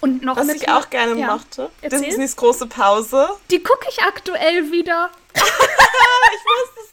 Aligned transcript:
Und 0.00 0.22
noch 0.22 0.36
Was 0.36 0.48
ich 0.48 0.68
auch 0.68 0.88
gerne 0.90 1.18
ja. 1.20 1.34
mochte. 1.34 1.70
Erzähl. 1.82 2.00
Disneys 2.00 2.36
große 2.36 2.66
Pause. 2.66 3.28
Die 3.50 3.62
gucke 3.62 3.86
ich 3.90 4.02
aktuell 4.02 4.70
wieder. 4.72 5.10
Ich 6.32 6.44
weiß 6.46 6.68
das 6.76 6.90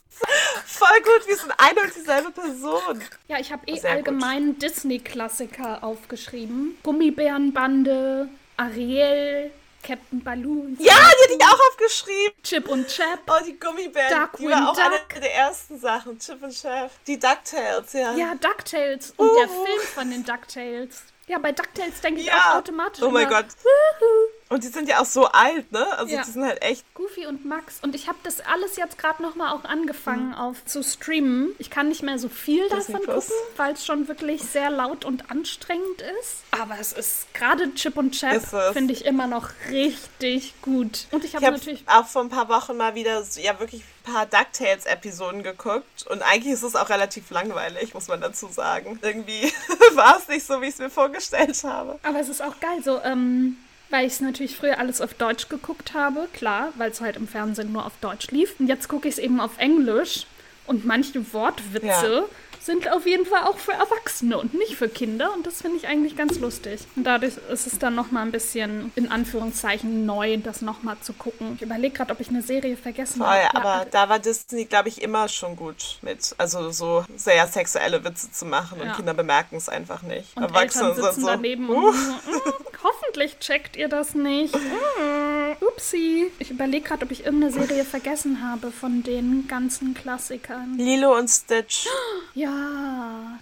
voll 0.66 1.02
gut. 1.04 1.28
Wir 1.28 1.38
sind 1.38 1.54
eine 1.58 1.82
und 1.82 1.96
dieselbe 1.96 2.32
Person. 2.32 3.02
Ja, 3.28 3.40
ich 3.40 3.52
habe 3.52 3.68
eh 3.68 3.78
Sehr 3.78 3.92
allgemein 3.92 4.58
Disney-Klassiker 4.58 5.84
aufgeschrieben. 5.84 6.78
Gummibärenbande, 6.84 8.28
Ariel, 8.58 9.52
Captain 9.84 10.22
Balloon, 10.24 10.76
Ja, 10.80 10.94
die 10.96 11.24
hätte 11.24 11.34
ich 11.40 11.46
auch 11.46 11.60
aufgeschrieben. 11.72 12.34
Chip 12.44 12.68
und 12.68 12.88
Chap. 12.88 13.20
Oh, 13.28 13.44
die 13.46 13.58
Gummibären. 13.60 14.08
die 14.10 14.14
Darkwing 14.14 14.50
war 14.50 14.72
auch 14.72 14.78
eine 14.78 14.98
Duck. 14.98 15.22
der 15.22 15.34
ersten 15.36 15.80
Sachen. 15.80 16.20
Chip 16.20 16.42
und 16.44 16.54
Chef. 16.54 16.92
Die 17.06 17.18
DuckTales, 17.18 17.94
ja. 17.94 18.14
Ja, 18.16 18.36
DuckTales 18.36 19.14
und 19.18 19.30
der 19.38 19.50
Uhu. 19.50 19.66
Film 19.66 19.82
von 19.94 20.10
den 20.12 20.26
DuckTales. 20.26 21.04
Ja, 21.28 21.40
bei 21.40 21.52
DuckTales 21.52 22.00
denke 22.02 22.22
ich 22.22 22.28
Ja. 22.28 22.52
auch 22.52 22.56
automatisch 22.60 23.04
Oh 23.04 23.10
mein 23.12 23.28
immer, 23.28 23.42
Gott. 23.44 23.48
Wuhu. 23.64 24.37
Und 24.50 24.64
die 24.64 24.68
sind 24.70 24.88
ja 24.88 25.02
auch 25.02 25.06
so 25.06 25.26
alt, 25.26 25.72
ne? 25.72 25.86
Also 25.98 26.16
Ja. 26.16 26.24
die 26.24 26.32
sind 26.32 26.44
halt 26.46 26.62
echt. 26.62 26.84
Goofy 26.94 27.26
und 27.28 27.46
Max. 27.46 27.80
Und 27.82 27.96
ich 27.96 28.08
habe 28.08 28.18
das 28.24 28.40
alles 28.42 28.78
jetzt 28.78 28.98
gerade 28.98 29.22
nochmal 29.22 29.54
auch 29.54 29.64
angefangen 29.66 30.34
auf 30.34 30.64
zu 30.66 30.84
streamen. 30.84 31.50
Ich 31.60 31.70
kann 31.70 31.90
nicht 31.90 32.02
mehr 32.04 32.18
so 32.18 32.30
viel 32.30 32.64
Mhm. 32.66 32.76
Disney 32.76 32.94
davon 32.94 33.16
gucken, 33.16 33.34
weil 33.58 33.74
es 33.74 33.86
schon 33.86 34.08
wirklich 34.08 34.42
sehr 34.44 34.70
laut 34.70 35.04
und 35.06 35.30
anstrengend 35.32 36.02
ist. 36.22 36.38
Aber 36.52 36.76
es 36.80 36.94
ist 36.94 37.34
gerade 37.34 37.74
Chip 37.76 37.98
und 37.98 38.12
Chap, 38.12 38.42
finde 38.74 38.94
ich 38.94 39.06
immer 39.06 39.28
noch 39.28 39.50
richtig 39.70 40.54
gut. 40.62 41.08
Und 41.12 41.24
ich 41.26 41.36
habe 41.36 41.46
habe 41.46 41.58
natürlich. 41.58 41.84
auch 41.88 42.06
vor 42.08 42.22
ein 42.24 42.30
paar 42.30 42.50
Wochen 42.50 42.78
mal 42.78 42.96
wieder 42.96 43.24
so, 43.24 43.40
ja 43.42 43.60
wirklich 43.60 43.84
ein 44.06 44.14
paar 44.14 44.26
DuckTales-Episoden 44.26 45.44
geguckt. 45.44 46.06
Und 46.10 46.22
eigentlich 46.22 46.54
ist 46.54 46.64
es 46.64 46.76
auch 46.76 46.90
relativ 46.90 47.30
langweilig, 47.32 47.94
muss 47.94 48.08
man 48.08 48.22
dazu 48.22 48.48
sagen. 48.48 49.00
Irgendwie 49.02 49.52
war 49.96 50.18
es 50.18 50.28
nicht 50.28 50.46
so, 50.46 50.62
wie 50.62 50.66
ich 50.68 50.74
es 50.74 50.80
mir 50.80 50.90
vorgestellt 50.90 51.62
habe. 51.64 52.00
Aber 52.04 52.20
es 52.20 52.30
ist 52.30 52.42
auch 52.42 52.60
geil, 52.60 52.82
so, 52.84 53.02
ähm, 53.04 53.58
weil 53.90 54.06
ich 54.06 54.14
es 54.14 54.22
natürlich 54.22 54.56
früher 54.56 54.80
alles 54.80 55.02
auf 55.02 55.14
Deutsch 55.14 55.50
geguckt 55.50 55.94
habe, 55.94 56.28
klar, 56.34 56.74
weil 56.78 56.92
es 56.92 57.02
halt 57.02 57.16
im 57.16 57.28
Fernsehen 57.28 57.72
nur 57.72 57.86
auf 57.86 57.94
Deutsch 58.02 58.32
lief. 58.32 58.60
Und 58.60 58.68
jetzt 58.68 58.88
gucke 58.88 59.08
ich 59.08 59.16
es 59.16 59.20
eben 59.20 59.40
auf 59.40 59.58
Englisch. 59.58 60.26
Und 60.66 60.86
manche 60.86 61.34
Wortwitze 61.34 61.88
Ja. 61.88 62.24
Sind 62.62 62.92
auf 62.92 63.06
jeden 63.06 63.26
Fall 63.26 63.44
auch 63.44 63.58
für 63.58 63.72
Erwachsene 63.74 64.38
und 64.38 64.54
nicht 64.54 64.76
für 64.76 64.90
Kinder. 64.90 65.34
Und 65.34 65.46
das 65.48 65.62
finde 65.62 65.78
ich 65.78 65.88
eigentlich 65.88 66.16
ganz 66.16 66.40
lustig. 66.40 66.82
Und 66.96 67.04
dadurch 67.06 67.34
ist 67.52 67.68
es 67.68 67.80
dann 67.80 67.96
nochmal 67.96 68.24
ein 68.24 68.32
bisschen, 68.32 68.92
in 68.96 69.12
Anführungszeichen, 69.12 70.06
neu, 70.06 70.38
das 70.38 70.62
nochmal 70.62 70.98
zu 71.02 71.14
gucken. 71.14 71.54
Ich 71.56 71.62
überlege 71.62 71.96
gerade, 71.96 72.12
ob 72.14 72.20
ich 72.20 72.30
eine 72.30 72.42
Serie 72.42 72.76
vergessen 72.78 73.26
habe. 73.26 73.38
Ja, 73.42 73.50
aber 73.54 73.86
da 73.90 74.10
war 74.10 74.20
Disney, 74.20 74.66
glaube 74.66 74.90
ich, 74.90 75.02
immer 75.02 75.28
schon 75.30 75.56
gut 75.56 75.98
mit. 76.02 76.36
Also 76.38 76.72
so 76.72 77.06
sehr 77.16 77.48
sexuelle 77.48 78.04
Witze 78.04 78.32
zu 78.32 78.46
machen 78.46 78.80
und 78.82 78.88
Ja. 78.88 78.94
Kinder 78.94 79.14
bemerken 79.14 79.56
es 79.58 79.70
einfach 79.70 80.02
nicht. 80.02 80.36
Und 80.36 80.44
Erwachsene 80.44 80.90
Eltern 80.90 80.96
sitzen 81.04 81.14
sind 81.16 81.22
so. 81.24 81.28
daneben 81.28 81.70
uh, 81.70 81.88
und 81.88 81.94
so, 81.96 82.12
"Mm, 82.12 82.54
hoffentlich 82.84 83.40
checkt 83.40 83.76
ihr 83.78 83.88
das 83.90 84.14
nicht. 84.14 84.56
Mm, 84.98 85.64
upsi. 85.64 86.32
Ich 86.40 86.50
überlege 86.52 86.88
gerade, 86.88 87.06
ob 87.06 87.12
ich 87.12 87.26
irgendeine 87.26 87.52
Serie 87.54 87.86
vergessen 87.86 88.42
habe 88.44 88.72
von 88.72 89.04
den 89.04 89.48
ganzen 89.48 89.94
Klassikern. 89.94 90.76
Lilo 90.78 91.16
und 91.18 91.30
Stitch. 91.30 91.88
Ja. 92.34 92.47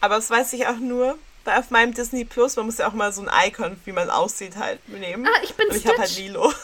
Aber 0.02 0.16
das 0.16 0.30
weiß 0.30 0.54
ich 0.54 0.68
auch 0.68 0.78
nur, 0.78 1.18
weil 1.46 1.60
auf 1.60 1.70
meinem 1.72 1.94
Disney 1.94 2.26
Plus, 2.26 2.56
man 2.56 2.66
muss 2.66 2.78
ja 2.78 2.88
auch 2.88 2.94
mal 2.94 3.12
so 3.14 3.22
ein 3.26 3.48
Icon, 3.48 3.80
wie 3.86 3.92
man 3.92 4.10
aussieht, 4.10 4.56
halt 4.58 4.88
nehmen. 4.90 5.26
Ah, 5.28 5.40
ich 5.44 5.54
bin 5.56 5.68
und 5.70 5.76
ich 5.76 5.88
habe 5.88 5.98
halt. 6.00 6.16
Lilo. 6.18 6.52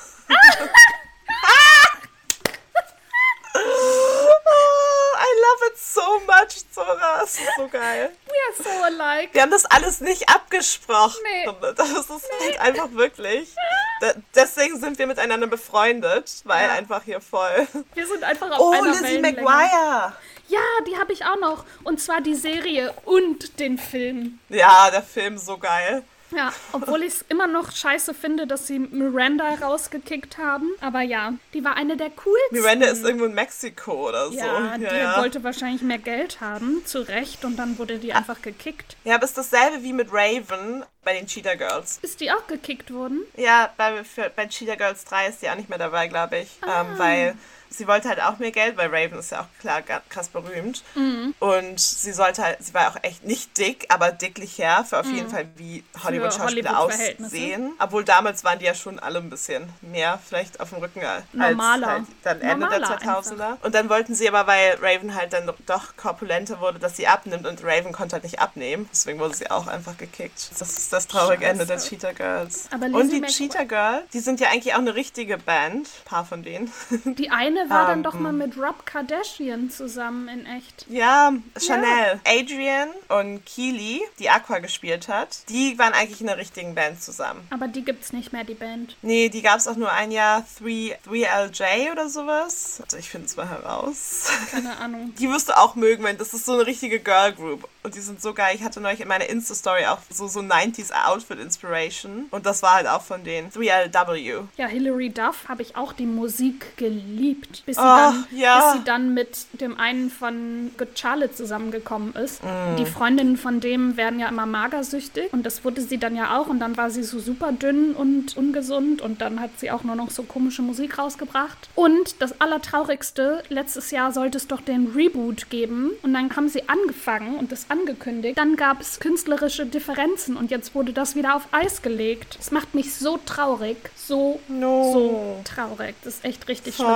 I 3.54 5.42
love 5.44 5.72
it 5.72 5.78
so 5.78 6.20
much, 6.22 6.64
Zora. 6.74 7.20
Das 7.22 7.36
ist 7.36 7.42
so 7.58 7.68
geil. 7.68 8.12
We 8.26 8.32
are 8.32 8.64
so 8.64 8.84
alike. 8.84 9.34
Wir 9.34 9.42
haben 9.44 9.52
das 9.52 9.66
alles 9.66 10.02
nicht 10.02 10.30
abgesprochen. 10.30 11.20
Nee. 11.24 11.74
Das 11.76 11.90
ist 11.90 12.10
halt 12.10 12.60
einfach 12.60 12.92
wirklich. 12.94 13.54
Da, 14.02 14.14
deswegen 14.36 14.80
sind 14.80 14.98
wir 14.98 15.06
miteinander 15.08 15.48
befreundet, 15.48 16.32
weil 16.46 16.68
Ja. 16.68 16.74
einfach 16.74 17.04
hier 17.04 17.22
voll. 17.22 17.68
Wir 17.94 18.08
sind 18.08 18.24
einfach 18.24 18.50
auf 18.52 18.60
Oh, 18.60 18.72
einer 18.72 18.92
Lizzie. 19.00 19.20
McGuire. 19.20 20.14
Ja, 20.52 20.60
die 20.86 20.98
habe 20.98 21.14
ich 21.14 21.24
auch 21.24 21.40
noch. 21.40 21.66
Und 21.84 22.02
zwar 22.02 22.20
die 22.20 22.36
Serie 22.36 22.94
und 23.06 23.60
den 23.60 23.78
Film. 23.78 24.40
Ja, 24.50 24.92
der 24.92 25.02
Film 25.02 25.38
so 25.38 25.58
geil. 25.58 26.04
Ja, 26.36 26.54
obwohl 26.72 27.04
ich 27.04 27.14
es 27.16 27.26
immer 27.28 27.48
noch 27.48 27.72
scheiße 27.72 28.14
finde, 28.14 28.48
dass 28.48 28.68
sie 28.68 28.80
Miranda 28.80 29.56
rausgekickt 29.62 30.38
haben. 30.38 30.72
Aber 30.80 31.02
ja, 31.02 31.34
die 31.54 31.64
war 31.64 31.76
eine 31.76 31.98
der 31.98 32.10
coolsten. 32.10 32.52
Miranda 32.52 32.88
ist 32.88 33.04
irgendwo 33.04 33.26
in 33.26 33.34
Mexiko 33.34 34.10
oder 34.10 34.30
so. 34.30 34.38
Ja, 34.38 34.78
die 34.78 34.84
ja, 34.84 34.96
ja. 34.96 35.22
wollte 35.22 35.44
wahrscheinlich 35.44 35.82
mehr 35.82 35.98
Geld 35.98 36.40
haben, 36.42 36.86
zu 36.86 37.06
Recht, 37.08 37.44
und 37.46 37.58
dann 37.58 37.78
wurde 37.78 37.98
die 37.98 38.14
einfach 38.14 38.42
gekickt. 38.42 38.96
ja, 39.04 39.16
aber 39.16 39.26
ist 39.26 39.38
dasselbe 39.38 39.84
wie 39.84 39.94
mit 39.94 40.08
Raven 40.12 40.84
bei 41.04 41.14
den 41.14 41.28
Cheetah 41.28 41.56
Girls. 41.56 42.00
Ist 42.02 42.22
die 42.22 42.32
auch 42.32 42.48
gekickt 42.48 42.94
worden? 42.94 43.22
Ja, 43.36 43.74
bei, 43.76 44.04
für, 44.04 44.32
bei 44.34 44.48
Cheetah 44.48 44.76
Girls 44.76 45.04
3 45.06 45.28
ist 45.28 45.42
die 45.42 45.50
auch 45.50 45.56
nicht 45.56 45.70
mehr 45.70 45.80
dabei, 45.80 46.08
glaube 46.08 46.40
ich. 46.40 46.50
Ah. 46.62 46.82
Ähm, 46.82 46.88
weil 46.98 47.36
sie 47.72 47.88
wollte 47.88 48.10
halt 48.10 48.22
auch 48.22 48.38
mehr 48.38 48.52
Geld, 48.52 48.78
weil 48.78 48.90
Raven 48.94 49.18
ist 49.18 49.32
ja 49.32 49.42
auch 49.42 49.60
klar 49.60 49.82
krass 49.82 50.30
berühmt. 50.30 50.84
Mhm. 50.96 51.34
Und 51.40 51.80
sie 51.80 52.12
sollte 52.12 52.44
halt, 52.44 52.58
sie 52.64 52.74
war 52.74 52.90
auch 52.92 52.98
echt 53.02 53.24
nicht 53.26 53.58
dick, 53.58 53.86
aber 53.90 54.12
dicklicher 54.12 54.84
für 54.86 55.00
auf 55.00 55.06
jeden 55.08 55.30
Fall 55.30 55.48
wie 55.56 55.84
Hollywood-Schauspieler 56.04 56.72
Mhm. 56.72 56.78
Hollywood-Verhältnisse. 56.78 57.36
aussehen. 57.36 57.74
Obwohl 57.80 58.04
damals 58.04 58.44
waren 58.44 58.60
die 58.60 58.66
ja 58.66 58.76
schon 58.76 59.00
alle 59.00 59.20
ein 59.20 59.30
bisschen 59.30 59.70
mehr 59.82 60.20
vielleicht 60.28 60.60
auf 60.60 60.70
dem 60.70 60.80
Rücken 60.80 61.02
als 61.04 61.24
Normaler. 61.34 61.88
halt 61.88 62.04
dann 62.24 62.42
Ende 62.42 62.68
der 62.70 62.80
Normaler 62.80 63.00
2000er. 63.00 63.58
Und 63.64 63.74
dann 63.74 63.90
wollten 63.90 64.14
sie 64.16 64.28
aber, 64.30 64.46
weil 64.48 64.78
Raven 64.82 65.16
halt 65.16 65.34
dann 65.34 65.50
doch 65.66 65.96
korpulenter 65.98 66.60
wurde, 66.60 66.80
dass 66.80 66.98
sie 66.98 67.08
abnimmt 67.08 67.48
und 67.48 67.64
Raven 67.64 67.92
konnte 67.94 68.14
halt 68.16 68.24
nicht 68.24 68.40
abnehmen. 68.40 68.88
Deswegen 68.92 69.20
wurde 69.20 69.34
sie 69.36 69.50
auch 69.50 69.68
einfach 69.68 69.98
gekickt. 69.98 70.52
Das 70.60 70.78
ist 70.78 70.92
das 70.94 71.08
traurige 71.08 71.46
Ende 71.46 71.66
der 71.66 71.76
Scheiße. 71.76 71.90
Cheetah 71.90 72.12
Girls. 72.12 72.70
Und 72.92 73.12
die 73.12 73.22
Cheetah 73.22 73.64
Girl, 73.64 74.04
die 74.14 74.20
sind 74.20 74.40
ja 74.40 74.50
eigentlich 74.50 74.74
auch 74.74 74.80
eine 74.80 74.96
richtige 74.96 75.38
Band. 75.38 75.88
Ein 75.88 76.06
paar 76.06 76.26
von 76.26 76.44
denen. 76.44 76.72
Die 77.06 77.30
eine 77.30 77.61
war 77.70 77.88
dann 77.88 78.00
Ähm, 78.00 78.04
doch 78.04 78.14
mal 78.16 78.34
mit 78.34 78.58
Rob 78.58 78.86
Kardashian 78.86 79.70
zusammen 79.70 80.28
in 80.28 80.46
echt. 80.46 80.86
Ja, 80.90 81.34
Chanel. 81.58 82.20
Adrian 82.26 82.90
und 83.10 83.46
Keely, 83.46 84.02
die 84.20 84.30
Aqua 84.30 84.60
gespielt 84.60 85.08
hat, 85.08 85.48
die 85.50 85.78
waren 85.80 85.94
eigentlich 85.94 86.22
in 86.22 86.30
einer 86.30 86.38
richtigen 86.38 86.76
Band 86.76 87.02
zusammen. 87.02 87.42
Aber 87.50 87.68
die 87.68 87.84
gibt's 87.84 88.14
nicht 88.14 88.34
mehr, 88.34 88.44
die 88.44 88.54
Band. 88.54 88.96
Nee, 89.02 89.30
die 89.30 89.42
gab 89.42 89.58
es 89.58 89.68
auch 89.68 89.76
nur 89.76 89.92
ein 89.92 90.12
Jahr. 90.12 90.46
3, 90.60 90.98
3LJ 91.08 91.92
oder 91.92 92.10
sowas. 92.10 92.80
Also 92.84 92.98
ich 92.98 93.10
finde 93.10 93.28
es 93.28 93.36
mal 93.36 93.48
heraus. 93.50 94.30
Keine 94.52 94.78
Ahnung. 94.78 95.14
Die 95.20 95.30
wirst 95.30 95.50
du 95.50 95.58
auch 95.58 95.76
mögen, 95.76 96.04
weil 96.04 96.16
das 96.16 96.34
ist 96.34 96.46
so 96.46 96.54
eine 96.54 96.66
richtige 96.66 97.00
Girl 97.00 97.34
Group. 97.34 97.68
Und 97.84 97.96
die 97.96 98.00
sind 98.00 98.22
so 98.22 98.34
geil. 98.34 98.56
Ich 98.56 98.64
hatte 98.64 98.80
neulich 98.80 99.02
in 99.02 99.08
meiner 99.08 99.28
Insta-Story 99.28 99.86
auch 99.88 100.00
so, 100.10 100.28
so 100.28 100.40
90s 100.40 100.92
Outfit 101.06 101.40
Inspiration. 101.40 102.26
Und 102.32 102.46
das 102.46 102.62
war 102.62 102.76
halt 102.76 102.88
auch 102.88 103.02
von 103.02 103.24
denen. 103.24 103.50
3LW. 103.52 104.44
Ja, 104.58 104.68
Hilary 104.68 105.10
Duff 105.10 105.48
habe 105.48 105.62
ich 105.64 105.76
auch 105.76 105.94
die 105.94 106.06
Musik 106.06 106.78
geliebt, 106.78 107.51
bis 107.66 107.76
sie, 107.78 107.82
Oh, 107.82 107.86
dann, 107.86 108.26
ja. 108.32 108.72
bis 108.72 108.80
sie 108.80 108.86
dann 108.86 109.14
mit 109.14 109.30
dem 109.54 109.78
einen 109.80 110.10
von 110.10 110.72
Good 110.78 110.98
Charlotte 110.98 111.34
zusammengekommen 111.34 112.14
ist. 112.16 112.44
Mm. 112.44 112.78
Die 112.78 112.86
Freundinnen 112.86 113.38
von 113.38 113.60
dem 113.60 113.98
werden 113.98 114.20
ja 114.20 114.28
immer 114.30 114.46
magersüchtig 114.46 115.32
und 115.34 115.46
das 115.46 115.64
wurde 115.64 115.82
sie 115.82 115.98
dann 115.98 116.16
ja 116.16 116.38
auch 116.38 116.48
und 116.48 116.60
dann 116.60 116.78
war 116.78 116.90
sie 116.90 117.04
so 117.04 117.20
super 117.20 117.52
dünn 117.52 117.94
und 117.94 118.36
ungesund 118.38 119.02
und 119.02 119.22
dann 119.22 119.40
hat 119.40 119.52
sie 119.60 119.72
auch 119.72 119.84
nur 119.84 119.96
noch 119.96 120.10
so 120.12 120.24
komische 120.24 120.62
Musik 120.62 120.98
rausgebracht. 120.98 121.70
Und 121.76 122.22
das 122.22 122.40
Allertraurigste, 122.42 123.44
letztes 123.50 123.92
Jahr 123.92 124.12
sollte 124.12 124.38
es 124.38 124.48
doch 124.48 124.62
den 124.62 124.88
Reboot 124.96 125.50
geben 125.50 125.92
und 126.04 126.14
dann 126.14 126.36
haben 126.36 126.50
sie 126.50 126.68
angefangen 126.70 127.36
und 127.38 127.52
das 127.52 127.66
angekündigt. 127.70 128.38
Dann 128.38 128.56
gab 128.56 128.82
es 128.82 129.00
künstlerische 129.00 129.66
Differenzen 129.66 130.38
und 130.38 130.52
jetzt 130.52 130.74
wurde 130.76 130.94
das 130.94 131.16
wieder 131.16 131.36
auf 131.36 131.48
Eis 131.52 131.82
gelegt. 131.82 132.38
Das 132.38 132.52
macht 132.52 132.74
mich 132.76 132.96
so 132.96 133.20
traurig, 133.26 133.78
so, 133.96 134.40
No. 134.48 134.94
so 134.94 135.42
traurig. 135.44 135.96
Das 136.04 136.16
ist 136.16 136.26
echt 136.26 136.48
richtig 136.48 136.76
schlimm. 136.76 136.88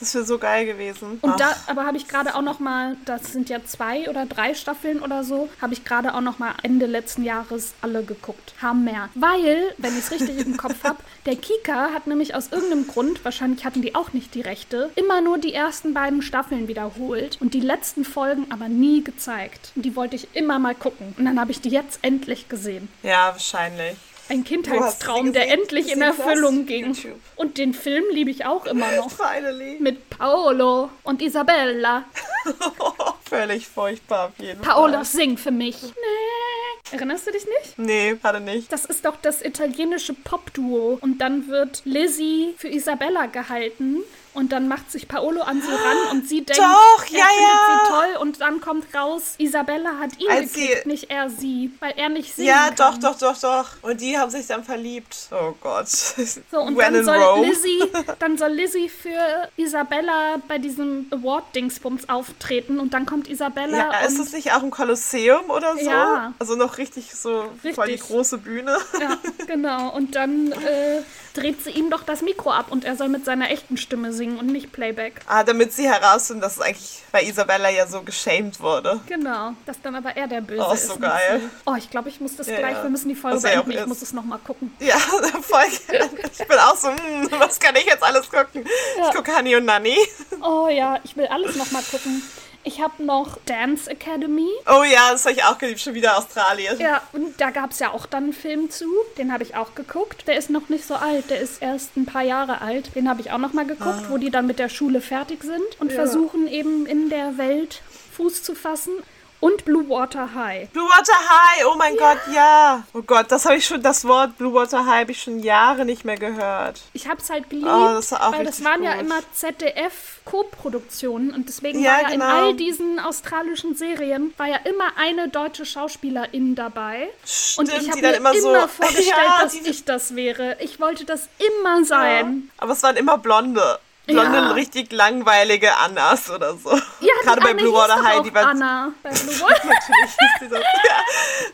Das 0.00 0.14
wäre 0.14 0.24
so 0.24 0.38
geil 0.38 0.66
gewesen. 0.66 1.18
Und 1.20 1.32
Ach. 1.32 1.36
da, 1.36 1.56
aber 1.66 1.86
habe 1.86 1.96
ich 1.96 2.08
gerade 2.08 2.34
auch 2.34 2.42
noch 2.42 2.60
mal, 2.60 2.96
das 3.04 3.32
sind 3.32 3.48
ja 3.48 3.64
zwei 3.64 4.08
oder 4.08 4.26
drei 4.26 4.54
Staffeln 4.54 5.00
oder 5.00 5.24
so, 5.24 5.48
habe 5.60 5.72
ich 5.72 5.84
gerade 5.84 6.14
auch 6.14 6.20
noch 6.20 6.38
mal 6.38 6.54
Ende 6.62 6.86
letzten 6.86 7.24
Jahres 7.24 7.74
alle 7.80 8.02
geguckt. 8.02 8.54
Haben 8.62 8.84
mehr. 8.84 9.08
Weil, 9.14 9.74
wenn 9.78 9.92
ich 9.94 10.04
es 10.04 10.10
richtig 10.10 10.38
im 10.38 10.56
Kopf 10.56 10.84
habe, 10.84 10.98
der 11.26 11.36
Kika 11.36 11.90
hat 11.92 12.06
nämlich 12.06 12.34
aus 12.34 12.48
irgendeinem 12.52 12.86
Grund, 12.86 13.24
wahrscheinlich 13.24 13.64
hatten 13.64 13.82
die 13.82 13.94
auch 13.94 14.12
nicht 14.12 14.34
die 14.34 14.40
Rechte, 14.40 14.90
immer 14.94 15.20
nur 15.20 15.38
die 15.38 15.54
ersten 15.54 15.94
beiden 15.94 16.22
Staffeln 16.22 16.68
wiederholt 16.68 17.38
und 17.40 17.54
die 17.54 17.60
letzten 17.60 18.04
Folgen 18.04 18.46
aber 18.50 18.68
nie 18.68 19.02
gezeigt. 19.02 19.72
Und 19.74 19.84
die 19.84 19.96
wollte 19.96 20.16
ich 20.16 20.28
immer 20.34 20.58
mal 20.58 20.74
gucken. 20.74 21.14
Und 21.18 21.24
dann 21.24 21.40
habe 21.40 21.50
ich 21.50 21.60
die 21.60 21.70
jetzt 21.70 21.98
endlich 22.02 22.48
gesehen. 22.48 22.88
Ja, 23.02 23.32
wahrscheinlich. 23.32 23.96
Ein 24.28 24.44
Kindheitstraum, 24.44 25.32
der 25.32 25.50
endlich 25.50 25.92
in? 25.92 26.02
Erfüllung 26.02 26.66
ging. 26.66 26.86
YouTube. 26.92 27.20
Und 27.36 27.58
den 27.58 27.72
Film 27.74 28.04
liebe 28.12 28.30
ich 28.30 28.44
auch 28.44 28.66
immer 28.66 28.92
noch. 28.92 29.10
Finally. 29.10 29.76
Mit 29.80 30.10
Paolo 30.10 30.90
und 31.02 31.22
Isabella. 31.22 32.04
Völlig 33.28 33.66
furchtbar 33.68 34.26
auf 34.28 34.32
jeden 34.38 34.60
Paola, 34.60 34.96
Fall. 34.98 35.04
sing 35.04 35.38
für 35.38 35.50
mich. 35.50 35.82
Nee. 35.82 36.90
Erinnerst 36.90 37.26
du 37.26 37.32
dich 37.32 37.44
nicht? 37.44 37.78
Nee, 37.78 38.16
gerade 38.20 38.40
nicht. 38.40 38.72
Das 38.72 38.84
ist 38.86 39.04
doch 39.04 39.16
das 39.20 39.42
italienische 39.42 40.14
Popduo. 40.14 40.98
Und 41.02 41.18
dann 41.18 41.48
wird 41.48 41.82
Lizzie 41.84 42.54
für 42.56 42.68
Isabella 42.68 43.26
gehalten, 43.26 43.98
Und 44.34 44.52
dann 44.52 44.68
macht 44.68 44.90
sich 44.92 45.08
Paolo 45.08 45.42
an 45.42 45.60
sie 45.60 45.72
ran 45.72 45.96
und 46.12 46.28
sie 46.28 46.42
denkt, 46.44 46.60
Doch, 46.60 47.04
er 47.10 47.18
ja, 47.18 47.24
findet 47.24 47.40
ja. 47.40 47.80
sie 47.84 47.90
toll. 47.90 48.22
Und 48.22 48.40
dann 48.40 48.60
kommt 48.60 48.94
raus, 48.94 49.34
Isabella 49.38 49.98
hat 49.98 50.18
ihn 50.20 50.30
Als 50.30 50.52
gekriegt, 50.52 50.82
sie- 50.84 50.88
nicht 50.88 51.10
er 51.10 51.28
sie, 51.30 51.72
weil 51.80 51.94
er 51.96 52.08
nicht 52.08 52.34
sehen 52.36 52.46
Ja, 52.46 52.70
kann. 52.70 53.00
doch, 53.00 53.14
doch, 53.14 53.18
doch, 53.18 53.40
doch. 53.40 53.66
Und 53.82 54.00
die 54.00 54.16
haben 54.18 54.30
sich 54.30 54.46
dann 54.46 54.62
verliebt. 54.64 55.16
Oh 55.32 55.54
Gott. 55.60 55.88
So, 55.88 56.60
und 56.60 56.76
When 56.76 56.94
dann 56.94 57.04
soll, 57.04 57.16
Rome. 57.16 57.46
Lizzie, 57.46 57.82
dann 58.18 58.38
soll 58.38 58.50
Lizzie 58.52 58.88
für 58.88 59.48
Isabella 59.56 60.36
bei 60.46 60.58
diesem 60.58 61.06
Award-Dingsbums 61.10 62.08
auftreten 62.08 62.78
und 62.78 62.94
dann 62.94 63.06
kommt 63.06 63.28
Isabella 63.28 63.76
Ja, 63.92 64.00
ist 64.00 64.18
und 64.18 64.26
es 64.26 64.32
nicht 64.32 64.52
auch 64.52 64.62
ein 64.62 64.70
Kolosseum 64.70 65.50
oder 65.50 65.74
so? 65.76 65.88
Ja. 65.90 66.32
Also 66.38 66.54
noch 66.54 66.78
richtig 66.78 67.14
so 67.14 67.44
voll 67.74 67.86
die 67.86 67.92
Richtig. 67.94 68.00
große 68.02 68.38
Bühne. 68.38 68.78
Ja, 69.00 69.16
genau. 69.46 69.90
Und 69.94 70.14
dann 70.14 70.52
äh, 70.52 71.02
dreht 71.34 71.62
sie 71.62 71.70
ihm 71.70 71.90
doch 71.90 72.02
das 72.02 72.22
Mikro 72.22 72.50
ab 72.52 72.66
und 72.70 72.84
er 72.84 72.96
soll 72.96 73.08
mit 73.08 73.24
seiner 73.24 73.50
echten 73.50 73.76
Stimme 73.76 74.12
singen 74.12 74.38
und 74.38 74.46
nicht 74.46 74.72
Playback. 74.72 75.20
Ah, 75.26 75.44
damit 75.44 75.72
sie 75.72 75.88
herausfinden, 75.88 76.40
dass 76.42 76.56
es 76.56 76.60
eigentlich 76.60 77.02
bei 77.12 77.22
Isabella 77.22 77.68
ja 77.70 77.86
so 77.86 78.02
geschämt 78.02 78.60
wurde. 78.60 79.00
Genau. 79.06 79.52
Dass 79.66 79.80
dann 79.82 79.94
aber 79.96 80.16
er 80.16 80.26
der 80.26 80.40
Böse 80.40 80.64
Oh, 80.68 80.72
ist. 80.72 80.86
so 80.86 80.94
nicht 80.94 81.02
geil. 81.02 81.40
Oh, 81.66 81.74
ich 81.76 81.90
glaube, 81.90 82.08
ich 82.08 82.20
muss 82.20 82.36
das 82.36 82.46
Ja, 82.48 82.56
gleich. 82.58 82.76
ja. 82.76 82.82
Wir 82.82 82.90
müssen 82.90 83.08
die 83.08 83.14
Folge 83.14 83.40
beenden. 83.40 83.70
Ich 83.72 83.86
muss 83.86 84.02
es 84.02 84.12
nochmal 84.12 84.38
gucken. 84.38 84.72
Ja, 84.80 84.96
voll 85.42 85.64
gerne. 85.88 86.10
Ich 86.32 86.46
bin 86.48 86.58
auch 86.58 86.76
so, 86.76 86.88
hm, 86.88 87.28
was 87.38 87.58
kann 87.60 87.74
ich 87.76 87.84
jetzt 87.86 88.02
alles 88.02 88.28
gucken? 88.30 88.64
Ja. 88.98 89.08
Ich 89.08 89.14
gucke 89.14 89.34
Honey 89.36 89.56
und 89.56 89.64
Nanny. 89.64 89.96
Oh 90.42 90.68
ja, 90.68 90.98
ich 91.04 91.16
will 91.16 91.26
alles 91.26 91.56
nochmal 91.56 91.82
gucken. 91.90 92.22
Ich 92.68 92.82
habe 92.82 93.02
noch 93.02 93.38
Dance 93.46 93.90
Academy. 93.90 94.46
Oh 94.66 94.82
ja, 94.82 95.10
das 95.12 95.24
habe 95.24 95.34
ich 95.34 95.42
auch 95.42 95.56
geliebt, 95.56 95.80
schon 95.80 95.94
wieder 95.94 96.18
Australien. 96.18 96.78
Ja, 96.78 97.00
und 97.14 97.40
da 97.40 97.48
gab 97.48 97.70
es 97.70 97.78
ja 97.78 97.92
auch 97.92 98.04
dann 98.04 98.24
einen 98.24 98.32
Film 98.34 98.68
zu. 98.68 98.84
Den 99.16 99.32
habe 99.32 99.42
ich 99.42 99.56
auch 99.56 99.74
geguckt. 99.74 100.28
Der 100.28 100.36
ist 100.36 100.50
noch 100.50 100.68
nicht 100.68 100.84
so 100.86 100.94
alt. 100.94 101.30
Der 101.30 101.40
ist 101.40 101.62
erst 101.62 101.96
ein 101.96 102.04
paar 102.04 102.22
Jahre 102.24 102.60
alt. 102.60 102.94
Den 102.94 103.08
habe 103.08 103.22
ich 103.22 103.30
auch 103.32 103.38
noch 103.38 103.54
mal 103.54 103.64
geguckt, 103.66 104.10
wo 104.10 104.18
die 104.18 104.28
dann 104.30 104.46
mit 104.46 104.58
der 104.58 104.68
Schule 104.68 105.00
fertig 105.00 105.44
sind 105.44 105.62
und 105.80 105.90
Ja. 105.92 105.96
versuchen 105.96 106.46
eben 106.46 106.84
in 106.84 107.08
der 107.08 107.38
Welt 107.38 107.80
Fuß 108.12 108.42
zu 108.42 108.54
fassen. 108.54 108.92
Und 109.40 109.64
Blue 109.64 109.88
Water 109.88 110.34
High. 110.34 110.68
Blue 110.70 110.88
Water 110.88 111.12
High, 111.16 111.64
oh 111.70 111.76
mein 111.76 111.96
Gott, 111.96 112.18
ja. 112.34 112.82
Oh 112.92 113.02
Gott, 113.02 113.26
das 113.30 113.44
habe 113.44 113.56
ich 113.56 113.64
schon, 113.66 113.80
das 113.82 114.04
Wort 114.04 114.36
Blue 114.36 114.52
Water 114.52 114.84
High 114.84 115.02
habe 115.02 115.12
ich 115.12 115.22
schon 115.22 115.38
Jahre 115.38 115.84
nicht 115.84 116.04
mehr 116.04 116.16
gehört. 116.16 116.80
Ich 116.92 117.06
habe 117.06 117.20
es 117.20 117.30
halt 117.30 117.48
geliebt, 117.48 117.68
Oh, 117.72 117.90
das 117.94 118.10
weil 118.10 118.44
das 118.44 118.64
waren 118.64 118.82
ja 118.82 118.94
gut. 118.94 119.02
immer 119.02 119.20
ZDF-Co-Produktionen 119.32 121.32
und 121.32 121.48
deswegen 121.48 121.80
Ja, 121.80 121.92
war 121.92 122.02
ja 122.02 122.08
genau. 122.08 122.24
in 122.24 122.30
all 122.30 122.54
diesen 122.54 122.98
australischen 122.98 123.76
Serien 123.76 124.34
war 124.36 124.46
ja 124.48 124.56
immer 124.64 124.92
eine 124.96 125.28
deutsche 125.28 125.64
Schauspielerin 125.64 126.54
dabei. 126.54 127.08
und 127.56 127.68
Stimmt, 127.68 127.82
ich 127.82 127.90
habe 127.90 128.00
mir 128.00 128.12
immer 128.14 128.34
immer, 128.34 128.60
so- 128.62 128.68
vorgestellt, 128.68 129.08
Ja, 129.16 129.42
dass 129.42 129.54
ich 129.54 129.84
das 129.84 130.16
wäre. 130.16 130.56
Ich 130.60 130.80
wollte 130.80 131.04
das 131.04 131.28
immer 131.38 131.84
sein. 131.84 132.50
Aber 132.58 132.72
es 132.72 132.82
waren 132.82 132.96
immer 132.96 133.18
Blonde. 133.18 133.78
Blonde, 134.08 134.38
Ja. 134.38 134.50
richtig 134.52 134.92
langweilige 134.92 135.76
Annas 135.76 136.30
oder 136.30 136.54
so. 136.56 136.70
Ja, 137.00 137.12
Gerade 137.22 137.40
die 137.40 137.44
bei 137.44 137.50
Anne 137.50 137.62
Blue 137.62 137.72
Water 137.74 138.02
High, 138.02 138.22
die 138.22 138.34
war 138.34 138.46
Anna 138.46 138.92
bei 139.02 139.10
Blue 139.10 139.40
Water. 139.40 139.66
Natürlich 139.68 140.16
die 140.40 140.48
das. 140.48 140.60
Ja. 140.60 140.94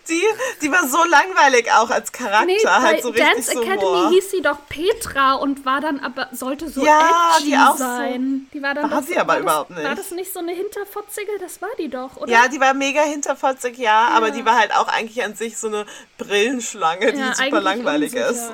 Die, 0.09 0.23
die 0.63 0.73
war 0.73 0.87
so 0.89 1.03
langweilig 1.05 1.71
auch 1.73 1.91
als 1.91 2.13
Charakter. 2.13 2.47
Nee, 2.47 2.59
halt 2.65 3.03
so 3.03 3.09
richtig 3.11 3.27
Dance 3.33 3.53
so 3.53 3.63
Academy 3.63 3.81
boah. 3.81 4.09
hieß 4.11 4.31
sie 4.31 4.43
doch 4.43 4.59
Petra 4.69 5.35
und 5.35 5.65
war 5.67 5.81
dann 5.81 6.01
aber, 6.01 6.29
sollte 6.33 6.69
so 6.69 6.85
Ja, 6.85 7.33
edgy 7.39 7.51
die 7.51 7.57
auch 7.57 7.73
so- 7.73 7.85
sein. 7.85 8.49
Die 8.53 8.63
war 8.63 8.75
dann 8.75 8.91
War 8.91 9.01
doch, 9.01 9.07
sie 9.07 9.19
aber 9.19 9.35
war 9.35 9.41
überhaupt 9.41 9.71
das, 9.71 9.77
nicht. 9.79 9.89
War 9.89 9.95
das 9.97 10.11
nicht 10.13 10.33
so 10.33 10.39
eine 10.41 10.53
Hinterfotzige? 10.53 11.33
Das 11.41 11.61
war 11.61 11.69
die 11.79 11.89
doch, 11.89 12.17
oder? 12.17 12.31
Ja, 12.31 12.49
die 12.49 12.61
war 12.61 12.73
mega 12.75 13.03
hinterfotzig, 13.03 13.79
ja, 13.79 14.09
aber 14.15 14.31
die 14.31 14.45
war 14.45 14.57
halt 14.59 14.75
auch 14.75 14.89
eigentlich 14.89 15.23
an 15.25 15.35
sich 15.35 15.59
so 15.59 15.67
eine 15.69 15.87
Brillenschlange, 16.19 17.13
die 17.13 17.19
Ja, 17.19 17.35
super 17.35 17.61
langweilig 17.61 18.13
unsicher. 18.13 18.31
ist. 18.31 18.53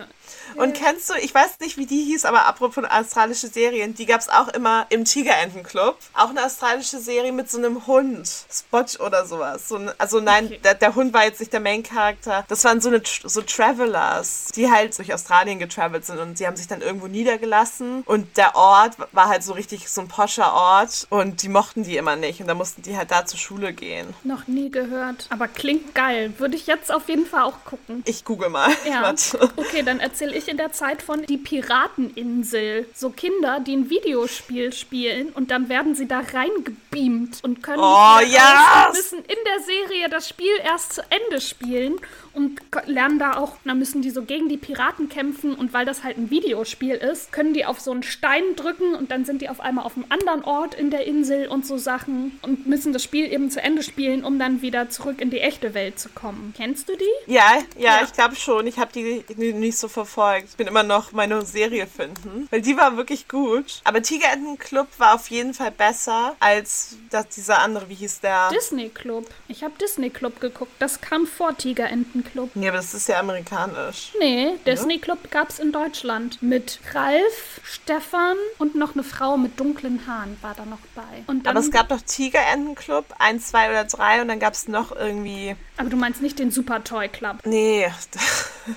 Und 0.57 0.75
kennst 0.75 1.11
du, 1.11 1.15
ich 1.15 1.35
weiß 1.35 1.61
nicht, 1.61 1.77
wie 1.77 1.87
die 1.87 2.05
hieß, 2.05 2.25
aber 2.25 2.47
apropos 2.47 2.85
australische 2.85 3.49
Serien, 3.49 3.95
die 3.95 4.07
gab 4.07 4.21
es 4.21 4.29
auch 4.29 4.49
immer 4.49 4.87
im 4.91 5.05
Tigerentenclub. 5.05 5.97
Auch 6.15 6.31
eine 6.31 6.45
australische 6.45 6.99
Serie 6.99 7.33
mit 7.33 7.51
so 7.51 7.59
einem 7.59 7.87
Hund. 7.87 8.29
Spot 8.53 8.85
oder 9.05 9.27
sowas. 9.27 9.69
So 9.69 9.81
also 9.99 10.21
nein, 10.21 10.47
Okay. 10.47 10.61
der, 10.65 10.75
der 10.75 10.95
Hund 10.95 11.13
war 11.13 11.25
jetzt 11.25 11.41
nicht 11.41 11.53
der 11.53 11.61
Main-Charakter. 11.61 12.45
Das 12.49 12.65
waren 12.65 12.81
so, 12.81 12.89
eine, 12.89 13.03
so 13.25 13.43
Travelers, 13.43 14.47
die 14.55 14.71
halt 14.71 14.97
durch 14.99 15.13
Australien 15.15 15.59
getravelt 15.59 16.05
sind 16.05 16.19
und 16.19 16.39
sie 16.39 16.47
haben 16.47 16.57
sich 16.57 16.67
dann 16.67 16.81
irgendwo 16.83 17.07
niedergelassen. 17.09 18.03
Und 18.07 18.37
der 18.37 18.57
Ort 18.57 18.95
war 19.13 19.29
halt 19.29 19.43
so 19.45 19.53
richtig 19.53 19.89
so 19.89 20.01
ein 20.01 20.09
poscher 20.09 20.53
Ort 20.53 21.07
und 21.11 21.43
die 21.43 21.49
mochten 21.49 21.83
die 21.85 21.97
immer 21.97 22.17
nicht. 22.17 22.41
Und 22.41 22.47
da 22.47 22.55
mussten 22.55 22.83
die 22.83 22.97
halt 22.97 23.11
da 23.11 23.25
zur 23.27 23.39
Schule 23.39 23.73
gehen. 23.73 24.13
Noch 24.25 24.47
nie 24.47 24.71
gehört. 24.71 25.27
Aber 25.31 25.49
klingt 25.49 25.95
geil. 25.95 26.33
Würde 26.39 26.57
ich 26.57 26.67
jetzt 26.67 26.91
auf 26.93 27.09
jeden 27.09 27.27
Fall 27.27 27.43
auch 27.45 27.65
gucken. 27.65 28.03
Ich 28.07 28.25
google 28.25 28.49
mal. 28.49 28.71
Ja. 28.91 29.15
Okay, 29.57 29.83
dann 29.83 30.01
erzähle 30.01 30.35
ich 30.35 30.40
in 30.49 30.57
der 30.57 30.73
Zeit 30.73 31.03
von 31.03 31.23
Die 31.27 31.37
Pirateninsel. 31.37 32.87
So 32.95 33.11
Kinder, 33.11 33.61
die 33.61 33.77
ein 33.77 33.91
Videospiel 33.91 34.73
spielen 34.73 35.31
und 35.31 35.51
dann 35.51 35.69
werden 35.69 35.95
sie 35.95 36.07
da 36.07 36.21
reingebeamt 36.21 37.43
und 37.43 37.63
können 37.63 37.83
Oh, 37.83 38.19
yes! 38.21 38.41
und 38.87 38.97
müssen 38.97 39.19
in 39.19 39.39
der 39.45 39.61
Serie 39.61 40.09
das 40.09 40.29
Spiel 40.29 40.53
erst 40.63 40.95
zu 40.95 41.03
Ende 41.11 41.41
spielen 41.41 41.97
und 42.41 42.61
lernen 42.87 43.19
da 43.19 43.37
auch, 43.37 43.57
da 43.65 43.75
müssen 43.75 44.03
die 44.03 44.11
so 44.11 44.23
gegen 44.23 44.49
die 44.49 44.57
Piraten 44.57 45.09
kämpfen 45.09 45.55
und 45.55 45.73
weil 45.73 45.85
das 45.85 46.03
halt 46.05 46.17
ein 46.17 46.31
Videospiel 46.31 46.95
ist, 46.95 47.33
können 47.33 47.53
die 47.55 47.65
auf 47.67 47.81
so 47.81 47.91
einen 47.91 48.03
Stein 48.03 48.43
drücken 48.57 48.95
und 48.95 49.11
dann 49.11 49.25
sind 49.25 49.43
die 49.43 49.49
auf 49.49 49.61
einmal 49.61 49.85
auf 49.85 49.97
einem 49.97 50.07
anderen 50.09 50.43
Ort 50.45 50.75
in 50.75 50.91
der 50.91 51.07
Insel 51.07 51.49
und 51.49 51.67
so 51.67 51.77
Sachen 51.77 52.39
und 52.43 52.67
müssen 52.67 52.93
das 52.93 53.03
Spiel 53.03 53.31
eben 53.31 53.51
zu 53.51 53.63
Ende 53.63 53.83
spielen, 53.83 54.25
um 54.25 54.39
dann 54.39 54.63
wieder 54.63 54.89
zurück 54.91 55.21
in 55.21 55.31
die 55.31 55.41
echte 55.41 55.75
Welt 55.75 55.99
zu 55.99 56.09
kommen. 56.09 56.55
Kennst 56.57 56.89
du 56.89 56.97
die? 56.97 57.33
Ja, 57.33 57.59
ja, 57.77 57.97
Ja. 57.99 58.01
ich 58.05 58.13
glaube 58.13 58.37
schon. 58.37 58.67
Ich 58.67 58.79
habe 58.79 58.91
die 58.93 59.23
nicht 59.53 59.77
so 59.79 59.89
verfolgt. 59.89 60.49
Ich 60.51 60.57
bin 60.57 60.67
immer 60.67 60.83
noch 60.83 61.13
meine 61.13 61.45
Serie 61.45 61.87
finden, 61.87 62.47
weil 62.51 62.63
die 62.63 62.77
war 62.77 62.97
wirklich 62.97 63.29
gut. 63.29 63.81
Aber 63.85 64.01
Tigerentenclub 64.03 64.87
war 64.99 65.15
auf 65.15 65.29
jeden 65.29 65.55
Fall 65.55 65.71
besser 65.71 66.37
als 66.41 66.97
das, 67.11 67.29
dieser 67.29 67.59
andere, 67.61 67.89
wie 67.89 67.95
hieß 67.95 68.21
der? 68.21 68.49
Disney 68.51 68.89
Club. 68.89 69.29
Ich 69.49 69.63
habe 69.63 69.75
Disney 69.81 70.11
Club 70.11 70.41
geguckt. 70.41 70.73
Das 70.79 71.01
kam 71.01 71.27
vor 71.27 71.57
Tigerenten 71.57 72.23
Club. 72.31 72.51
Nee, 72.55 72.69
aber 72.69 72.79
das 72.79 72.95
ist 72.95 73.09
ja 73.09 73.21
amerikanisch. 73.21 74.13
Nee, 74.19 74.57
Disney 74.67 74.99
Club 74.99 75.31
gab's 75.31 75.59
in 75.59 75.73
Deutschland. 75.73 76.43
Mit 76.43 76.81
Ralf, 76.93 77.61
Stefan 77.63 78.37
und 78.59 78.75
noch 78.75 78.95
eine 78.95 79.03
Frau 79.03 79.37
mit 79.37 79.59
dunklen 79.59 80.07
Haaren 80.07 80.37
war 80.43 80.55
da 80.55 80.65
noch 80.65 80.79
bei. 80.95 81.03
Aber 81.49 81.61
es 81.61 81.71
gab 81.71 81.89
doch 81.89 82.01
Tigerentenclub, 82.01 83.07
1, 83.19 83.49
2 83.49 83.71
oder 83.71 83.85
3 83.85 84.23
und 84.23 84.29
dann 84.29 84.39
gab 84.39 84.55
es 84.55 84.69
noch 84.69 84.95
irgendwie. 84.95 85.57
Aber 85.81 85.91
du 85.91 85.97
meinst 85.97 86.21
nicht 86.23 86.39
den 86.39 86.51
Super 86.51 86.85
Toy 86.85 87.09
Club. 87.09 87.39
Nee. 87.45 87.91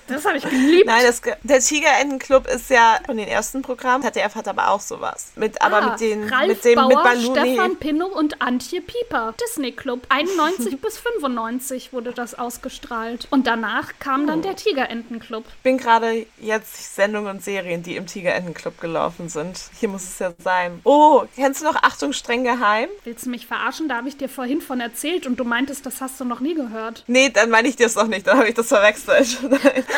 Das 0.07 0.25
habe 0.25 0.37
ich 0.37 0.43
geliebt. 0.43 0.85
Nein, 0.87 1.03
das, 1.05 1.21
der 1.43 1.59
Tigerentenclub 1.59 2.47
ist 2.47 2.69
ja 2.69 2.97
von 3.05 3.17
den 3.17 3.27
ersten 3.27 3.61
Programmen. 3.61 4.01
ZDF 4.03 4.35
hat 4.35 4.47
aber 4.47 4.69
auch 4.69 4.79
sowas. 4.79 5.33
Mit, 5.35 5.61
aber 5.61 5.77
Ah, 5.83 5.89
mit 5.91 5.99
den. 5.99 6.23
Ralf 6.29 6.47
mit 6.47 6.65
dem 6.65 6.75
Bauer, 6.75 6.87
mit 6.87 7.03
Baloo, 7.03 7.33
nee. 7.43 7.53
Stefan 7.53 7.75
Pinnow 7.77 8.11
und 8.15 8.41
Antje 8.41 8.81
Pieper. 8.81 9.33
Disney 9.41 9.71
Club. 9.73 10.05
91 10.09 10.79
bis 10.81 10.97
95 10.97 11.93
wurde 11.93 12.13
das 12.13 12.33
ausgestrahlt. 12.35 13.27
Und 13.29 13.45
danach 13.47 13.91
kam 13.99 14.23
Oh. 14.23 14.27
dann 14.27 14.41
der 14.41 14.55
Tigerenten 14.55 15.19
Club. 15.19 15.43
Ich 15.57 15.63
bin 15.63 15.77
gerade 15.77 16.25
jetzt 16.39 16.95
Sendungen 16.95 17.29
und 17.35 17.43
Serien, 17.43 17.83
die 17.83 17.97
im 17.97 18.07
Tigerentenclub 18.07 18.79
gelaufen 18.79 19.27
sind. 19.27 19.59
Hier 19.79 19.89
muss 19.89 20.03
es 20.03 20.19
ja 20.19 20.31
sein. 20.39 20.79
Oh, 20.85 21.23
kennst 21.35 21.61
du 21.61 21.65
noch 21.65 21.75
Achtung 21.83 22.13
streng 22.13 22.43
geheim? 22.45 22.87
Willst 23.03 23.25
du 23.25 23.29
mich 23.29 23.47
verarschen? 23.47 23.89
Da 23.89 23.97
habe 23.97 24.07
ich 24.07 24.15
dir 24.17 24.29
vorhin 24.29 24.61
von 24.61 24.79
erzählt 24.79 25.27
und 25.27 25.35
du 25.39 25.43
meintest, 25.43 25.85
das 25.85 25.99
hast 25.99 26.19
du 26.19 26.25
noch 26.25 26.39
nie 26.39 26.53
gehört. 26.55 26.92
Nee, 27.07 27.29
dann 27.29 27.49
meine 27.49 27.67
ich 27.67 27.75
dir 27.75 27.87
es 27.87 27.95
noch 27.95 28.07
nicht, 28.07 28.27
dann 28.27 28.37
habe 28.37 28.49
ich 28.49 28.55
das 28.55 28.67
verwechselt. 28.67 29.37
Nein. 29.41 29.85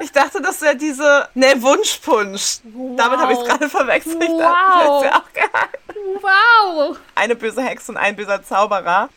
Ich 0.00 0.10
dachte, 0.12 0.42
das 0.42 0.60
wäre 0.60 0.76
diese. 0.76 1.28
Ne, 1.34 1.54
Wunschpunsch. 1.62 2.58
Damit 2.64 3.18
habe 3.18 3.32
ich 3.32 3.38
es 3.38 3.44
gerade 3.44 3.68
verwechselt. 3.70 4.22
Ich 4.22 4.28
dachte, 4.38 4.88
Wow. 4.88 5.04
Wow! 6.20 6.96
Eine 7.14 7.36
böse 7.36 7.62
Hexe 7.62 7.92
und 7.92 7.96
ein 7.98 8.16
böser 8.16 8.42
Zauberer. 8.42 9.08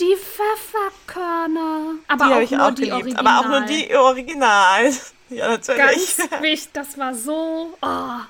Die 0.00 0.16
Pfefferkörner. 0.16 1.94
Aber 2.08 2.24
Die 2.24 2.32
habe 2.32 2.42
ich 2.44 2.58
auch 2.58 2.74
geliebt. 2.74 2.92
Original. 2.94 3.26
Aber 3.26 3.40
auch 3.40 3.48
nur 3.48 3.60
die 3.62 3.94
Original. 3.94 4.92
Ja, 5.34 5.48
natürlich. 5.48 5.78
Ganz 6.16 6.42
wichtig, 6.42 6.68
das 6.72 6.98
war 6.98 7.14
so. 7.14 7.76
Oh. 7.82 8.20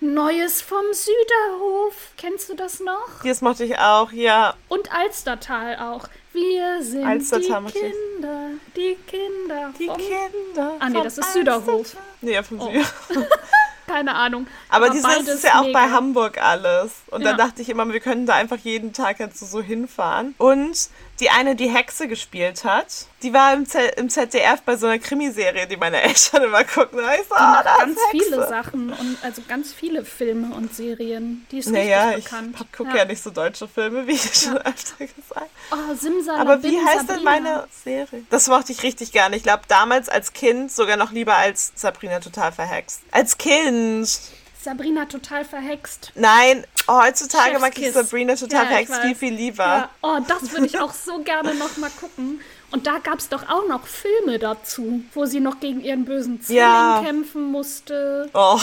Neues 0.00 0.62
vom 0.62 0.84
Süderhof. 0.92 1.94
Kennst 2.16 2.48
du 2.48 2.54
das 2.54 2.80
noch? 2.80 3.08
Das 3.24 3.40
mochte 3.40 3.64
ich 3.64 3.78
auch, 3.78 4.12
ja. 4.12 4.54
Und 4.68 4.92
Alstertal 4.92 5.76
auch. 5.78 6.08
Wir 6.32 6.82
sind 6.82 7.04
Alstertal 7.04 7.64
die. 7.66 7.72
Kinder, 7.72 8.50
die 8.76 8.96
Kinder. 9.06 9.72
Die 9.78 9.86
vom 9.86 9.96
Kinder. 9.96 10.74
Ah, 10.78 10.88
nee, 10.88 11.02
das 11.02 11.18
ist 11.18 11.32
Süderhof. 11.32 11.96
Nee, 12.20 12.34
ja, 12.34 12.42
vom 12.42 12.60
Oh. 12.60 12.66
Süderhof. 12.70 12.94
Keine 13.86 14.14
Ahnung. 14.14 14.46
Aber 14.68 14.88
dieses 14.90 15.02
beides 15.02 15.28
ist 15.28 15.42
ja 15.44 15.58
auch 15.58 15.64
mega. 15.64 15.80
bei 15.80 15.90
Hamburg 15.90 16.40
alles. 16.40 16.92
Und 17.10 17.24
dann 17.24 17.36
Ja. 17.36 17.46
dachte 17.46 17.60
ich 17.62 17.68
immer, 17.68 17.92
wir 17.92 17.98
können 17.98 18.24
da 18.24 18.34
einfach 18.36 18.58
jeden 18.58 18.92
Tag 18.92 19.18
jetzt 19.18 19.40
so, 19.40 19.46
so 19.46 19.60
hinfahren. 19.60 20.36
Und 20.38 20.88
die 21.20 21.30
eine, 21.30 21.54
die 21.54 21.68
Hexe 21.68 22.08
gespielt 22.08 22.64
hat, 22.64 22.86
die 23.22 23.32
war 23.32 23.52
im, 23.52 23.66
Z 23.66 23.94
im 23.96 24.08
ZDF 24.08 24.62
bei 24.62 24.76
so 24.76 24.86
einer 24.86 24.98
Krimiserie, 24.98 25.66
die 25.66 25.76
meine 25.76 26.00
Eltern 26.02 26.44
immer 26.44 26.64
gucken. 26.64 26.98
Und 26.98 27.04
ich 27.12 27.28
so, 27.28 27.34
Die 27.34 27.40
ah, 27.40 27.50
macht 27.52 27.66
da 27.66 27.76
ganz 27.78 27.98
Hexe. 28.10 28.24
viele 28.24 28.48
Sachen 28.48 28.90
und 28.92 29.18
also 29.22 29.42
ganz 29.46 29.72
viele 29.72 30.04
Filme 30.04 30.54
und 30.54 30.74
Serien. 30.74 31.46
Die 31.50 31.58
ist 31.58 31.68
Naja, 31.68 32.08
richtig 32.08 32.24
ich 32.24 32.30
bekannt. 32.30 32.56
gucke 32.76 32.96
ja. 32.96 33.04
nicht 33.04 33.22
so 33.22 33.30
deutsche 33.30 33.68
Filme, 33.68 34.06
wie 34.06 34.12
ich 34.12 34.34
schon 34.34 34.56
öfter 34.58 35.06
gesagt 35.06 35.50
Oh, 35.70 35.94
Simsalabim, 35.94 36.40
Aber 36.48 36.62
wie 36.62 36.78
heißt 36.78 37.00
denn 37.00 37.06
Sabrina. 37.08 37.30
meine 37.30 37.66
Serie? 37.84 38.24
Das 38.30 38.48
mochte 38.48 38.72
ich 38.72 38.82
richtig 38.82 39.12
gerne. 39.12 39.36
Ich 39.36 39.42
glaube, 39.42 39.62
damals 39.68 40.08
als 40.08 40.32
Kind 40.32 40.72
sogar 40.72 40.96
noch 40.96 41.12
lieber 41.12 41.36
als 41.36 41.72
Sabrina 41.74 42.20
total 42.20 42.52
verhext. 42.52 43.02
Als 43.12 43.36
Kind. 43.38 44.08
Sabrina 44.62 45.06
total 45.06 45.44
verhext. 45.44 46.12
Nein, 46.14 46.66
heutzutage 46.86 47.58
mag 47.58 47.78
ich. 47.78 47.92
Sabrina 47.92 48.34
total 48.34 48.64
Ja, 48.64 48.68
verhext 48.68 48.94
viel, 48.96 49.14
viel 49.14 49.32
lieber. 49.32 49.64
Ja. 49.64 49.90
Oh, 50.02 50.18
das 50.26 50.52
würde 50.52 50.66
ich 50.66 50.78
auch 50.78 50.92
so 50.92 51.22
gerne 51.22 51.54
noch 51.54 51.76
mal 51.78 51.90
gucken. 51.98 52.40
Und 52.72 52.86
da 52.86 52.98
gab 52.98 53.18
es 53.18 53.28
doch 53.28 53.48
auch 53.48 53.66
noch 53.68 53.86
Filme 53.86 54.38
dazu, 54.38 55.02
wo 55.14 55.24
sie 55.26 55.40
noch 55.40 55.58
gegen 55.60 55.80
ihren 55.80 56.04
bösen 56.04 56.40
Zwilling 56.40 56.62
Ja. 56.62 57.02
kämpfen 57.04 57.42
musste. 57.50 58.30
Oh, 58.32 58.60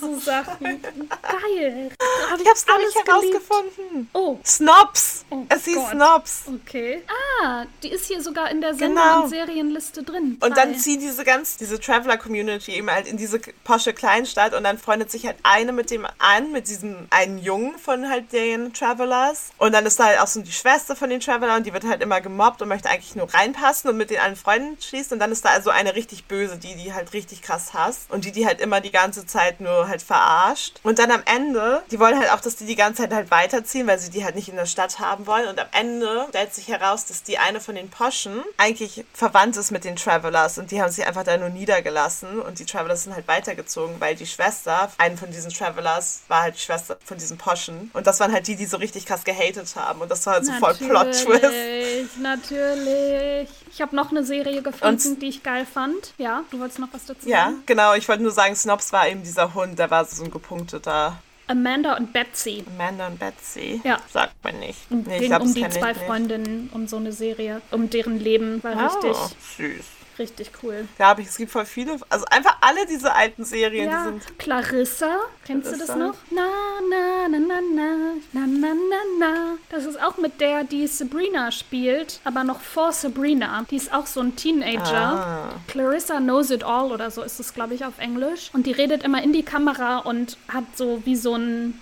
So 0.00 0.18
Sachen. 0.18 0.82
Geil. 1.22 1.90
Hab 2.30 2.40
ich 2.40 2.46
hab's 2.48 2.66
noch 2.66 2.76
nicht 2.78 2.92
geliebt. 2.94 3.08
herausgefunden. 3.08 4.08
Oh, 4.12 4.38
Snobs. 4.44 5.24
Oh 5.30 5.44
es 5.48 5.64
hieß 5.64 5.76
Gott. 5.76 5.90
Snobs. 5.90 6.42
okay. 6.48 7.02
Ah, 7.42 7.64
die 7.82 7.88
ist 7.90 8.06
hier 8.06 8.22
sogar 8.22 8.50
in 8.50 8.60
der 8.60 8.74
Sender- 8.74 9.00
Genau. 9.02 9.22
und 9.24 9.30
Serienliste 9.30 10.02
drin. 10.02 10.36
Und 10.40 10.56
dann 10.56 10.72
Geil. 10.72 10.76
zieht 10.78 11.00
diese 11.00 11.24
ganz, 11.24 11.56
diese 11.56 11.80
Traveler-Community 11.80 12.72
eben 12.72 12.90
halt 12.90 13.06
in 13.06 13.16
diese 13.16 13.38
posche 13.64 13.92
Kleinstadt 13.94 14.52
und 14.54 14.64
dann 14.64 14.76
freundet 14.78 15.10
sich 15.10 15.26
halt 15.26 15.36
eine 15.44 15.72
mit 15.72 15.90
dem 15.90 16.06
an, 16.18 16.52
mit 16.52 16.68
diesem 16.68 17.06
einen 17.10 17.38
Jungen 17.38 17.78
von 17.78 18.08
halt 18.10 18.32
den 18.32 18.72
Travelers. 18.74 19.50
Und 19.58 19.72
dann 19.72 19.86
ist 19.86 19.98
da 19.98 20.04
halt 20.04 20.20
auch 20.20 20.26
so 20.26 20.40
die 20.42 20.52
Schwester 20.52 20.94
von 20.94 21.08
den 21.08 21.20
Travelern 21.20 21.58
und 21.58 21.66
die 21.66 21.72
wird 21.72 21.84
halt 21.84 22.02
immer 22.02 22.20
gemobbt 22.20 22.60
und 22.60 22.68
möchte 22.68 22.90
eigentlich 22.90 23.14
nur 23.16 23.29
reinpassen 23.34 23.90
und 23.90 23.96
mit 23.96 24.10
den 24.10 24.20
allen 24.20 24.36
Freunden 24.36 24.80
schließt. 24.80 25.12
Und 25.12 25.18
dann 25.18 25.32
ist 25.32 25.44
da 25.44 25.50
also 25.50 25.70
eine 25.70 25.94
richtig 25.94 26.26
böse, 26.26 26.56
die 26.58 26.74
die 26.76 26.92
halt 26.92 27.12
richtig 27.12 27.42
krass 27.42 27.74
hasst 27.74 28.10
und 28.10 28.24
die 28.24 28.32
die 28.32 28.46
halt 28.46 28.60
immer 28.60 28.80
die 28.80 28.90
ganze 28.90 29.26
Zeit 29.26 29.60
nur 29.60 29.88
halt 29.88 30.02
verarscht. 30.02 30.80
Und 30.82 30.98
dann 30.98 31.10
am 31.10 31.22
Ende, 31.24 31.82
die 31.90 31.98
wollen 31.98 32.18
halt 32.18 32.30
auch, 32.32 32.40
dass 32.40 32.56
die 32.56 32.66
die 32.66 32.76
ganze 32.76 33.02
Zeit 33.02 33.12
halt 33.12 33.30
weiterziehen, 33.30 33.86
weil 33.86 33.98
sie 33.98 34.10
die 34.10 34.24
halt 34.24 34.34
nicht 34.34 34.48
in 34.48 34.56
der 34.56 34.66
Stadt 34.66 34.98
haben 34.98 35.26
wollen. 35.26 35.48
Und 35.48 35.58
am 35.58 35.68
Ende 35.72 36.26
stellt 36.28 36.54
sich 36.54 36.68
heraus, 36.68 37.06
dass 37.06 37.22
die 37.22 37.38
eine 37.38 37.60
von 37.60 37.74
den 37.74 37.90
Poschen 37.90 38.42
eigentlich 38.56 39.04
verwandt 39.12 39.56
ist 39.56 39.70
mit 39.70 39.84
den 39.84 39.96
Travelers 39.96 40.58
und 40.58 40.70
die 40.70 40.80
haben 40.80 40.90
sich 40.90 41.06
einfach 41.06 41.24
da 41.24 41.36
nur 41.36 41.48
niedergelassen 41.48 42.40
und 42.40 42.58
die 42.58 42.64
Travelers 42.64 43.04
sind 43.04 43.14
halt 43.14 43.28
weitergezogen, 43.28 43.96
weil 44.00 44.14
die 44.14 44.26
Schwester, 44.26 44.90
eine 44.98 45.16
von 45.16 45.30
diesen 45.30 45.52
Travelers, 45.52 46.22
war 46.28 46.42
halt 46.42 46.56
die 46.56 46.60
Schwester 46.60 46.96
von 47.04 47.18
diesen 47.18 47.38
Poschen. 47.38 47.90
Und 47.92 48.06
das 48.06 48.20
waren 48.20 48.32
halt 48.32 48.46
die, 48.46 48.56
die 48.56 48.66
so 48.66 48.76
richtig 48.76 49.06
krass 49.06 49.24
gehatet 49.24 49.74
haben. 49.76 50.00
Und 50.00 50.10
das 50.10 50.24
war 50.26 50.34
halt 50.34 50.46
so 50.46 50.52
voll 50.52 50.74
Plot-Twist. 50.74 52.18
Natürlich, 52.20 53.19
natürlich. 53.20 53.48
Ich 53.72 53.80
habe 53.80 53.94
noch 53.96 54.10
eine 54.10 54.24
Serie 54.24 54.62
gefunden, 54.62 55.08
Und- 55.10 55.22
die 55.22 55.26
ich 55.28 55.42
geil 55.42 55.66
fand. 55.66 56.12
Ja, 56.18 56.44
du 56.50 56.58
wolltest 56.60 56.78
noch 56.78 56.88
was 56.92 57.06
dazu 57.06 57.28
Ja, 57.28 57.44
sagen? 57.46 57.62
genau. 57.66 57.94
Ich 57.94 58.08
wollte 58.08 58.22
nur 58.22 58.32
sagen, 58.32 58.54
Snobs 58.56 58.92
war 58.92 59.08
eben 59.08 59.22
dieser 59.22 59.54
Hund, 59.54 59.78
der 59.78 59.90
war 59.90 60.04
so 60.04 60.24
ein 60.24 60.30
gepunkteter 60.30 61.18
Amanda 61.46 61.96
und 61.96 62.12
Betsy. 62.12 62.64
Amanda 62.76 63.08
und 63.08 63.18
Betsy. 63.18 63.80
Ja. 63.84 63.98
Sagt 64.12 64.34
man 64.44 64.58
nicht. 64.60 64.88
Nee, 64.90 65.18
ging 65.18 65.28
glaub, 65.30 65.42
um 65.42 65.52
die 65.52 65.62
ich 65.62 65.70
zwei. 65.70 65.94
Freundinnen 65.94 66.70
um 66.72 66.86
so 66.86 66.96
eine 66.96 67.12
Serie, 67.12 67.60
um 67.72 67.90
deren 67.90 68.20
Leben. 68.20 68.62
War 68.62 68.74
Oh, 68.76 69.06
richtig, 69.06 69.16
süß. 69.56 69.84
Richtig 70.20 70.52
cool. 70.62 70.86
Glaube 70.96 71.22
ich, 71.22 71.28
es 71.28 71.36
gibt 71.36 71.50
voll 71.50 71.64
viele. 71.64 71.96
Also 72.08 72.24
einfach 72.30 72.56
alle 72.60 72.86
diese 72.86 73.12
alten 73.12 73.44
Serien, 73.44 73.90
Ja, 73.90 74.04
die 74.04 74.10
sind. 74.20 74.38
Clarissa, 74.38 75.16
kennst 75.44 75.72
du 75.72 75.76
das 75.78 75.86
Clarissa? 75.86 75.96
noch? 76.06 76.14
Na, 76.30 76.46
na, 76.88 77.28
na, 77.28 77.38
na, 77.38 77.60
na, 77.74 77.86
na, 78.32 78.46
na, 78.46 78.68
na, 78.74 78.96
na. 79.18 79.34
Das 79.70 79.84
ist 79.86 80.00
auch 80.00 80.16
mit 80.18 80.40
der, 80.40 80.62
die 80.64 80.86
Sabrina 80.86 81.50
spielt, 81.50 82.20
aber 82.24 82.44
noch 82.44 82.60
vor 82.60 82.92
Sabrina. 82.92 83.64
Die 83.70 83.76
ist 83.76 83.92
auch 83.92 84.06
so 84.06 84.20
ein 84.20 84.36
Teenager. 84.36 84.94
Ah. 84.94 85.48
Clarissa 85.66 86.18
Knows 86.18 86.50
It 86.50 86.62
All 86.62 86.92
oder 86.92 87.10
so 87.10 87.22
ist 87.22 87.40
es, 87.40 87.52
glaube 87.54 87.74
ich, 87.74 87.84
auf 87.84 87.98
Englisch. 87.98 88.50
Und 88.52 88.66
die 88.66 88.72
redet 88.72 89.02
immer 89.02 89.22
in 89.22 89.32
die 89.32 89.42
Kamera 89.42 89.98
und 89.98 90.36
hat 90.48 90.64
so 90.76 91.00
wie 91.04 91.16
so 91.16 91.34
ein 91.34 91.80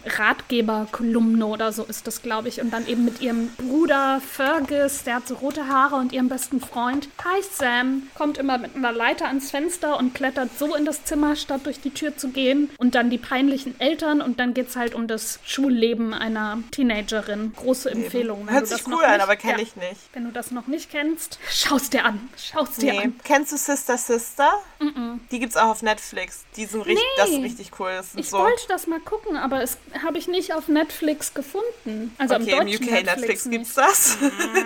Ratgeber-Kolumne 0.53 1.45
oder 1.47 1.73
so 1.73 1.85
ist 1.85 2.07
das, 2.07 2.23
glaube 2.23 2.49
ich. 2.49 2.61
Und 2.61 2.71
dann 2.73 2.87
eben 2.87 3.05
mit 3.05 3.21
ihrem 3.21 3.49
Bruder 3.59 4.21
Fergus, 4.21 5.03
der 5.05 5.17
hat 5.17 5.29
so 5.29 5.35
rote 5.35 5.67
Haare 5.69 5.97
und 5.97 6.13
ihrem 6.13 6.29
besten 6.29 6.61
Freund. 6.61 7.09
Hi 7.25 7.43
Sam, 7.53 8.05
kommt 8.29 8.37
immer 8.37 8.59
mit 8.59 8.77
einer 8.77 8.93
Leiter 8.93 9.27
ans 9.29 9.51
Fenster 9.51 9.97
und 9.97 10.13
klettert 10.15 10.51
so 10.59 10.75
in 10.75 10.85
das 10.85 11.03
Zimmer, 11.05 11.35
statt 11.35 11.63
durch 11.65 11.81
die 11.81 11.89
Tür 11.95 12.15
zu 12.15 12.29
gehen. 12.29 12.69
Und 12.77 12.95
dann 12.95 13.09
die 13.09 13.17
peinlichen 13.17 13.81
Eltern 13.81 14.21
und 14.21 14.39
dann 14.39 14.53
geht 14.53 14.69
es 14.69 14.77
halt 14.77 14.95
um 14.95 15.07
das 15.09 15.39
Schulleben 15.47 16.13
einer 16.13 16.59
Teenagerin. 16.71 17.55
Große 17.57 17.91
Empfehlung. 17.91 18.47
Wenn 18.47 18.53
Hört 18.53 18.63
du 18.65 18.67
sich 18.67 18.77
das 18.79 18.87
cool 18.87 18.93
noch 18.93 19.03
an, 19.03 19.13
nicht- 19.13 19.23
aber 19.23 19.37
kenne 19.37 19.55
ja. 19.55 19.59
ich 19.63 19.77
nicht. 19.77 19.97
Wenn 20.13 20.25
du 20.25 20.31
das 20.31 20.51
noch 20.51 20.67
nicht 20.67 20.91
kennst, 20.91 21.39
schaust 21.51 21.95
dir 21.95 22.05
an. 22.05 22.29
Schaust 22.37 22.83
dir 22.83 22.93
Nee. 22.93 22.99
an. 23.05 23.15
Kennst 23.25 23.51
du 23.53 23.57
Sister 23.57 23.97
Sister? 23.97 24.51
Die 25.31 25.39
gibt's 25.39 25.57
auch 25.57 25.69
auf 25.71 25.81
Netflix. 25.81 26.45
Die 26.57 26.67
sind 26.67 26.83
richtig, 26.83 26.97
Nee. 27.17 27.23
das 27.23 27.31
ist 27.31 27.39
richtig 27.43 27.71
cool. 27.81 27.93
Das 27.97 28.09
Ich 28.15 28.29
so. 28.29 28.37
wollte 28.41 28.61
das 28.69 28.87
mal 28.87 29.01
gucken, 29.01 29.39
aber 29.39 29.63
es 29.63 29.79
habe 30.05 30.19
ich 30.19 30.29
nicht 30.29 30.53
auf 30.53 30.69
Netflix 30.69 31.33
gefunden. 31.33 32.15
Also 32.19 32.35
Okay, 32.35 32.51
im 32.51 32.67
deutschen 32.67 32.85
UK 32.85 32.91
Netflix, 33.05 33.47
nicht. 33.47 33.57
gibt's 33.59 33.73
das. 33.75 34.19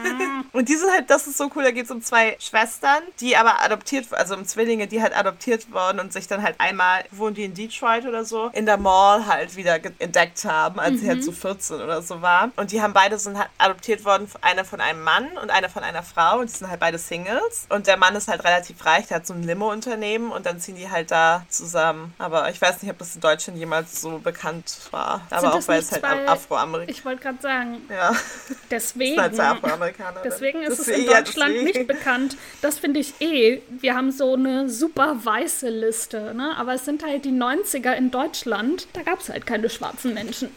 und 0.53 0.69
die 0.69 0.75
sind 0.75 0.91
halt, 0.91 1.09
das 1.11 1.29
ist 1.29 1.37
so 1.39 1.49
cool, 1.55 1.63
da 1.63 1.71
geht's 1.71 1.93
um 1.93 2.03
zwei 2.03 2.37
Schwestern, 2.41 3.03
die 3.21 3.37
aber 3.37 3.52
adoptiert, 3.61 4.07
also 4.13 4.35
um 4.35 4.45
Zwillinge, 4.45 4.87
die 4.87 5.03
halt 5.03 5.17
adoptiert 5.17 5.73
wurden 5.73 6.01
und 6.01 6.13
sich 6.13 6.27
dann 6.29 6.43
halt 6.43 6.57
einmal, 6.59 7.05
wohnen 7.11 7.35
die 7.35 7.45
in 7.45 7.55
Detroit 7.55 8.07
oder 8.07 8.25
so, 8.25 8.51
in 8.55 8.67
der 8.67 8.77
Mall 8.77 9.27
halt 9.27 9.57
wieder 9.57 9.79
entdeckt 9.99 10.45
haben, 10.45 10.81
als 10.81 11.01
sie 11.01 11.05
Mhm. 11.07 11.09
halt 11.11 11.25
so 11.25 11.33
14 11.33 11.77
oder 11.81 12.03
so 12.03 12.23
war. 12.23 12.51
Und 12.57 12.73
die 12.73 12.81
haben 12.83 12.93
beide 12.93 13.19
sind 13.19 13.39
halt 13.39 13.49
adoptiert 13.59 14.05
worden, 14.05 14.29
einer 14.41 14.65
von 14.65 14.81
einem 14.81 15.03
Mann 15.03 15.27
und 15.43 15.51
einer 15.51 15.69
von 15.69 15.83
einer 15.83 16.03
Frau 16.03 16.39
und 16.39 16.49
die 16.51 16.55
sind 16.57 16.69
halt 16.71 16.81
beide 16.81 16.99
Singles. 16.99 17.67
Und 17.69 17.87
der 17.87 17.97
Mann 17.97 18.15
ist 18.17 18.29
halt 18.29 18.45
relativ 18.45 18.85
reich, 18.85 19.07
der 19.09 19.19
hat 19.19 19.27
so 19.27 19.35
ein 19.35 19.43
Limo-Unternehmen 19.43 20.31
und 20.33 20.47
dann 20.47 20.61
ziehen 20.61 20.77
die 20.77 20.91
halt 20.91 21.11
da 21.11 21.45
zusammen. 21.49 22.15
Aber 22.19 22.49
ich 22.51 22.61
weiß 22.61 22.83
nicht, 22.83 22.91
ob 22.91 22.99
das 22.99 23.15
in 23.15 23.21
Deutschland 23.21 23.59
jemals 23.59 24.01
so 24.01 24.19
bekannt 24.19 24.79
war. 24.91 25.23
Aber 25.31 25.41
Sind 25.41 25.51
auch 25.51 25.55
das 25.57 25.69
weil 25.69 25.81
es 25.81 25.93
halt 25.93 26.05
Afroamerikaner 26.05 26.89
Ich 26.89 27.05
wollte 27.05 27.23
gerade 27.23 27.41
sagen, 27.41 27.83
ja. 27.91 28.13
deswegen. 28.71 29.19
Als 29.21 29.39
Afroamerikaner. 29.39 30.21
Deswegen 30.25 30.63
ist 30.63 30.79
es 30.79 30.87
Deswegen, 30.87 31.05
in 31.07 31.11
ja, 31.11 31.21
Deutschland 31.23 31.55
deswegen. 31.55 31.79
nicht 31.79 31.87
bekannt. 31.87 32.37
Das 32.61 32.79
finde 32.79 33.01
ich 33.01 33.15
eh. 33.21 33.32
Wir 33.71 33.95
haben 33.95 34.13
so 34.13 34.35
eine 34.35 34.69
super 34.69 35.17
weiße 35.25 35.69
Liste, 35.69 36.35
ne? 36.35 36.55
Aber 36.57 36.75
es 36.75 36.85
sind 36.85 37.03
halt 37.05 37.25
die 37.25 37.31
90er 37.33 37.93
in 37.95 38.11
Deutschland. 38.11 38.87
Da 38.93 39.03
gab 39.03 39.21
es 39.21 39.29
halt 39.29 39.47
keine 39.47 39.71
schwarzen 39.71 40.15
Menschen. 40.15 40.51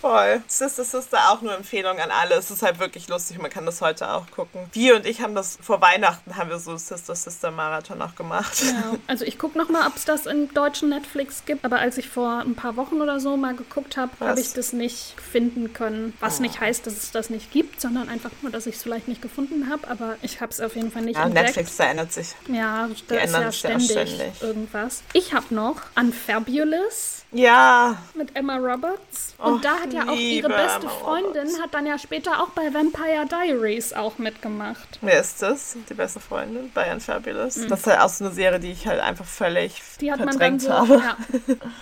Voll. 0.00 0.42
Sister 0.46 0.84
Sister 0.84 1.18
auch 1.30 1.42
nur 1.42 1.54
Empfehlung 1.54 1.98
an 1.98 2.10
alle. 2.10 2.34
Es 2.36 2.50
ist 2.50 2.62
halt 2.62 2.78
wirklich 2.78 3.08
lustig, 3.08 3.38
man 3.38 3.50
kann 3.50 3.66
das 3.66 3.80
heute 3.80 4.10
auch 4.10 4.30
gucken. 4.30 4.62
Wir 4.72 4.96
und 4.96 5.06
ich 5.06 5.20
haben 5.20 5.34
das 5.34 5.58
vor 5.62 5.80
Weihnachten 5.80 6.36
haben 6.36 6.50
wir 6.50 6.58
so 6.58 6.76
Sister 6.76 7.14
Sister 7.14 7.50
Marathon 7.50 8.00
auch 8.02 8.14
gemacht. 8.14 8.62
Ja, 8.64 8.96
also 9.06 9.24
ich 9.24 9.38
gucke 9.38 9.58
nochmal, 9.58 9.86
ob 9.86 9.96
es 9.96 10.04
das 10.04 10.26
im 10.26 10.52
deutschen 10.54 10.88
Netflix 10.88 11.42
gibt. 11.46 11.64
Aber 11.64 11.78
als 11.78 11.98
ich 11.98 12.08
vor 12.08 12.40
ein 12.40 12.54
paar 12.54 12.76
Wochen 12.76 13.00
oder 13.00 13.20
so 13.20 13.36
mal 13.36 13.54
geguckt 13.54 13.96
habe, 13.96 14.10
habe 14.20 14.40
ich 14.40 14.52
das 14.52 14.72
nicht 14.72 15.14
finden 15.20 15.72
können. 15.72 16.14
Was 16.20 16.38
Oh. 16.38 16.42
nicht 16.42 16.60
heißt, 16.60 16.86
dass 16.86 16.94
es 16.94 17.10
das 17.10 17.30
nicht 17.30 17.50
gibt, 17.52 17.80
sondern 17.80 18.08
einfach 18.08 18.30
nur, 18.42 18.50
dass 18.50 18.66
ich 18.66 18.76
es 18.76 18.82
vielleicht 18.82 19.06
nicht 19.08 19.20
gefunden 19.22 19.68
habe. 19.70 19.86
Aber 19.88 20.16
ich 20.22 20.40
habe 20.40 20.50
es 20.52 20.60
auf 20.60 20.74
jeden 20.76 20.90
Fall 20.90 21.02
nicht 21.02 21.16
Ja, 21.16 21.24
entdeckt. 21.26 21.46
Netflix 21.48 21.76
verändert 21.76 22.12
sich. 22.12 22.21
Ja, 22.48 22.88
da 23.08 23.14
ist 23.16 23.32
ja 23.34 23.50
sich 23.50 23.62
ja 23.62 23.78
ständig, 23.80 23.90
ständig. 23.90 24.42
irgendwas. 24.42 25.02
Ich 25.12 25.32
habe 25.34 25.54
noch 25.54 25.76
Unfabulous 25.98 27.22
Ja, 27.32 27.96
mit 28.14 28.34
Emma 28.36 28.56
Roberts. 28.56 29.34
Och, 29.38 29.46
Und 29.46 29.64
da 29.64 29.70
hat 29.80 29.92
ja 29.92 30.02
auch 30.08 30.16
ihre 30.16 30.48
beste 30.48 30.80
Emma 30.82 30.90
Freundin, 30.90 31.42
Roberts. 31.42 31.60
hat 31.62 31.74
dann 31.74 31.86
ja 31.86 31.98
später 31.98 32.42
auch 32.42 32.50
bei 32.50 32.72
Vampire 32.72 33.26
Diaries 33.26 33.92
auch 33.92 34.18
mitgemacht. 34.18 34.98
wer 35.00 35.20
ist 35.20 35.40
das? 35.42 35.76
Die 35.88 35.94
beste 35.94 36.20
Freundin 36.20 36.70
bei 36.74 36.92
Unfabulous. 36.92 37.54
Das 37.68 37.80
ist 37.80 37.86
halt 37.86 38.00
auch 38.00 38.08
so 38.08 38.24
eine 38.26 38.34
Serie, 38.34 38.60
die 38.60 38.70
ich 38.72 38.86
halt 38.86 39.00
einfach 39.00 39.24
völlig 39.24 39.72
Mhm. 39.82 40.00
Die 40.00 40.10
hat 40.12 40.18
man 40.18 40.28
dann 40.28 40.58
verdrängt 40.58 40.62
so, 40.62 40.70
habe. 40.72 40.96
ja, 40.96 41.16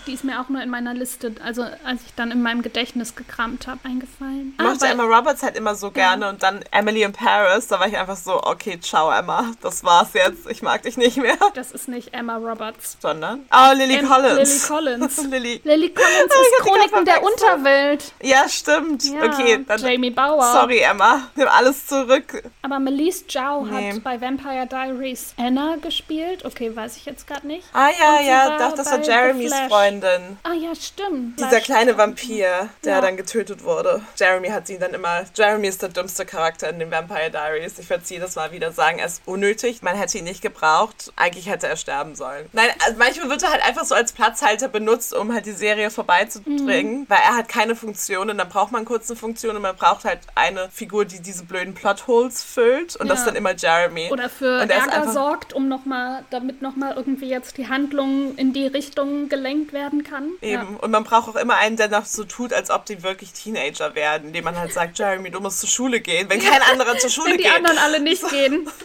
die 0.06 0.12
ist 0.12 0.24
mir 0.24 0.40
auch 0.40 0.48
nur 0.50 0.62
in 0.62 0.68
meiner 0.68 0.92
Liste, 0.94 1.34
also 1.42 1.62
als 1.84 2.02
ich 2.06 2.12
dann 2.16 2.30
in 2.30 2.42
meinem 2.42 2.60
Gedächtnis 2.62 3.14
gekramt 3.14 3.66
habe, 3.66 3.80
eingefallen. 3.84 4.54
Ich 4.58 4.64
mochte 4.64 4.78
bei- 4.80 4.88
Emma 4.90 5.04
Roberts 5.04 5.42
halt 5.42 5.56
immer 5.56 5.74
so 5.74 5.90
gerne 5.90 6.28
und 6.28 6.42
dann 6.42 6.60
Emily 6.70 7.02
in 7.02 7.12
Paris, 7.12 7.66
da 7.68 7.80
war 7.80 7.86
ich 7.88 7.96
einfach 7.96 8.16
so, 8.16 8.42
okay, 8.42 8.78
ciao 8.78 9.10
Emma, 9.10 9.52
das 9.62 9.82
war's 9.84 10.10
jetzt, 10.12 10.29
ich 10.48 10.62
mag 10.62 10.82
dich 10.82 10.96
nicht 10.96 11.16
mehr. 11.16 11.36
das 11.54 11.72
ist 11.72 11.88
nicht 11.88 12.12
Emma 12.14 12.36
Roberts. 12.36 12.96
Sondern, 13.00 13.46
oh, 13.52 13.72
Lily 13.74 13.96
Em- 13.98 14.08
Collins. 14.08 14.36
Lily 14.38 14.60
Collins. 14.68 15.16
Lily. 15.30 15.60
Lily 15.64 15.90
Collins 15.90 16.24
ich 16.26 16.26
ist 16.26 16.34
hab 16.34 16.64
die 16.64 16.70
grad 16.70 16.78
Chroniken 16.90 17.04
der 17.04 17.14
verwechselt. 17.14 17.42
Unterwelt. 17.42 18.12
Ja, 18.22 18.48
stimmt. 18.48 19.04
Ja, 19.04 19.22
okay, 19.24 19.64
dann, 19.66 19.80
Jamie 19.80 20.10
Bauer. 20.10 20.52
sorry 20.52 20.78
Emma, 20.80 21.28
nimm 21.34 21.48
alles 21.48 21.86
zurück. 21.86 22.42
Aber 22.62 22.78
Melise 22.78 23.26
Zhao 23.26 23.64
Nee. 23.64 23.92
hat 23.92 24.04
bei 24.04 24.20
Vampire 24.20 24.66
Diaries 24.66 25.34
Anna 25.38 25.76
gespielt. 25.80 26.44
Okay, 26.44 26.74
weiß 26.74 26.96
ich 26.96 27.04
jetzt 27.06 27.26
gerade 27.26 27.46
nicht. 27.46 27.64
Ah 27.72 27.88
ja, 27.88 28.10
Und 28.12 28.18
sie 28.22 28.28
ja, 28.28 28.48
war 28.50 28.58
doch, 28.70 28.76
das 28.76 28.86
war 28.90 28.98
bei 28.98 29.04
The 29.04 29.10
Jeremys 29.10 29.48
Flash. 29.54 29.68
Freundin. 29.68 30.38
Ah 30.42 30.52
ja, 30.52 30.74
stimmt. 30.74 31.38
Dieser 31.38 31.48
Flash. 31.50 31.64
kleine 31.64 31.96
Vampir, 31.98 32.68
der 32.84 32.94
Ja. 32.96 33.00
dann 33.00 33.16
getötet 33.16 33.64
wurde. 33.64 34.02
Jeremy 34.16 34.48
hat 34.48 34.66
sie 34.66 34.78
dann 34.78 34.94
immer. 34.94 35.24
Jeremy 35.34 35.68
ist 35.68 35.82
der 35.82 35.88
dümmste 35.90 36.24
Charakter 36.26 36.68
in 36.70 36.78
den 36.78 36.90
Vampire 36.90 37.30
Diaries. 37.30 37.78
Ich 37.78 37.88
würde 37.90 38.02
es 38.04 38.10
jedes 38.10 38.36
Mal 38.36 38.52
wieder 38.52 38.72
sagen, 38.72 38.98
er 38.98 39.06
ist 39.06 39.22
unnötig. 39.26 39.82
Man 39.82 39.96
hätte 39.96 40.18
ihn 40.20 40.24
nicht 40.24 40.40
gebraucht. 40.42 41.12
Eigentlich 41.16 41.48
hätte 41.48 41.66
er 41.66 41.76
sterben 41.76 42.14
sollen. 42.14 42.48
Nein, 42.52 42.68
also 42.84 42.96
manchmal 42.98 43.28
wird 43.30 43.42
er 43.42 43.50
halt 43.50 43.62
einfach 43.64 43.84
so 43.84 43.94
als 43.94 44.12
Platzhalter 44.12 44.68
benutzt, 44.68 45.12
um 45.12 45.32
halt 45.32 45.46
die 45.46 45.52
Serie 45.52 45.90
vorbeizubringen, 45.90 47.06
weil 47.08 47.18
er 47.24 47.36
hat 47.36 47.48
keine 47.48 47.74
Funktion 47.74 48.30
und 48.30 48.38
dann 48.38 48.48
braucht 48.48 48.72
man 48.72 48.84
kurz 48.84 49.10
eine 49.10 49.18
Funktion 49.18 49.56
und 49.56 49.62
man 49.62 49.74
braucht 49.76 50.04
halt 50.04 50.20
eine 50.34 50.68
Figur, 50.70 51.04
die 51.04 51.20
diese 51.20 51.44
blöden 51.44 51.74
Plotholes 51.74 52.42
füllt 52.42 52.96
und 52.96 53.08
das 53.08 53.18
Ja. 53.18 53.22
ist 53.22 53.26
dann 53.28 53.36
immer 53.36 53.54
Jeremy. 53.56 54.08
Oder 54.12 54.28
für 54.28 54.60
Und 54.62 54.70
er 54.70 54.78
Ärger 54.86 55.12
sorgt, 55.12 55.52
um 55.52 55.68
noch 55.68 55.84
mal, 55.84 56.24
damit 56.30 56.62
nochmal 56.62 56.94
irgendwie 56.96 57.28
jetzt 57.28 57.56
die 57.58 57.68
Handlung 57.68 58.34
in 58.36 58.52
die 58.52 58.66
Richtung 58.66 59.28
gelenkt 59.28 59.72
werden 59.72 60.04
kann. 60.04 60.30
Eben. 60.42 60.76
Und 60.76 60.90
man 60.90 61.04
braucht 61.04 61.28
auch 61.28 61.36
immer 61.36 61.56
einen, 61.56 61.76
der 61.76 61.88
noch 61.88 62.04
so 62.04 62.24
tut, 62.24 62.52
als 62.52 62.70
ob 62.70 62.86
die 62.86 63.02
wirklich 63.02 63.32
Teenager 63.32 63.94
werden, 63.94 64.28
indem 64.28 64.44
man 64.44 64.58
halt 64.58 64.72
sagt, 64.72 64.98
Jeremy, 64.98 65.30
du 65.30 65.40
musst 65.40 65.60
zur 65.60 65.68
Schule 65.68 66.00
gehen, 66.00 66.28
wenn 66.28 66.40
kein 66.44 66.62
anderer 66.62 66.98
zur 66.98 67.10
Schule 67.10 67.30
Wenn 67.30 67.38
die 67.38 67.44
geht. 67.44 67.54
anderen 67.54 67.78
alle 67.78 68.00
nicht 68.00 68.28
gehen. 68.30 68.68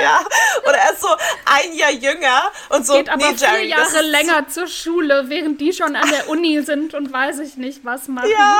Ja, 0.00 0.20
oder 0.62 0.76
er 0.76 0.92
ist 0.92 1.00
so 1.00 1.08
ein 1.44 1.72
Jahr 1.74 1.90
jünger 1.90 2.42
und 2.70 2.86
so, 2.86 2.94
Geht 2.94 3.08
aber 3.08 3.30
nee, 3.30 3.36
Jerry, 3.36 3.56
vier 3.60 3.66
Jahre 3.66 4.02
länger 4.02 4.48
zur 4.48 4.66
Schule, 4.66 5.24
während 5.28 5.60
die 5.60 5.72
schon 5.72 5.96
an 5.96 6.08
der 6.10 6.28
Uni 6.28 6.62
sind 6.62 6.94
und 6.94 7.12
weiß 7.12 7.38
ich 7.40 7.56
nicht, 7.56 7.84
was 7.84 8.08
machen. 8.08 8.30
Ja. 8.30 8.56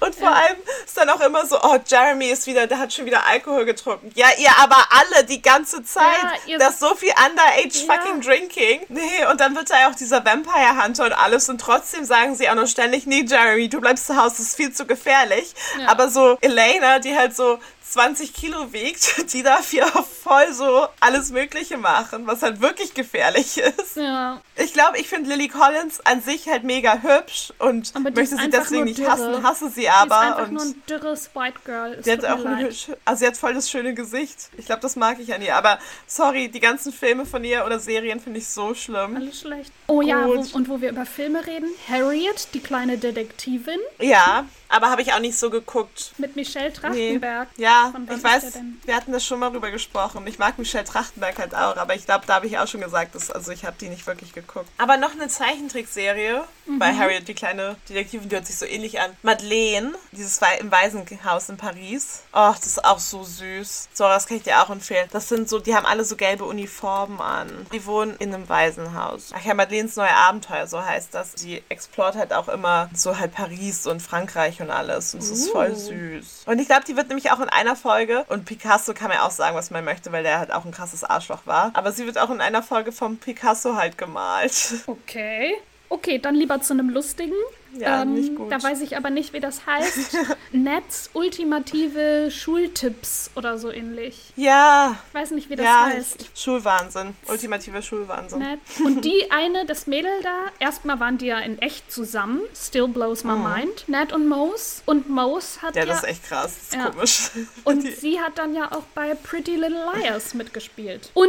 Und 0.00 0.14
vor 0.14 0.30
allem 0.30 0.56
ist 0.84 0.96
dann 0.96 1.08
auch 1.08 1.20
immer 1.20 1.44
so, 1.46 1.58
oh, 1.60 1.76
Jeremy 1.86 2.26
ist 2.30 2.46
wieder, 2.46 2.66
der 2.66 2.78
hat 2.78 2.92
schon 2.92 3.04
wieder 3.06 3.26
Alkohol 3.26 3.64
getrunken. 3.64 4.10
Ja, 4.14 4.28
ihr 4.38 4.50
aber 4.58 4.76
alle 4.90 5.24
die 5.24 5.42
ganze 5.42 5.82
Zeit. 5.82 6.04
Ja, 6.46 6.58
das 6.58 6.74
ist 6.74 6.80
so 6.80 6.94
viel 6.94 7.10
underage 7.10 7.84
Ja. 7.86 7.94
fucking 7.94 8.20
drinking. 8.20 8.80
Nee, 8.88 9.26
und 9.30 9.40
dann 9.40 9.56
wird 9.56 9.70
er 9.70 9.80
ja 9.80 9.90
auch 9.90 9.94
dieser 9.94 10.24
Vampire 10.24 10.82
Hunter 10.82 11.04
und 11.04 11.12
alles 11.12 11.48
und 11.48 11.60
trotzdem 11.60 12.04
sagen 12.04 12.36
sie 12.36 12.48
auch 12.48 12.54
noch 12.54 12.68
ständig, 12.68 13.06
nee, 13.06 13.24
Jeremy, 13.26 13.68
du 13.68 13.80
bleibst 13.80 14.06
zu 14.06 14.16
Hause, 14.16 14.36
das 14.38 14.46
ist 14.46 14.56
viel 14.56 14.72
zu 14.72 14.86
gefährlich. 14.86 15.52
Ja. 15.80 15.88
Aber 15.88 16.08
so 16.08 16.38
Elena, 16.40 16.98
die 17.00 17.16
halt 17.16 17.34
so 17.34 17.58
20 17.90 18.32
Kilo 18.32 18.72
wiegt, 18.72 19.32
die 19.32 19.42
darf 19.42 19.70
hier 19.70 19.86
voll 19.86 20.52
so 20.52 20.86
alles 21.00 21.30
Mögliche 21.30 21.76
machen, 21.76 22.26
was 22.26 22.42
halt 22.42 22.60
wirklich 22.60 22.94
gefährlich 22.94 23.58
ist. 23.58 23.96
Ja, 23.96 24.40
Ich 24.56 24.72
glaube, 24.72 24.98
ich 24.98 25.08
finde 25.08 25.28
Lily 25.30 25.48
Collins 25.48 26.00
an 26.06 26.22
sich 26.22 26.48
halt 26.48 26.64
mega 26.64 26.98
hübsch 27.02 27.52
und 27.58 27.90
Aber 27.94 28.04
möchte 28.10 28.20
ist 28.36 28.40
sie 28.40 28.50
deswegen 28.50 28.84
nicht 28.84 28.98
dürre. 28.98 29.10
hassen, 29.10 29.42
hasse 29.42 29.68
sie 29.70 29.80
die 29.80 29.86
ist 29.86 29.92
aber. 29.92 30.20
einfach 30.20 30.48
und 30.48 30.52
nur 30.54 30.62
ein 30.62 30.82
dürres 30.88 31.30
White 31.34 31.58
Girl. 31.64 31.94
Es 31.94 32.04
sie 32.04 32.12
hat 32.12 32.24
auch 32.24 32.38
hübsche, 32.44 32.96
also 33.04 33.20
sie 33.20 33.26
hat 33.26 33.36
voll 33.36 33.54
das 33.54 33.70
schöne 33.70 33.94
Gesicht. 33.94 34.50
Ich 34.56 34.66
glaube, 34.66 34.82
das 34.82 34.96
mag 34.96 35.18
ich 35.18 35.34
an 35.34 35.42
ihr. 35.42 35.56
Aber 35.56 35.78
sorry, 36.06 36.48
die 36.48 36.60
ganzen 36.60 36.92
Filme 36.92 37.26
von 37.26 37.42
ihr 37.44 37.64
oder 37.66 37.78
Serien 37.80 38.20
finde 38.20 38.38
ich 38.38 38.48
so 38.48 38.74
schlimm. 38.74 39.16
Alles 39.16 39.40
schlecht. 39.40 39.72
Oh 39.88 40.02
ja, 40.02 40.26
wo, 40.26 40.34
Gut. 40.34 40.54
und 40.54 40.68
wo 40.68 40.80
wir 40.80 40.90
über 40.90 41.06
Filme 41.06 41.44
reden, 41.46 41.68
Harriet, 41.88 42.48
die 42.54 42.60
kleine 42.60 42.98
Detektivin 42.98 43.80
Ja, 43.98 44.44
aber 44.68 44.90
habe 44.90 45.02
ich 45.02 45.12
auch 45.12 45.18
nicht 45.18 45.36
so 45.38 45.50
geguckt. 45.50 46.12
mit 46.18 46.36
Michelle 46.36 46.68
Nee. 46.68 46.74
Trachtenberg. 46.74 47.48
Ja, 47.82 48.14
ich 48.16 48.22
weiß, 48.22 48.58
wir 48.84 48.94
hatten 48.96 49.12
das 49.12 49.24
schon 49.24 49.38
mal 49.40 49.50
drüber 49.50 49.70
gesprochen. 49.70 50.26
Ich 50.26 50.38
mag 50.38 50.58
Michelle 50.58 50.84
Trachtenberg 50.84 51.38
halt 51.38 51.54
auch, 51.54 51.76
aber 51.76 51.94
ich 51.94 52.04
glaube, 52.06 52.26
da 52.26 52.34
habe 52.34 52.46
ich 52.46 52.58
auch 52.58 52.66
schon 52.68 52.80
gesagt, 52.80 53.14
dass, 53.14 53.30
also 53.30 53.50
ich 53.52 53.64
habe 53.64 53.76
die 53.80 53.88
nicht 53.88 54.06
wirklich 54.06 54.32
geguckt. 54.32 54.68
Aber 54.78 54.96
noch 54.96 55.12
eine 55.12 55.28
Zeichentrickserie 55.28 56.42
Mhm. 56.66 56.78
bei 56.78 56.94
Harriet, 56.94 57.26
die 57.28 57.34
kleine 57.34 57.76
Detektivin, 57.88 58.28
die 58.28 58.36
hört 58.36 58.46
sich 58.46 58.56
so 58.58 58.66
ähnlich 58.66 59.00
an. 59.00 59.10
Madeleine, 59.22 59.92
dieses 60.12 60.40
Wei- 60.40 60.58
im 60.58 60.70
Waisenhaus 60.70 61.48
in 61.48 61.56
Paris. 61.56 62.22
Oh, 62.32 62.52
das 62.54 62.66
ist 62.66 62.84
auch 62.84 62.98
so 62.98 63.24
süß. 63.24 63.88
So, 63.92 64.04
das 64.04 64.26
kann 64.26 64.36
ich 64.36 64.42
dir 64.44 64.62
auch 64.62 64.70
empfehlen. 64.70 65.08
Das 65.12 65.28
sind 65.28 65.48
so, 65.48 65.58
die 65.58 65.74
haben 65.74 65.86
alle 65.86 66.04
so 66.04 66.16
gelbe 66.16 66.44
Uniformen 66.44 67.20
an. 67.20 67.66
Die 67.72 67.84
wohnen 67.86 68.14
in 68.18 68.34
einem 68.34 68.48
Waisenhaus. 68.48 69.30
Ach 69.34 69.44
ja, 69.44 69.54
Madeleines 69.54 69.96
neue 69.96 70.14
Abenteuer, 70.14 70.66
so 70.66 70.84
heißt 70.84 71.14
das. 71.14 71.34
Die 71.34 71.62
explort 71.68 72.14
halt 72.16 72.32
auch 72.32 72.48
immer 72.48 72.88
so 72.94 73.18
halt 73.18 73.32
Paris 73.34 73.86
und 73.86 74.00
Frankreich 74.00 74.60
und 74.60 74.70
alles. 74.70 75.14
Und 75.14 75.20
es 75.22 75.30
ist 75.30 75.50
voll 75.50 75.70
Uh. 75.70 75.74
süß. 75.74 76.42
Und 76.46 76.58
ich 76.58 76.66
glaube, 76.68 76.84
die 76.84 76.96
wird 76.96 77.08
nämlich 77.08 77.30
auch 77.32 77.40
in 77.40 77.48
einer 77.48 77.69
Folge, 77.76 78.24
und 78.28 78.44
Picasso 78.44 78.94
kann 78.94 79.08
mir 79.08 79.22
auch 79.24 79.30
sagen, 79.30 79.56
was 79.56 79.70
man 79.70 79.84
möchte, 79.84 80.12
weil 80.12 80.22
der 80.22 80.38
halt 80.38 80.52
auch 80.52 80.64
ein 80.64 80.72
krasses 80.72 81.04
Arschloch 81.04 81.46
war. 81.46 81.70
Aber 81.74 81.92
sie 81.92 82.06
wird 82.06 82.18
auch 82.18 82.30
in 82.30 82.40
einer 82.40 82.62
Folge 82.62 82.92
vom 82.92 83.16
Picasso 83.18 83.76
halt 83.76 83.98
gemalt. 83.98 84.74
Okay. 84.86 85.54
Okay, 85.88 86.18
dann 86.18 86.34
lieber 86.36 86.60
zu 86.60 86.72
einem 86.72 86.88
lustigen. 86.88 87.34
Ja, 87.78 88.04
nicht 88.04 88.34
gut. 88.34 88.50
Da 88.50 88.62
weiß 88.62 88.80
ich 88.80 88.96
aber 88.96 89.10
nicht, 89.10 89.32
wie 89.32 89.40
das 89.40 89.64
heißt. 89.66 90.16
Netz 90.52 91.10
ultimative 91.12 92.30
Schultipps 92.30 93.30
oder 93.36 93.58
so 93.58 93.70
ähnlich. 93.70 94.32
Ja, 94.36 94.96
Ich 95.08 95.14
weiß 95.14 95.30
nicht, 95.32 95.50
wie 95.50 95.56
das 95.56 95.64
ja, 95.66 95.86
heißt. 95.86 96.26
Schulwahnsinn. 96.34 97.14
Ultimativer 97.28 97.82
Schulwahnsinn. 97.82 98.38
Nett. 98.40 98.60
Und 98.84 99.04
die 99.04 99.30
eine, 99.30 99.66
das 99.66 99.86
Mädel 99.86 100.10
da, 100.22 100.46
erstmal 100.58 100.98
waren 101.00 101.18
die 101.18 101.26
ja 101.26 101.38
in 101.38 101.58
echt 101.60 101.90
zusammen. 101.92 102.40
Still 102.56 102.88
blows 102.88 103.24
my 103.24 103.34
mind. 103.36 103.88
Ned 103.88 104.12
und 104.12 104.28
Mose. 104.28 104.82
Und 104.86 105.08
Mose 105.08 105.62
hat 105.62 105.76
Ja, 105.76 105.82
ja. 105.82 105.88
das 105.88 105.98
ist 106.02 106.08
echt 106.08 106.24
krass. 106.24 106.54
Das 106.56 106.62
ist 106.68 106.74
Ja. 106.74 106.90
komisch. 106.90 107.30
und 107.64 107.82
Die- 107.84 107.92
sie 107.92 108.20
hat 108.20 108.38
dann 108.38 108.54
ja 108.54 108.72
auch 108.72 108.84
bei 108.94 109.14
Pretty 109.14 109.56
Little 109.56 109.84
Liars 109.94 110.34
mitgespielt. 110.34 111.10
Und. 111.14 111.28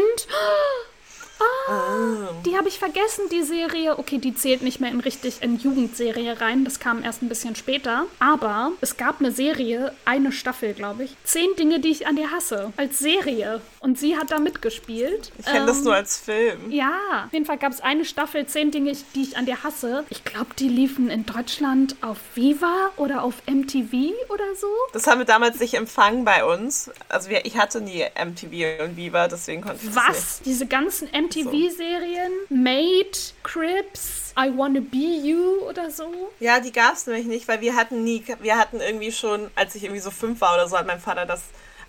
Ah, 1.70 2.30
die 2.46 2.58
habe 2.58 2.68
ich 2.68 2.80
vergessen, 2.80 3.26
die 3.32 3.44
Serie. 3.44 3.98
Okay, 4.00 4.18
die 4.18 4.34
zählt 4.34 4.62
nicht 4.62 4.80
mehr 4.80 4.92
in 4.92 5.00
richtig 5.00 5.42
in 5.42 5.58
Jugendserie 5.58 6.40
rein. 6.42 6.66
Das 6.66 6.80
kam 6.80 7.04
erst 7.04 7.22
ein 7.22 7.30
bisschen 7.30 7.56
später. 7.56 8.06
Aber 8.20 8.72
es 8.82 8.98
gab 8.98 9.20
eine 9.20 9.32
Serie, 9.32 9.94
eine 10.06 10.32
Staffel, 10.32 10.74
glaube 10.74 11.04
ich. 11.06 11.16
Zehn 11.24 11.56
Dinge, 11.58 11.80
die 11.80 11.90
ich 11.90 12.08
an 12.08 12.16
dir 12.16 12.32
hasse. 12.32 12.74
Als 12.78 13.00
Serie. 13.00 13.62
Und 13.80 13.98
sie 14.00 14.18
hat 14.18 14.32
da 14.32 14.40
mitgespielt. 14.40 15.32
ich 15.38 15.46
kenne 15.46 15.66
das 15.66 15.80
Ähm, 15.80 15.84
nur 15.86 15.96
als 15.96 16.18
Film. 16.18 16.72
ja, 16.72 17.26
auf 17.26 17.34
jeden 17.34 17.46
Fall 17.46 17.58
gab 17.58 17.72
es 17.72 17.82
eine 17.82 18.06
Staffel, 18.06 18.46
zehn 18.46 18.72
Dinge, 18.72 18.94
die 19.16 19.24
ich 19.24 19.38
an 19.38 19.46
dir 19.46 19.64
hasse. 19.64 20.04
Ich 20.10 20.24
glaube, 20.24 20.54
die 20.58 20.68
liefen 20.70 21.10
in 21.10 21.26
Deutschland 21.26 21.96
auf 22.02 22.18
Viva 22.36 22.92
oder 22.98 23.24
auf 23.24 23.36
MTV 23.50 24.14
oder 24.30 24.56
so. 24.56 24.68
Das 24.94 25.08
haben 25.08 25.20
wir 25.20 25.26
damals 25.26 25.60
nicht 25.60 25.74
empfangen 25.74 26.26
bei 26.26 26.44
uns. 26.46 26.92
Also 27.10 27.30
wir, 27.30 27.46
ich 27.46 27.58
hatte 27.58 27.82
nie 27.82 28.04
MTV 28.24 28.84
und 28.84 28.98
Viva, 28.98 29.28
deswegen 29.28 29.62
konnte 29.62 29.80
ich 29.84 29.94
das 29.94 30.08
nicht. 30.08 30.08
Was? 30.18 30.42
Diese 30.44 30.66
ganzen 30.68 31.08
MTV-Serien? 31.32 32.32
Made, 32.50 33.18
Crips, 33.44 34.34
I 34.38 34.52
Wanna 34.56 34.82
Be 34.82 34.98
You 34.98 35.68
oder 35.68 35.90
so? 35.90 36.32
Ja, 36.40 36.60
die 36.60 36.72
gab 36.72 36.94
es 36.94 37.08
nämlich 37.08 37.26
nicht, 37.26 37.48
weil 37.48 37.62
wir 37.62 37.76
hatten 37.76 38.04
nie, 38.04 38.24
wir 38.42 38.58
hatten 38.58 38.80
irgendwie 38.80 39.12
schon, 39.12 39.50
als 39.56 39.76
ich 39.76 39.84
irgendwie 39.84 40.02
so 40.02 40.12
fünf 40.12 40.42
war 40.42 40.54
oder 40.56 40.68
so, 40.68 40.78
hat 40.78 40.88
mein 40.88 41.00
Vater 41.00 41.26
das. 41.26 41.42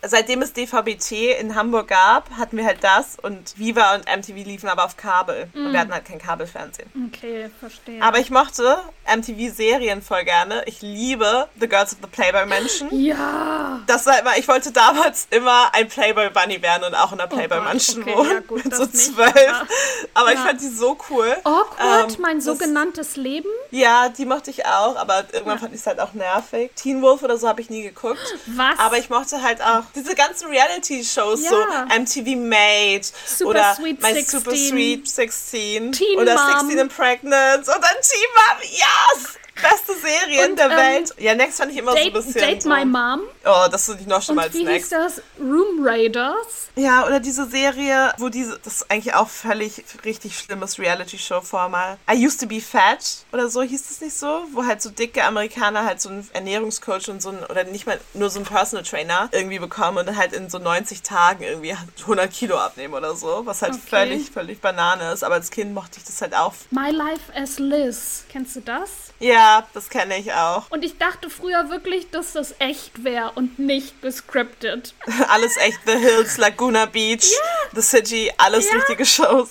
Seitdem 0.05 0.41
es 0.41 0.53
DVB-T 0.53 1.31
in 1.39 1.55
Hamburg 1.55 1.87
gab, 1.87 2.29
hatten 2.37 2.57
wir 2.57 2.65
halt 2.65 2.83
das 2.83 3.17
und 3.21 3.57
Viva 3.57 3.95
und 3.95 4.05
MTV 4.05 4.35
liefen 4.45 4.67
aber 4.69 4.85
auf 4.85 4.97
Kabel. 4.97 5.47
Und 5.53 5.71
wir 5.71 5.79
hatten 5.79 5.93
halt 5.93 6.05
kein 6.05 6.19
Kabelfernsehen. 6.19 6.89
Okay, 7.07 7.49
verstehe. 7.59 8.01
Aber 8.01 8.19
ich 8.19 8.29
mochte 8.29 8.77
MTV-Serien 9.15 10.01
voll 10.01 10.23
gerne. 10.25 10.63
Ich 10.65 10.81
liebe 10.81 11.47
The 11.59 11.67
Girls 11.67 11.93
of 11.93 11.99
the 12.01 12.07
Playboy 12.09 12.45
Mansion. 12.45 12.89
ja. 12.91 13.79
Das 13.87 14.05
war 14.05 14.19
immer, 14.19 14.37
ich 14.37 14.47
wollte 14.47 14.71
damals 14.71 15.27
immer 15.29 15.73
ein 15.73 15.87
Playboy 15.87 16.29
Bunny 16.29 16.61
werden 16.61 16.83
und 16.83 16.95
auch 16.95 17.11
in 17.11 17.17
der 17.19 17.27
Playboy 17.27 17.57
Oh 17.57 17.61
Gott, 17.61 17.69
Mansion 17.69 18.01
okay, 18.03 18.15
wohnen. 18.17 18.31
ja 18.31 18.39
gut, 18.41 18.65
mit 18.65 18.75
so 18.75 18.85
zwölf. 18.85 19.33
aber- 19.35 19.67
Aber 20.15 20.31
ich 20.33 20.39
Ja. 20.39 20.45
fand 20.45 20.61
die 20.61 20.67
so 20.69 20.97
cool. 21.09 21.35
Awkward, 21.43 22.11
Ähm, 22.11 22.17
mein 22.21 22.41
sogenanntes 22.41 23.15
Leben. 23.15 23.49
Ja, 23.71 24.09
die 24.09 24.25
mochte 24.25 24.49
ich 24.51 24.65
auch, 24.65 24.95
aber 24.95 25.23
irgendwann 25.31 25.59
fand 25.59 25.73
ich 25.73 25.79
es 25.81 25.87
halt 25.87 25.99
auch 25.99 26.13
nervig. 26.13 26.71
Teen 26.75 27.01
Wolf 27.01 27.23
oder 27.23 27.37
so 27.37 27.47
habe 27.47 27.61
ich 27.61 27.69
nie 27.69 27.83
geguckt. 27.83 28.19
Was? 28.47 28.77
Aber 28.79 28.97
ich 28.97 29.09
mochte 29.09 29.41
halt 29.41 29.61
auch 29.61 29.83
diese 29.95 30.15
ganzen 30.15 30.49
Reality-Shows, 30.49 31.43
Ja. 31.43 31.49
so 31.49 31.95
MTV 31.95 32.35
Made 32.37 33.01
Super 33.25 33.49
oder 33.49 33.75
Sweet 33.75 34.01
My 34.01 34.13
16. 34.13 34.39
Super 34.39 34.55
Sweet 34.55 35.07
16 35.07 35.91
Teen 35.91 36.19
oder 36.19 36.35
Mom. 36.35 36.59
16 36.67 36.79
and 36.79 36.95
Pregnant 36.95 37.59
und 37.59 37.67
dann 37.67 37.97
Teen 38.01 38.29
Mom, 38.35 38.57
yes! 38.61 39.37
Beste 39.61 39.93
Serien 40.01 40.51
Und, 40.51 40.57
der 40.59 40.65
ähm, 40.71 40.77
Welt. 40.77 41.13
Ja, 41.19 41.35
Next 41.35 41.59
fand 41.59 41.71
ich 41.71 41.77
immer 41.77 41.91
so 41.91 41.97
ein 41.97 42.03
Date, 42.05 42.13
bisschen 42.13 42.33
Date 42.33 42.63
so. 42.63 42.69
My 42.69 42.85
Mom. 42.85 43.21
Oh, 43.45 43.67
das 43.71 43.85
finde 43.85 44.01
ich 44.01 44.07
noch 44.07 44.21
schlimmer 44.21 44.41
Und 44.41 44.47
als 44.47 44.53
wie 44.55 44.63
Next. 44.63 44.89
hieß 44.91 44.99
das? 44.99 45.21
Room 45.39 45.85
Raiders. 45.85 46.69
Ja, 46.75 47.05
oder 47.05 47.19
diese 47.19 47.45
Serie, 47.47 48.13
wo 48.17 48.29
diese, 48.29 48.57
das 48.63 48.77
ist 48.77 48.91
eigentlich 48.91 49.13
auch 49.13 49.29
völlig 49.29 49.83
richtig 50.03 50.37
schlimmes 50.39 50.79
Reality-Show-Format. 50.79 51.99
I 52.11 52.25
Used 52.25 52.39
to 52.41 52.47
Be 52.47 52.59
Fat 52.61 53.17
oder 53.31 53.47
so 53.49 53.61
hieß 53.61 53.87
das 53.87 54.01
nicht 54.01 54.17
so? 54.17 54.45
Wo 54.53 54.65
halt 54.65 54.81
so 54.81 54.89
dicke 54.89 55.23
Amerikaner 55.23 55.85
halt 55.85 56.01
so 56.01 56.09
einen 56.09 56.27
Ernährungscoach 56.33 57.09
und 57.09 57.21
so 57.21 57.29
ein, 57.29 57.43
oder 57.45 57.63
nicht 57.65 57.85
mal 57.85 57.99
nur 58.15 58.29
so 58.31 58.39
einen 58.39 58.45
Personal 58.47 58.83
Trainer 58.83 59.29
irgendwie 59.31 59.59
bekommen 59.59 59.97
und 59.99 60.07
dann 60.07 60.17
halt 60.17 60.33
in 60.33 60.49
so 60.49 60.57
90 60.57 61.03
Tagen 61.03 61.43
irgendwie 61.43 61.75
100 62.01 62.31
Kilo 62.31 62.57
abnehmen 62.57 62.93
oder 62.95 63.15
so, 63.15 63.41
was 63.45 63.61
halt 63.61 63.73
Okay. 63.73 63.81
völlig, 63.89 64.31
völlig 64.31 64.61
Banane 64.61 65.11
ist. 65.11 65.23
Aber 65.23 65.35
als 65.35 65.51
Kind 65.51 65.73
mochte 65.73 65.97
ich 65.99 66.03
das 66.05 66.21
halt 66.21 66.35
auch. 66.35 66.53
My 66.71 66.89
Life 66.89 67.31
as 67.35 67.59
Liz. 67.59 68.23
Kennst 68.31 68.55
du 68.55 68.61
das? 68.61 68.89
Ja, 69.19 69.42
das 69.73 69.89
kenne 69.89 70.17
ich 70.17 70.33
auch. 70.33 70.69
Und 70.69 70.83
ich 70.83 70.97
dachte 70.97 71.29
früher 71.29 71.69
wirklich, 71.69 72.09
dass 72.11 72.33
das 72.33 72.55
echt 72.59 73.03
wäre 73.03 73.31
und 73.35 73.59
nicht 73.59 74.01
gescriptet. 74.01 74.93
Alles 75.29 75.57
echt, 75.57 75.79
The 75.85 75.97
Hills, 75.97 76.37
Laguna 76.37 76.85
Beach, 76.85 77.25
The 77.73 77.81
City, 77.81 78.31
alles 78.37 78.69
Ja. 78.69 78.75
richtige 78.77 79.05
Shows. 79.05 79.49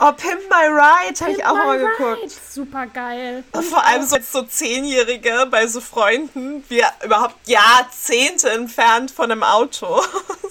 Oh, 0.00 0.12
Pimp 0.12 0.40
My 0.48 0.66
Ride 0.66 1.20
habe 1.20 1.32
ich 1.32 1.44
auch 1.44 1.54
mal 1.54 1.78
geguckt. 1.78 2.30
Super 2.50 2.86
geil. 2.86 3.44
Und 3.52 3.64
vor 3.64 3.84
allem 3.84 4.02
so, 4.06 4.16
so 4.20 4.42
Zehnjährige 4.42 5.46
bei 5.50 5.66
so 5.66 5.80
Freunden, 5.80 6.64
wir 6.68 6.86
überhaupt 7.04 7.46
Jahrzehnte 7.46 8.50
entfernt 8.50 9.10
von 9.10 9.30
einem 9.30 9.42
Auto. 9.42 10.02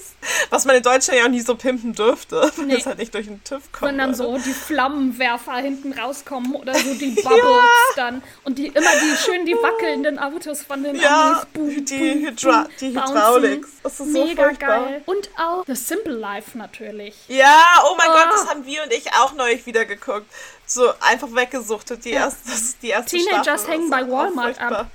Was 0.50 0.64
man 0.64 0.76
in 0.76 0.82
Deutschland 0.82 1.18
ja 1.18 1.24
auch 1.26 1.30
nie 1.30 1.40
so 1.40 1.54
pimpen 1.56 1.94
dürfte, 1.94 2.50
wenn 2.56 2.66
Nee. 2.68 2.76
es 2.76 2.86
halt 2.86 2.98
nicht 2.98 3.12
durch 3.14 3.26
den 3.26 3.42
TÜV 3.44 3.72
kommt. 3.72 3.90
Wenn 3.90 3.98
dann 3.98 4.14
so 4.14 4.36
die 4.38 4.52
Flammenwerfer 4.52 5.54
hinten 5.56 5.92
rauskommen 5.92 6.54
oder 6.54 6.74
so 6.74 6.94
die 6.94 7.10
Bubbles 7.22 7.94
dann 7.96 8.22
und 8.44 8.58
die 8.58 8.66
immer 8.68 8.90
die 9.02 9.16
schön 9.16 9.44
die 9.46 9.54
wackelnden 9.54 10.18
Autos 10.18 10.62
von 10.62 10.82
den 10.82 10.96
Ja, 10.96 11.32
Amis. 11.32 11.46
Boom, 11.52 11.84
die, 11.84 11.96
boom, 11.98 12.26
Hydra 12.26 12.52
boom, 12.62 12.68
die. 12.80 12.86
Hydraulik. 12.88 13.66
Das 13.82 13.92
ist 13.92 13.98
so 13.98 14.04
Mega 14.04 14.44
furchtbar. 14.44 14.84
geil. 14.86 15.02
Und 15.06 15.30
auch 15.38 15.64
The 15.66 15.74
Simple 15.74 16.14
Life 16.14 16.56
natürlich. 16.56 17.14
Ja, 17.28 17.62
oh 17.86 17.94
mein 17.96 18.08
Oh. 18.10 18.14
Gott, 18.14 18.28
das 18.32 18.48
haben 18.48 18.66
wir 18.66 18.82
und 18.82 18.92
ich 18.92 19.12
auch 19.14 19.32
neulich 19.34 19.64
wieder 19.66 19.84
geguckt. 19.84 20.26
So 20.66 20.92
einfach 21.00 21.28
weggesuchtet, 21.34 22.04
die 22.04 22.10
erste, 22.10 22.48
das 22.50 22.60
ist 22.60 22.82
die 22.82 22.88
erste 22.90 23.16
Teenagers 23.16 23.62
Staffel. 23.62 23.70
hängen 23.74 23.90
bei 23.90 24.02
auch 24.04 24.08
Walmart 24.08 24.60
ab. 24.60 24.90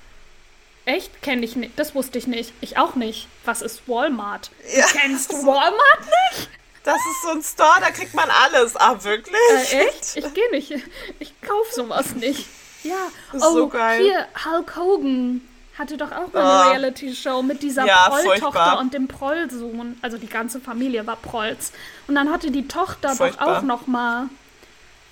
Echt? 0.87 1.21
Kenne 1.21 1.43
ich 1.43 1.55
nicht. 1.57 1.77
Das 1.77 1.93
wusste 1.95 2.17
ich 2.17 2.27
nicht. 2.27 2.53
Ich 2.61 2.77
auch 2.77 2.95
nicht. 2.95 3.27
Was 3.45 3.61
ist 3.61 3.87
Walmart? 3.87 4.51
Ja. 4.73 4.85
Du 4.87 4.97
kennst 4.97 5.33
Walmart 5.45 5.99
nicht? 6.33 6.49
Das 6.83 6.95
ist 6.95 7.21
so 7.23 7.29
ein 7.31 7.43
Store, 7.43 7.81
da 7.81 7.91
kriegt 7.91 8.13
man 8.13 8.29
alles. 8.29 8.77
Ah, 8.77 8.95
wirklich? 9.03 9.35
Äh, 9.73 9.87
echt? 9.87 10.15
Ich 10.15 10.33
gehe 10.33 10.49
nicht. 10.51 10.71
Ich 11.19 11.33
kaufe 11.41 11.73
sowas 11.75 12.15
nicht. 12.15 12.45
Ja. 12.83 12.95
Das 13.33 13.41
ist 13.41 13.47
oh, 13.49 13.53
so 13.53 13.67
geil. 13.67 14.01
hier, 14.01 14.27
Hulk 14.45 14.75
Hogan 14.77 15.41
hatte 15.77 15.97
doch 15.97 16.11
auch 16.13 16.31
mal 16.31 16.39
eine 16.39 16.41
Ah. 16.41 16.67
Reality-Show 16.69 17.41
mit 17.43 17.61
dieser 17.61 17.85
Ja, 17.85 18.07
Prolltochter 18.09 18.79
und 18.79 18.93
dem 18.93 19.09
Prollsohn. 19.09 19.97
Also 20.01 20.17
die 20.17 20.27
ganze 20.27 20.61
Familie 20.61 21.05
war 21.05 21.17
Prolls. 21.17 21.73
Und 22.07 22.15
dann 22.15 22.31
hatte 22.31 22.49
die 22.49 22.67
Tochter 22.69 23.09
doch 23.09 23.17
Furchtbar. 23.17 23.57
auch 23.57 23.61
noch 23.63 23.85
mal 23.87 24.29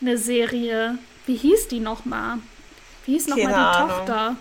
eine 0.01 0.17
Serie. 0.17 0.97
Wie 1.25 1.35
hieß 1.35 1.67
die 1.67 1.81
noch 1.81 2.05
mal? 2.05 2.38
Wie 3.05 3.11
hieß 3.13 3.27
noch 3.27 3.35
mal 3.35 3.43
Keine 3.43 3.53
die 3.53 3.59
Ahnung. 3.59 3.89
Tochter? 3.97 4.35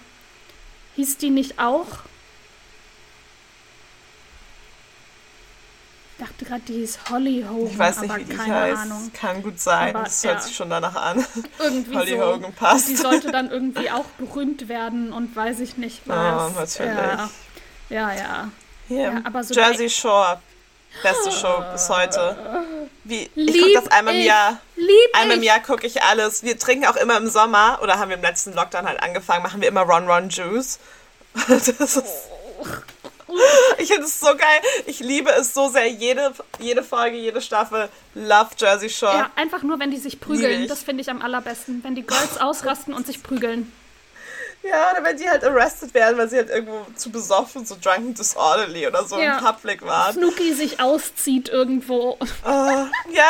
Hieß 0.97 1.19
die 1.19 1.31
nicht 1.31 1.59
auch? 1.59 1.87
Ich 6.17 6.25
dachte 6.25 6.45
gerade, 6.45 6.61
die 6.61 6.75
hieß 6.75 6.99
Holly 7.11 7.45
Hogan, 7.49 7.73
Ich 7.73 7.79
weiß 7.79 8.01
nicht, 8.03 8.11
aber 8.11 8.21
wie 8.21 8.25
die 8.25 8.37
keine 8.37 8.55
heißt. 8.55 8.83
Ahnung. 8.83 9.11
Kann 9.13 9.43
gut 9.43 9.59
sein. 9.59 9.97
Aber, 9.97 10.05
das 10.05 10.23
hört 10.23 10.35
ja. 10.37 10.41
sich 10.41 10.55
schon 10.55 10.71
danach 10.71 10.95
an. 10.95 11.27
Irgendwie 11.59 11.97
Holly 11.97 12.17
so. 12.17 12.35
Hogan 12.35 12.53
passt. 12.53 12.89
Die 12.89 12.97
sollte 12.97 13.33
dann 13.33 13.51
irgendwie 13.51 13.91
auch 13.91 14.05
berühmt 14.19 14.69
werden 14.69 15.13
und 15.13 15.35
weiß 15.35 15.59
ich 15.61 15.77
nicht 15.77 16.03
was. 16.07 16.53
Oh, 16.53 16.61
natürlich. 16.61 16.95
Ja, 16.95 17.31
ja. 17.91 18.13
ja. 18.15 18.51
Ja, 18.89 19.21
aber 19.25 19.43
so 19.43 19.55
Jersey 19.55 19.89
Shore. 19.89 20.41
Beste 21.03 21.33
Show 21.33 21.65
bis 21.73 21.89
heute. 21.89 22.37
Wie, 23.05 23.31
ich 23.35 23.61
gucke 23.61 23.75
das 23.75 23.89
einmal 23.89 24.15
im 24.15 24.21
ich. 24.21 24.27
Jahr. 24.27 24.61
Lieb 24.77 24.89
Einmal 25.13 25.37
im. 25.37 25.43
Jahr 25.43 25.61
gucke 25.61 25.87
ich 25.87 26.03
alles. 26.03 26.43
Wir 26.43 26.59
trinken 26.59 26.87
auch 26.87 26.97
immer 26.97 27.17
im 27.17 27.29
Sommer, 27.29 27.79
oder 27.83 27.99
haben 27.99 28.09
wir 28.09 28.17
im 28.17 28.23
letzten 28.23 28.55
Lockdown 28.55 28.87
halt 28.87 29.03
angefangen, 29.03 29.43
machen 29.43 29.61
wir 29.61 29.69
immer 29.69 29.83
Ron 29.83 30.09
Ron 30.09 30.29
Juice. 30.29 30.79
Das 31.49 31.69
ist, 31.69 32.03
ich 33.79 33.89
finde 33.89 34.05
es 34.05 34.21
so 34.21 34.27
geil. 34.27 34.61
Ich 34.87 35.01
liebe 35.01 35.31
es 35.31 35.55
so 35.55 35.69
sehr. 35.69 35.89
Jede, 35.89 36.33
jede 36.61 36.83
Folge, 36.83 37.17
jede 37.17 37.41
Staffel. 37.41 37.89
Love 38.15 38.51
Jersey 38.57 38.89
Shore. 38.89 39.15
Ja, 39.15 39.31
einfach 39.37 39.63
nur, 39.63 39.81
wenn 39.81 39.91
die 39.91 39.99
sich 39.99 40.21
prügeln. 40.21 40.69
Das 40.69 40.83
finde 40.83 41.03
ich 41.03 41.11
am 41.11 41.23
allerbesten. 41.23 41.83
Wenn 41.83 41.95
die 41.95 42.03
Girls 42.03 42.39
ausrasten 42.41 42.95
und 42.95 43.07
sich 43.07 43.23
prügeln. 43.23 43.73
Ja, 44.67 44.93
oder 44.93 45.05
wenn 45.05 45.17
die 45.19 45.29
halt 45.29 45.45
arrested 45.45 45.93
werden, 45.93 46.17
weil 46.17 46.29
sie 46.31 46.37
halt 46.39 46.49
irgendwo 46.49 46.87
zu 46.97 47.11
besoffen, 47.11 47.67
so 47.67 47.77
drunken 47.81 48.15
disorderly 48.15 48.87
oder 48.87 49.05
so 49.05 49.19
Ja. 49.19 49.39
im 49.39 49.45
Public 49.45 49.83
waren. 49.85 50.15
Snooki 50.15 50.55
sich 50.55 50.81
auszieht 50.81 51.51
irgendwo. 51.51 52.17
Oh, 52.21 52.27
ja, 52.47 52.87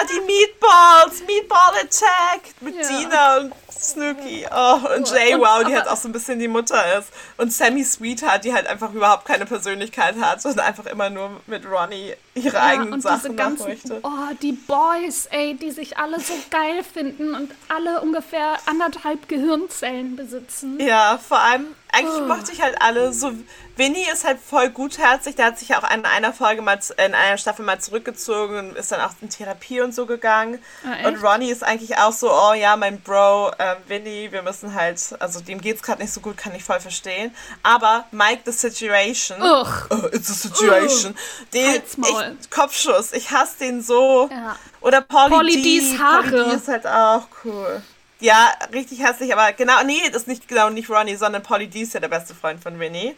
die 0.08 0.20
Meatballs, 0.20 1.22
Meatball 1.26 1.72
Attack 1.82 2.42
mit 2.60 2.76
Ja. 2.76 2.88
Dina 2.88 3.36
und 3.38 3.52
Snooki. 3.72 4.46
Oh, 4.54 4.78
und 4.96 5.10
Jay, 5.10 5.34
Und- 5.34 5.40
wow, 5.40 5.64
die 5.64 5.74
halt 5.74 5.88
auch 5.88 5.96
so 5.96 6.08
ein 6.08 6.12
bisschen 6.12 6.38
die 6.38 6.48
Mutter 6.48 6.98
ist. 6.98 7.08
Und 7.36 7.52
Sammy 7.52 7.84
Sweetheart, 7.84 8.44
die 8.44 8.54
halt 8.54 8.66
einfach 8.68 8.92
überhaupt 8.92 9.24
keine 9.26 9.44
Persönlichkeit 9.44 10.14
hat 10.20 10.44
und 10.46 10.58
einfach 10.60 10.86
immer 10.86 11.10
nur 11.10 11.40
mit 11.46 11.66
Ronnie 11.66 12.14
ihre 12.34 12.56
Ja, 12.56 12.62
eigenen 12.62 12.92
und 12.94 13.00
Sachen 13.02 13.20
diese 13.22 13.34
ganzen, 13.34 13.76
oh, 14.02 14.10
die 14.42 14.52
Boys, 14.52 15.26
ey, 15.30 15.54
die 15.54 15.70
sich 15.70 15.96
alle 15.98 16.18
so 16.20 16.32
geil 16.50 16.82
finden 16.82 17.34
und 17.34 17.50
alle 17.68 18.00
ungefähr 18.00 18.58
anderthalb 18.66 19.28
Gehirnzellen 19.28 20.16
besitzen. 20.16 20.78
Ja, 20.80 21.18
vor 21.18 21.38
allem, 21.38 21.66
eigentlich 21.92 22.22
Oh. 22.22 22.26
mochte 22.26 22.52
ich 22.52 22.60
halt 22.62 22.80
alle 22.80 23.12
so. 23.12 23.32
Vinny 23.76 24.06
ist 24.12 24.24
halt 24.24 24.38
voll 24.38 24.70
gutherzig, 24.70 25.34
der 25.34 25.46
hat 25.46 25.58
sich 25.58 25.70
ja 25.70 25.82
auch 25.82 25.90
in 25.90 26.04
einer 26.04 26.32
Folge 26.32 26.62
mal, 26.62 26.78
in 27.04 27.14
einer 27.14 27.38
Staffel 27.38 27.64
mal 27.64 27.80
zurückgezogen 27.80 28.58
und 28.58 28.76
ist 28.76 28.92
dann 28.92 29.00
auch 29.00 29.12
in 29.20 29.28
Therapie 29.30 29.80
und 29.80 29.92
so 29.92 30.06
gegangen. 30.06 30.60
Ah, 30.84 31.08
und 31.08 31.22
Ronnie 31.22 31.50
ist 31.50 31.64
eigentlich 31.64 31.98
auch 31.98 32.12
so, 32.12 32.30
oh 32.30 32.52
ja, 32.54 32.76
mein 32.76 33.00
Bro, 33.00 33.52
ähm, 33.58 33.76
Vinny, 33.88 34.30
wir 34.30 34.42
müssen 34.42 34.74
halt, 34.74 35.00
also 35.18 35.40
dem 35.40 35.60
geht's 35.60 35.82
gerade 35.82 36.02
nicht 36.02 36.12
so 36.12 36.20
gut, 36.20 36.36
kann 36.36 36.54
ich 36.54 36.62
voll 36.62 36.78
verstehen. 36.78 37.34
Aber 37.64 38.04
Mike 38.12 38.42
the 38.44 38.52
Situation. 38.52 39.42
Ugh. 39.42 39.86
Oh, 39.90 40.06
it's 40.12 40.30
a 40.30 40.34
situation. 40.34 41.16
Den, 41.52 41.72
Halt's 41.72 41.96
Maul. 41.96 42.36
ich, 42.40 42.50
Kopfschuss, 42.50 43.12
ich 43.12 43.30
hasse 43.32 43.58
den 43.58 43.82
so. 43.82 44.28
Ja. 44.30 44.56
Oder 44.82 45.00
Polly, 45.00 45.30
Polly. 45.30 45.62
D's 45.62 45.98
Haare. 45.98 46.30
Polly 46.30 46.50
D 46.50 46.56
ist 46.56 46.68
halt 46.68 46.86
auch 46.86 47.26
cool. 47.44 47.82
Ja, 48.20 48.52
richtig 48.72 49.02
hässlich, 49.02 49.32
aber 49.32 49.52
genau, 49.52 49.82
nee, 49.84 50.00
das 50.06 50.22
ist 50.22 50.28
nicht 50.28 50.46
genau 50.46 50.70
nicht 50.70 50.88
Ronnie, 50.88 51.16
sondern 51.16 51.42
Polly 51.42 51.66
D 51.66 51.82
ist 51.82 51.94
ja 51.94 52.00
der 52.00 52.08
beste 52.08 52.34
Freund 52.34 52.62
von 52.62 52.78
Winnie. 52.78 53.16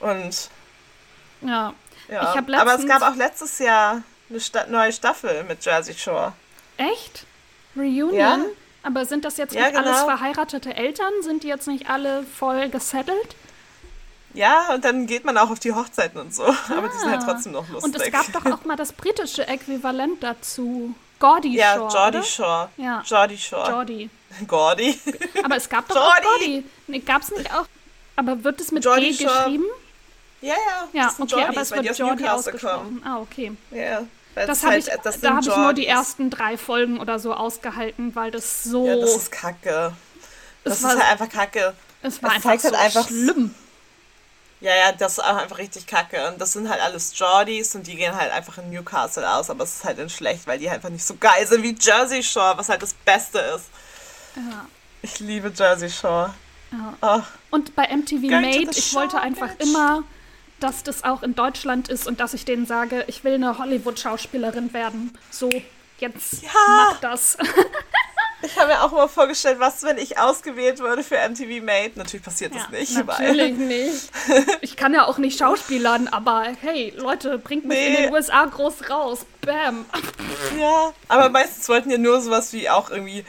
Und 0.00 0.50
Ja. 1.40 1.74
ja, 2.08 2.34
aber 2.60 2.74
es 2.74 2.86
gab 2.86 3.02
auch 3.02 3.14
letztes 3.16 3.58
Jahr 3.58 4.02
eine 4.30 4.40
Sta 4.40 4.66
neue 4.66 4.92
Staffel 4.92 5.44
mit 5.44 5.64
Jersey 5.64 5.94
Shore. 5.94 6.32
Echt? 6.76 7.24
Reunion? 7.76 8.14
Ja. 8.14 8.38
Aber 8.82 9.04
sind 9.06 9.24
das 9.24 9.36
jetzt 9.36 9.54
Ja, 9.54 9.66
nicht 9.68 9.76
alles 9.76 9.92
genau. 10.00 10.04
verheiratete 10.06 10.74
Eltern? 10.76 11.12
Sind 11.22 11.42
die 11.42 11.48
jetzt 11.48 11.66
nicht 11.66 11.88
alle 11.88 12.24
voll 12.24 12.68
gesettelt? 12.68 13.36
Ja, 14.34 14.74
und 14.74 14.84
dann 14.84 15.06
geht 15.06 15.24
man 15.24 15.38
auch 15.38 15.50
auf 15.50 15.60
die 15.60 15.72
Hochzeiten 15.72 16.20
und 16.20 16.34
so, 16.34 16.42
aber 16.68 16.88
die 16.88 16.98
sind 16.98 17.10
halt 17.10 17.22
Ah. 17.22 17.32
trotzdem 17.32 17.52
noch 17.52 17.68
lustig. 17.68 17.84
Und 17.94 18.00
es 18.00 18.10
gab 18.12 18.32
doch 18.32 18.44
auch 18.52 18.64
mal 18.64 18.76
das 18.76 18.92
britische 18.92 19.46
Äquivalent 19.46 20.22
dazu. 20.22 20.94
Gordy 21.20 21.54
ja, 21.56 21.74
Shore. 21.76 21.92
Jordy 21.94 22.18
oder? 22.18 22.26
Shore. 22.26 22.68
Ja. 22.76 23.02
Jordy 23.06 23.38
Shore. 23.38 23.70
Jordi. 23.70 24.10
Gordy. 24.48 24.98
Aber 25.44 25.56
es 25.56 25.68
gab 25.68 25.86
doch 25.88 25.96
auch 25.96 26.14
Jordi. 26.22 26.44
Gordy. 26.46 26.64
Nee, 26.88 26.98
gab's 26.98 27.30
nicht 27.30 27.54
auch. 27.54 27.66
Aber 28.16 28.42
wird 28.44 28.60
es 28.60 28.72
mit 28.72 28.84
Jordi 28.84 29.12
G 29.12 29.24
Shore. 29.24 29.58
Ja, 30.48 30.54
ja. 30.54 30.88
Ja, 30.92 31.04
das 31.06 31.20
okay, 31.20 31.34
aber 31.34 31.52
Jordys, 31.54 31.60
es 31.62 31.70
wird 31.72 31.98
Jordi 31.98 32.28
ausgesprochen. 32.28 33.02
Ah, 33.04 33.18
okay. 33.18 33.52
Ja. 33.70 34.02
Das 34.34 34.64
halt, 34.64 34.86
ich, 34.88 34.92
das 35.04 35.20
da 35.20 35.30
habe 35.36 35.40
ich 35.48 35.56
nur 35.56 35.72
die 35.74 35.86
ersten 35.86 36.28
drei 36.28 36.56
Folgen 36.58 36.98
oder 36.98 37.18
so 37.20 37.34
ausgehalten, 37.34 38.14
weil 38.16 38.30
das 38.32 38.64
so. 38.64 38.86
Ja, 38.86 38.96
das 38.96 39.14
ist 39.16 39.30
kacke. 39.32 39.92
Das 40.64 40.72
Es 40.74 40.78
ist 40.80 40.84
war- 40.84 40.90
halt 40.98 41.12
einfach 41.12 41.28
kacke. 41.28 41.72
es 42.02 42.20
war 42.22 42.30
es 42.30 42.36
einfach 42.36 42.50
zeigt 42.50 42.62
so 42.62 42.68
halt 42.72 42.78
einfach- 42.80 43.06
schlimm. 43.06 43.54
Ja, 44.60 44.74
ja, 44.74 44.92
das 44.92 45.12
ist 45.12 45.18
auch 45.20 45.36
einfach 45.36 45.58
richtig 45.58 45.86
kacke. 45.86 46.26
Und 46.28 46.40
das 46.40 46.52
sind 46.54 46.68
halt 46.70 46.80
alles 46.80 47.16
Jordys 47.18 47.74
und 47.74 47.86
die 47.86 47.96
gehen 47.96 48.16
halt 48.16 48.32
einfach 48.32 48.56
in 48.58 48.70
Newcastle 48.70 49.30
aus, 49.30 49.50
aber 49.50 49.64
es 49.64 49.76
ist 49.76 49.84
halt 49.84 49.98
in 49.98 50.08
schlecht, 50.08 50.46
weil 50.46 50.58
die 50.58 50.68
halt 50.70 50.78
einfach 50.78 50.88
nicht 50.88 51.04
so 51.04 51.14
geil 51.16 51.46
sind 51.46 51.62
wie 51.62 51.76
Jersey 51.78 52.22
Shore, 52.22 52.54
was 52.56 52.68
halt 52.70 52.82
das 52.82 52.94
Beste 52.94 53.38
ist. 53.38 53.66
Ja. 54.36 54.64
Ich 55.02 55.20
liebe 55.20 55.52
Jersey 55.54 55.90
Shore. 55.90 56.32
Ja. 56.72 56.94
Oh, 57.02 57.22
Und 57.50 57.76
bei 57.76 57.86
MTV 57.94 58.22
Made, 58.30 58.70
ich 58.74 58.94
wollte 58.94 59.20
einfach 59.20 59.50
bitch. 59.54 59.68
immer, 59.68 60.02
dass 60.64 60.82
das 60.82 61.04
auch 61.04 61.22
in 61.22 61.34
Deutschland 61.34 61.88
ist 61.88 62.06
und 62.08 62.18
dass 62.20 62.32
ich 62.34 62.44
denen 62.44 62.64
sage, 62.66 63.04
ich 63.06 63.22
will 63.22 63.34
eine 63.34 63.58
Hollywood-Schauspielerin 63.58 64.72
werden. 64.72 65.12
So, 65.30 65.50
jetzt 65.98 66.42
Ja. 66.42 66.48
mach 66.66 67.00
das. 67.00 67.36
ich 68.42 68.56
habe 68.58 68.68
mir 68.72 68.82
auch 68.82 68.92
immer 68.92 69.08
vorgestellt, 69.08 69.60
was, 69.60 69.82
wenn 69.82 69.98
ich 69.98 70.18
ausgewählt 70.18 70.78
würde 70.80 71.02
für 71.04 71.16
MTV 71.16 71.62
Made. 71.64 71.92
Natürlich 71.96 72.24
passiert 72.24 72.54
das 72.54 72.62
Ja, 72.72 72.78
nicht, 72.78 72.92
natürlich 73.06 73.56
nicht. 73.58 74.10
Ich 74.62 74.76
kann 74.76 74.94
ja 74.94 75.04
auch 75.06 75.18
nicht 75.18 75.38
schauspielern, 75.38 76.08
aber 76.08 76.44
hey, 76.62 76.92
Leute, 76.96 77.38
bringt 77.38 77.66
mich 77.66 77.78
in 77.78 77.92
Nee. 77.92 78.02
den 78.04 78.12
USA 78.12 78.44
groß 78.46 78.88
raus. 78.90 79.26
Bam. 79.42 79.84
weil. 79.92 80.60
Ja, 80.60 80.92
aber 81.08 81.28
meistens 81.28 81.68
wollten 81.68 81.90
ja 81.90 81.98
nur 81.98 82.20
sowas 82.22 82.52
wie 82.54 82.70
auch 82.70 82.90
irgendwie 82.90 83.24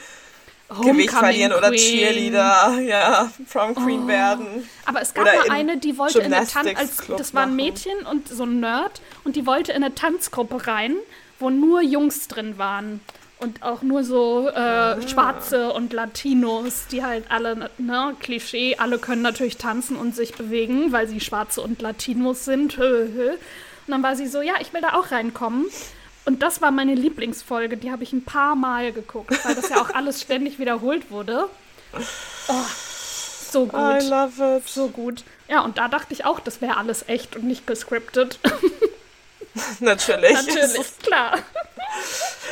Gewicht 0.68 1.10
verlieren 1.12 1.52
oder 1.52 1.68
Queen. 1.68 1.78
Cheerleader, 1.78 2.80
ja, 2.80 3.30
Prom 3.52 3.74
Queen 3.74 4.08
werden. 4.08 4.68
Aber 4.84 5.00
es 5.00 5.14
gab 5.14 5.24
Oder 5.24 5.36
mal 5.36 5.44
in 5.46 5.52
eine, 5.52 5.76
die 5.78 5.96
wollte 5.96 6.18
in 6.20 6.32
eine 6.32 6.46
Tanz, 6.46 6.68
als 6.76 6.96
das 7.16 7.34
war 7.34 7.44
ein. 7.44 7.56
Mädchen 7.56 7.98
und 8.10 8.28
so 8.28 8.44
ein 8.44 8.60
Nerd 8.60 9.00
und 9.24 9.36
die 9.36 9.46
wollte 9.46 9.72
in 9.72 9.84
eine 9.84 9.94
Tanzgruppe 9.94 10.66
rein, 10.66 10.96
wo 11.38 11.50
nur 11.50 11.82
Jungs 11.82 12.26
drin 12.28 12.58
waren 12.58 13.00
und 13.38 13.62
auch 13.62 13.82
nur 13.82 14.02
so 14.02 14.48
Ah. 14.54 14.94
äh, 14.94 15.08
Schwarze 15.08 15.72
und 15.72 15.92
Latinos, 15.92 16.86
die 16.90 17.04
halt 17.04 17.24
alle 17.30 17.70
ne 17.78 18.14
Klischee, 18.18 18.76
alle 18.76 18.98
können 18.98 19.22
natürlich 19.22 19.58
tanzen 19.58 19.96
und 19.96 20.16
sich 20.16 20.34
bewegen, 20.34 20.90
weil 20.90 21.06
sie 21.06 21.20
Schwarze 21.20 21.60
und 21.60 21.80
Latinos 21.82 22.44
sind. 22.44 22.78
Und 23.86 23.92
dann 23.92 24.02
war 24.02 24.16
sie 24.16 24.26
so, 24.26 24.40
ja, 24.42 24.54
ich 24.60 24.72
will 24.72 24.80
da 24.80 24.94
auch 24.94 25.12
reinkommen. 25.12 25.66
Und 26.26 26.42
das 26.42 26.60
war 26.60 26.70
meine 26.72 26.94
Lieblingsfolge, 26.94 27.76
die 27.76 27.90
habe 27.90 28.02
ich 28.02 28.12
ein 28.12 28.24
paar 28.24 28.56
Mal 28.56 28.92
geguckt, 28.92 29.32
weil 29.44 29.54
das 29.54 29.68
ja 29.68 29.80
auch 29.80 29.90
alles 29.90 30.20
ständig 30.20 30.58
wiederholt 30.58 31.10
wurde. 31.10 31.48
Oh, 32.48 32.54
so 33.50 33.66
gut. 33.66 34.02
I 34.02 34.06
love 34.08 34.56
it. 34.58 34.68
So 34.68 34.88
gut. 34.88 35.22
Ja, 35.48 35.60
und 35.60 35.78
da 35.78 35.86
dachte 35.88 36.12
ich 36.12 36.24
auch, 36.24 36.40
das 36.40 36.60
wäre 36.60 36.76
alles 36.76 37.08
echt 37.08 37.36
und 37.36 37.44
nicht 37.44 37.66
gescriptet. 37.66 38.40
Natürlich. 39.80 40.32
Natürlich, 40.32 40.98
klar. 41.02 41.38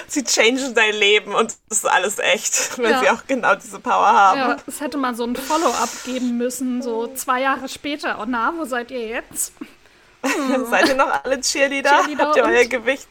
Sie 0.06 0.22
changen 0.24 0.74
dein 0.74 0.94
Leben 0.94 1.34
und 1.34 1.54
das 1.68 1.78
ist 1.78 1.86
alles 1.86 2.18
echt, 2.18 2.78
weil 2.78 2.92
Ja. 2.92 3.00
sie 3.00 3.10
auch 3.10 3.26
genau 3.26 3.54
diese 3.56 3.80
Power 3.80 4.06
haben. 4.06 4.38
Ja, 4.38 4.56
es 4.66 4.80
hätte 4.80 4.96
mal 4.96 5.14
so 5.14 5.24
ein 5.24 5.36
Follow-up 5.36 5.90
geben 6.04 6.38
müssen, 6.38 6.80
so 6.80 7.12
zwei 7.14 7.40
Jahre 7.42 7.68
später. 7.68 8.18
Oh 8.20 8.24
na, 8.26 8.54
wo 8.56 8.64
seid 8.64 8.90
ihr 8.90 9.06
jetzt? 9.06 9.52
Seid 10.70 10.88
ihr 10.88 10.94
noch 10.94 11.22
alle 11.22 11.38
Cheerleader? 11.38 11.90
Cheerleader 11.90 12.24
habt 12.28 12.36
ihr 12.36 12.44
euer 12.44 12.64
Gewicht 12.64 13.08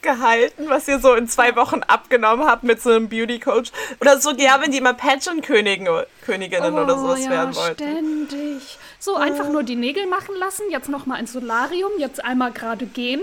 gehalten, 0.00 0.68
was 0.68 0.88
ihr 0.88 0.98
so 0.98 1.14
in 1.14 1.28
zwei 1.28 1.54
Wochen 1.56 1.82
abgenommen 1.82 2.46
habt 2.46 2.62
mit 2.62 2.82
so 2.82 2.90
einem 2.90 3.08
Beauty-Coach? 3.08 3.70
Oder 4.00 4.20
so, 4.20 4.32
ja, 4.32 4.60
wenn 4.60 4.70
die 4.70 4.80
mal 4.80 4.94
Pageant-Königinnen 4.94 6.04
Königinnen 6.24 6.74
oder 6.78 6.98
sowas 6.98 7.20
Oh, 7.20 7.24
ja, 7.24 7.30
werden 7.30 7.54
wollten. 7.54 7.82
ständig. 7.82 8.78
So, 8.98 9.16
einfach 9.16 9.48
nur 9.48 9.62
die 9.62 9.76
Nägel 9.76 10.06
machen 10.06 10.34
lassen, 10.36 10.64
jetzt 10.70 10.88
noch 10.88 11.06
mal 11.06 11.18
ins 11.18 11.32
Solarium, 11.32 11.92
jetzt 11.98 12.24
einmal 12.24 12.52
gerade 12.52 12.86
gehen 12.86 13.22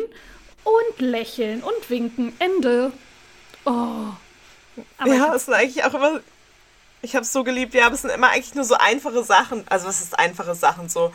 und 0.63 0.99
lächeln 0.99 1.63
und 1.63 1.89
winken. 1.89 2.33
Ende. 2.39 2.91
Oh. 3.65 4.07
Aber 4.97 5.13
ja, 5.13 5.33
es 5.35 5.45
sind 5.45 5.53
eigentlich 5.53 5.83
auch 5.83 5.93
immer. 5.93 6.19
Ich 7.01 7.15
habe 7.15 7.23
es 7.23 7.31
so 7.31 7.43
geliebt, 7.43 7.73
ja, 7.73 7.85
aber 7.85 7.95
es 7.95 8.01
sind 8.01 8.11
immer 8.11 8.29
eigentlich 8.29 8.55
nur 8.55 8.65
so 8.65 8.75
einfache 8.75 9.23
Sachen. 9.23 9.63
Also, 9.69 9.87
was 9.87 10.01
ist 10.01 10.19
einfache 10.19 10.53
Sachen? 10.55 10.89
So 10.89 11.13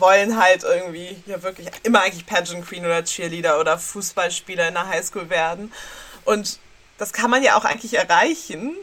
wollen 0.00 0.40
halt 0.40 0.64
irgendwie, 0.64 1.22
ja, 1.26 1.42
wirklich 1.42 1.68
immer 1.82 2.02
eigentlich 2.02 2.26
Pageant 2.26 2.66
Queen 2.66 2.84
oder 2.84 3.04
Cheerleader 3.04 3.60
oder 3.60 3.78
Fußballspieler 3.78 4.68
in 4.68 4.74
der 4.74 4.88
Highschool 4.88 5.30
werden. 5.30 5.72
Und 6.24 6.58
das 6.98 7.12
kann 7.12 7.30
man 7.30 7.42
ja 7.42 7.56
auch 7.56 7.64
eigentlich 7.64 7.94
erreichen. 7.94 8.76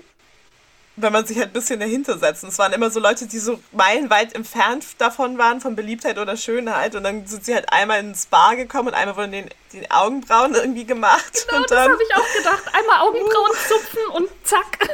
wenn 0.97 1.11
man 1.11 1.25
sich 1.25 1.37
halt 1.37 1.49
ein 1.49 1.53
bisschen 1.53 1.79
dahinter 1.79 2.17
setzt. 2.17 2.43
Und 2.43 2.49
es 2.49 2.57
waren 2.59 2.71
immer 2.71 2.89
so 2.89 2.99
Leute, 2.99 3.27
die 3.27 3.39
so 3.39 3.59
meilenweit 3.73 4.33
entfernt 4.33 4.85
davon 4.97 5.37
waren, 5.37 5.59
von 5.59 5.75
Beliebtheit 5.75 6.17
oder 6.17 6.37
Schönheit. 6.37 6.95
Und 6.95 7.03
dann 7.03 7.27
sind 7.27 7.43
sie 7.43 7.53
halt 7.53 7.71
einmal 7.71 7.99
ins 7.99 8.27
Bar 8.27 8.55
gekommen 8.55 8.89
und 8.89 8.93
einmal 8.93 9.17
wurden 9.17 9.31
den, 9.33 9.49
die 9.73 9.91
Augenbrauen 9.91 10.55
irgendwie 10.55 10.85
gemacht. 10.85 11.45
Genau, 11.47 11.61
und 11.61 11.71
das 11.71 11.79
habe 11.79 11.97
ich 12.01 12.15
auch 12.15 12.37
gedacht. 12.37 12.63
Einmal 12.73 12.99
Augenbrauen 13.01 13.51
zupfen 13.67 14.05
und 14.13 14.29
zack. 14.43 14.89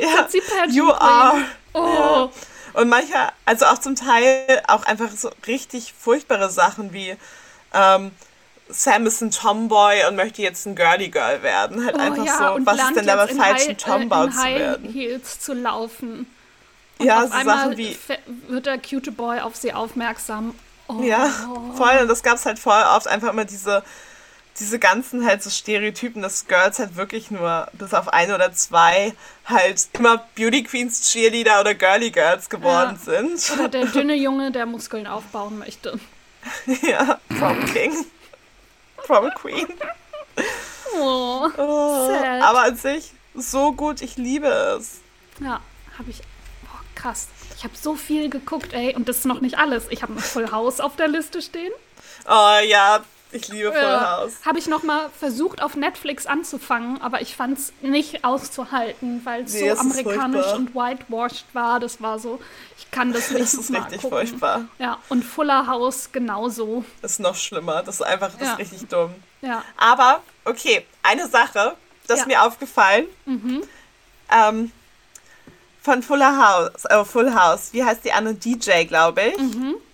ja, 0.00 0.28
you 0.68 0.90
are. 0.90 1.42
Oh. 1.74 2.30
Und 2.74 2.88
mancher, 2.88 3.32
also 3.44 3.66
auch 3.66 3.78
zum 3.78 3.94
Teil 3.96 4.62
auch 4.68 4.84
einfach 4.84 5.10
so 5.12 5.30
richtig 5.46 5.94
furchtbare 5.98 6.50
Sachen 6.50 6.92
wie 6.92 7.16
ähm, 7.72 8.10
Sam 8.68 9.06
ist 9.06 9.20
ein 9.20 9.30
Tomboy 9.30 10.04
und 10.08 10.16
möchte 10.16 10.42
jetzt 10.42 10.66
ein 10.66 10.74
Girly 10.74 11.08
Girl 11.08 11.42
werden. 11.42 11.84
Halt 11.84 11.96
Oh 11.96 12.00
einfach 12.00 12.24
ja, 12.24 12.38
so, 12.38 12.66
was 12.66 12.80
ist 12.80 12.96
denn 12.96 13.06
dabei 13.06 13.28
falsch, 13.28 13.68
ein 13.68 13.78
Tomboy 13.78 14.26
äh, 14.26 14.30
zu 14.30 14.44
werden? 14.44 14.92
Heels 14.92 15.40
zu 15.40 15.54
laufen. 15.54 16.26
Und 16.98 17.06
Ja, 17.06 17.24
auf 17.24 17.28
so 17.28 17.34
einmal 17.34 17.58
Sachen 17.58 17.76
wie, 17.76 17.96
wird 18.48 18.66
der 18.66 18.78
cute 18.78 19.16
Boy 19.16 19.40
auf 19.40 19.56
sie 19.56 19.72
aufmerksam. 19.72 20.54
Oh. 20.88 21.00
ja, 21.02 21.30
voll. 21.76 21.98
Und 22.02 22.08
das 22.08 22.22
gab 22.22 22.36
es 22.36 22.46
halt 22.46 22.58
voll 22.58 22.82
oft 22.94 23.06
einfach 23.06 23.30
immer 23.30 23.44
diese, 23.44 23.82
diese 24.58 24.78
ganzen 24.78 25.26
halt 25.26 25.42
so 25.42 25.50
Stereotypen, 25.50 26.22
dass 26.22 26.46
Girls 26.46 26.78
halt 26.78 26.96
wirklich 26.96 27.30
nur 27.30 27.68
bis 27.72 27.92
auf 27.92 28.08
ein 28.08 28.32
oder 28.32 28.52
zwei 28.52 29.12
halt 29.44 29.88
immer 29.94 30.18
Beauty 30.36 30.62
Queens, 30.62 31.10
Cheerleader 31.10 31.60
oder 31.60 31.74
Girly 31.74 32.10
Girls 32.10 32.48
geworden 32.48 32.98
sind. 33.02 33.50
Oder 33.58 33.68
der 33.68 33.86
dünne 33.86 34.14
Junge, 34.14 34.52
der 34.52 34.66
Muskeln 34.66 35.06
aufbauen 35.06 35.58
möchte. 35.58 35.98
ja, 36.82 37.18
Prom 37.38 37.64
King. 37.66 38.06
Prom 38.96 39.30
Queen. 39.34 39.66
Oh. 40.96 41.48
Oh, 41.56 42.08
Sad. 42.08 42.42
aber 42.42 42.62
an 42.62 42.76
sich 42.76 43.12
so 43.34 43.72
gut, 43.72 44.00
ich 44.00 44.16
liebe 44.16 44.46
es. 44.78 45.00
Ja, 45.40 45.60
habe 45.98 46.10
ich. 46.10 46.18
Boah, 46.62 46.80
krass. 46.94 47.28
Ich 47.56 47.64
habe 47.64 47.74
so 47.76 47.96
viel 47.96 48.30
geguckt, 48.30 48.72
ey. 48.72 48.94
Und 48.94 49.08
das 49.08 49.18
ist 49.18 49.26
noch 49.26 49.40
nicht 49.40 49.58
alles. 49.58 49.86
Ich 49.90 50.02
habe 50.02 50.12
noch 50.12 50.22
Full 50.22 50.52
House 50.52 50.80
auf 50.80 50.96
der 50.96 51.08
Liste 51.08 51.42
stehen. 51.42 51.72
Oh 52.26 52.58
ja, 52.64 53.04
ich 53.34 53.48
liebe 53.48 53.72
Full 53.72 53.80
Ja. 53.82 54.18
House. 54.18 54.32
Habe 54.46 54.58
ich 54.58 54.66
noch 54.66 54.82
mal 54.82 55.10
versucht, 55.18 55.62
auf 55.62 55.74
Netflix 55.76 56.26
anzufangen, 56.26 57.00
aber 57.02 57.20
ich 57.20 57.36
fand 57.36 57.58
es 57.58 57.72
nicht 57.82 58.24
auszuhalten, 58.24 59.20
weil 59.24 59.44
es 59.44 59.52
Nee, 59.54 59.70
so 59.72 59.78
amerikanisch 59.80 60.52
und 60.54 60.74
whitewashed 60.74 61.44
war. 61.52 61.80
Das 61.80 62.00
war 62.00 62.18
so, 62.18 62.40
ich 62.78 62.90
kann 62.90 63.12
das 63.12 63.30
nicht 63.30 63.42
Das 63.42 63.54
ist 63.54 63.70
mal 63.70 63.82
richtig 63.82 64.00
gucken. 64.02 64.18
furchtbar. 64.18 64.64
Ja, 64.78 64.98
und 65.08 65.24
Fuller 65.24 65.66
House 65.66 66.10
genauso. 66.12 66.84
Das 67.02 67.12
ist 67.12 67.20
noch 67.20 67.34
schlimmer. 67.36 67.82
Das 67.82 67.96
ist 67.96 68.02
einfach 68.02 68.30
das 68.38 68.48
Ja. 68.48 68.52
ist 68.54 68.58
richtig 68.60 68.88
dumm. 68.88 69.14
Ja. 69.42 69.62
Aber, 69.76 70.22
okay, 70.44 70.86
eine 71.02 71.28
Sache, 71.28 71.74
das 72.06 72.20
ist 72.20 72.26
mir 72.26 72.42
aufgefallen. 72.42 73.06
Ähm, 73.26 74.72
von 75.82 76.02
Fuller 76.02 76.38
House, 76.38 76.84
äh, 76.86 77.04
Full 77.04 77.34
House, 77.34 77.68
wie 77.72 77.84
heißt 77.84 78.04
die 78.04 78.12
andere? 78.12 78.34
DJ, 78.34 78.84
glaube 78.84 79.22
ich. 79.22 79.38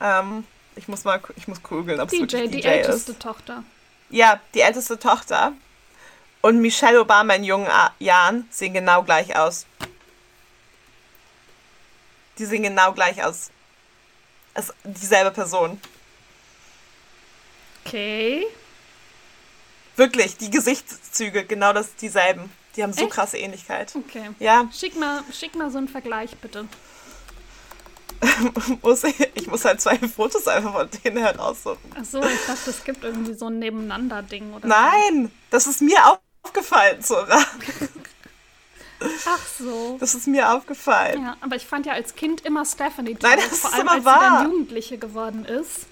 Ähm, 0.00 0.44
ich 0.80 0.88
muss 0.88 1.04
mal, 1.04 1.20
ich 1.36 1.46
muss 1.46 1.62
googeln, 1.62 2.00
ob 2.00 2.10
es 2.10 2.18
DJ, 2.18 2.46
die 2.46 2.62
DJ 2.62 2.68
älteste 2.68 3.12
ist. 3.12 3.20
Tochter. 3.20 3.62
Ja, 4.08 4.40
die 4.54 4.60
älteste 4.60 4.98
Tochter. 4.98 5.52
Und 6.40 6.60
Michelle 6.60 6.98
Obama 6.98 7.34
in 7.34 7.44
jungen 7.44 7.68
Jahren 7.98 8.48
sehen 8.50 8.72
genau 8.72 9.02
gleich 9.02 9.36
aus. 9.36 9.66
Die 12.38 12.46
sehen 12.46 12.62
genau 12.62 12.92
gleich 12.92 13.22
aus. 13.22 13.50
Es 14.54 14.72
dieselbe 14.84 15.30
Person. 15.30 15.78
Okay. 17.84 18.46
Wirklich, 19.96 20.38
die 20.38 20.50
Gesichtszüge, 20.50 21.44
genau 21.44 21.74
das 21.74 21.94
dieselben. 21.96 22.50
Die 22.74 22.82
haben 22.82 22.94
so 22.94 23.02
Echt? 23.02 23.12
krasse 23.12 23.36
Ähnlichkeit. 23.36 23.94
Okay. 23.94 24.30
Ja, 24.38 24.66
Schick 24.72 24.98
mal, 24.98 25.22
schick 25.30 25.54
mal 25.56 25.70
so 25.70 25.76
einen 25.76 25.88
Vergleich, 25.88 26.34
bitte. 26.38 26.66
muss 28.82 29.04
ich, 29.04 29.18
ich 29.34 29.46
muss 29.46 29.64
halt 29.64 29.80
zwei 29.80 29.96
Fotos 29.98 30.46
einfach 30.46 30.72
von 30.72 30.88
denen 31.04 31.18
heraussuchen. 31.18 31.78
Achso, 31.98 32.20
ich 32.22 32.46
dachte, 32.46 32.70
es 32.70 32.84
gibt 32.84 33.04
irgendwie 33.04 33.34
so 33.34 33.46
ein 33.46 33.58
Nebeneinander-Ding 33.58 34.52
oder 34.52 34.66
Nein, 34.68 35.30
das 35.50 35.66
ist 35.66 35.80
mir 35.80 35.98
aufgefallen, 36.42 37.02
Zora. 37.02 37.38
so. 37.40 39.06
Ach 39.26 39.46
so. 39.58 39.96
Das 39.98 40.14
ist 40.14 40.26
mir 40.26 40.52
aufgefallen. 40.52 41.22
Ja, 41.22 41.36
aber 41.40 41.56
ich 41.56 41.66
fand 41.66 41.86
ja 41.86 41.94
als 41.94 42.14
Kind 42.14 42.42
immer 42.44 42.64
Stephanie 42.66 43.14
toll, 43.14 43.30
Nein, 43.30 43.38
das 43.48 43.60
vor 43.60 43.70
ist 43.70 43.76
allem 43.76 43.82
immer 43.82 43.92
als 43.92 44.04
sie 44.04 44.10
dann 44.10 44.32
wahr. 44.32 44.44
Jugendliche 44.44 44.98
geworden 44.98 45.44
ist 45.46 45.86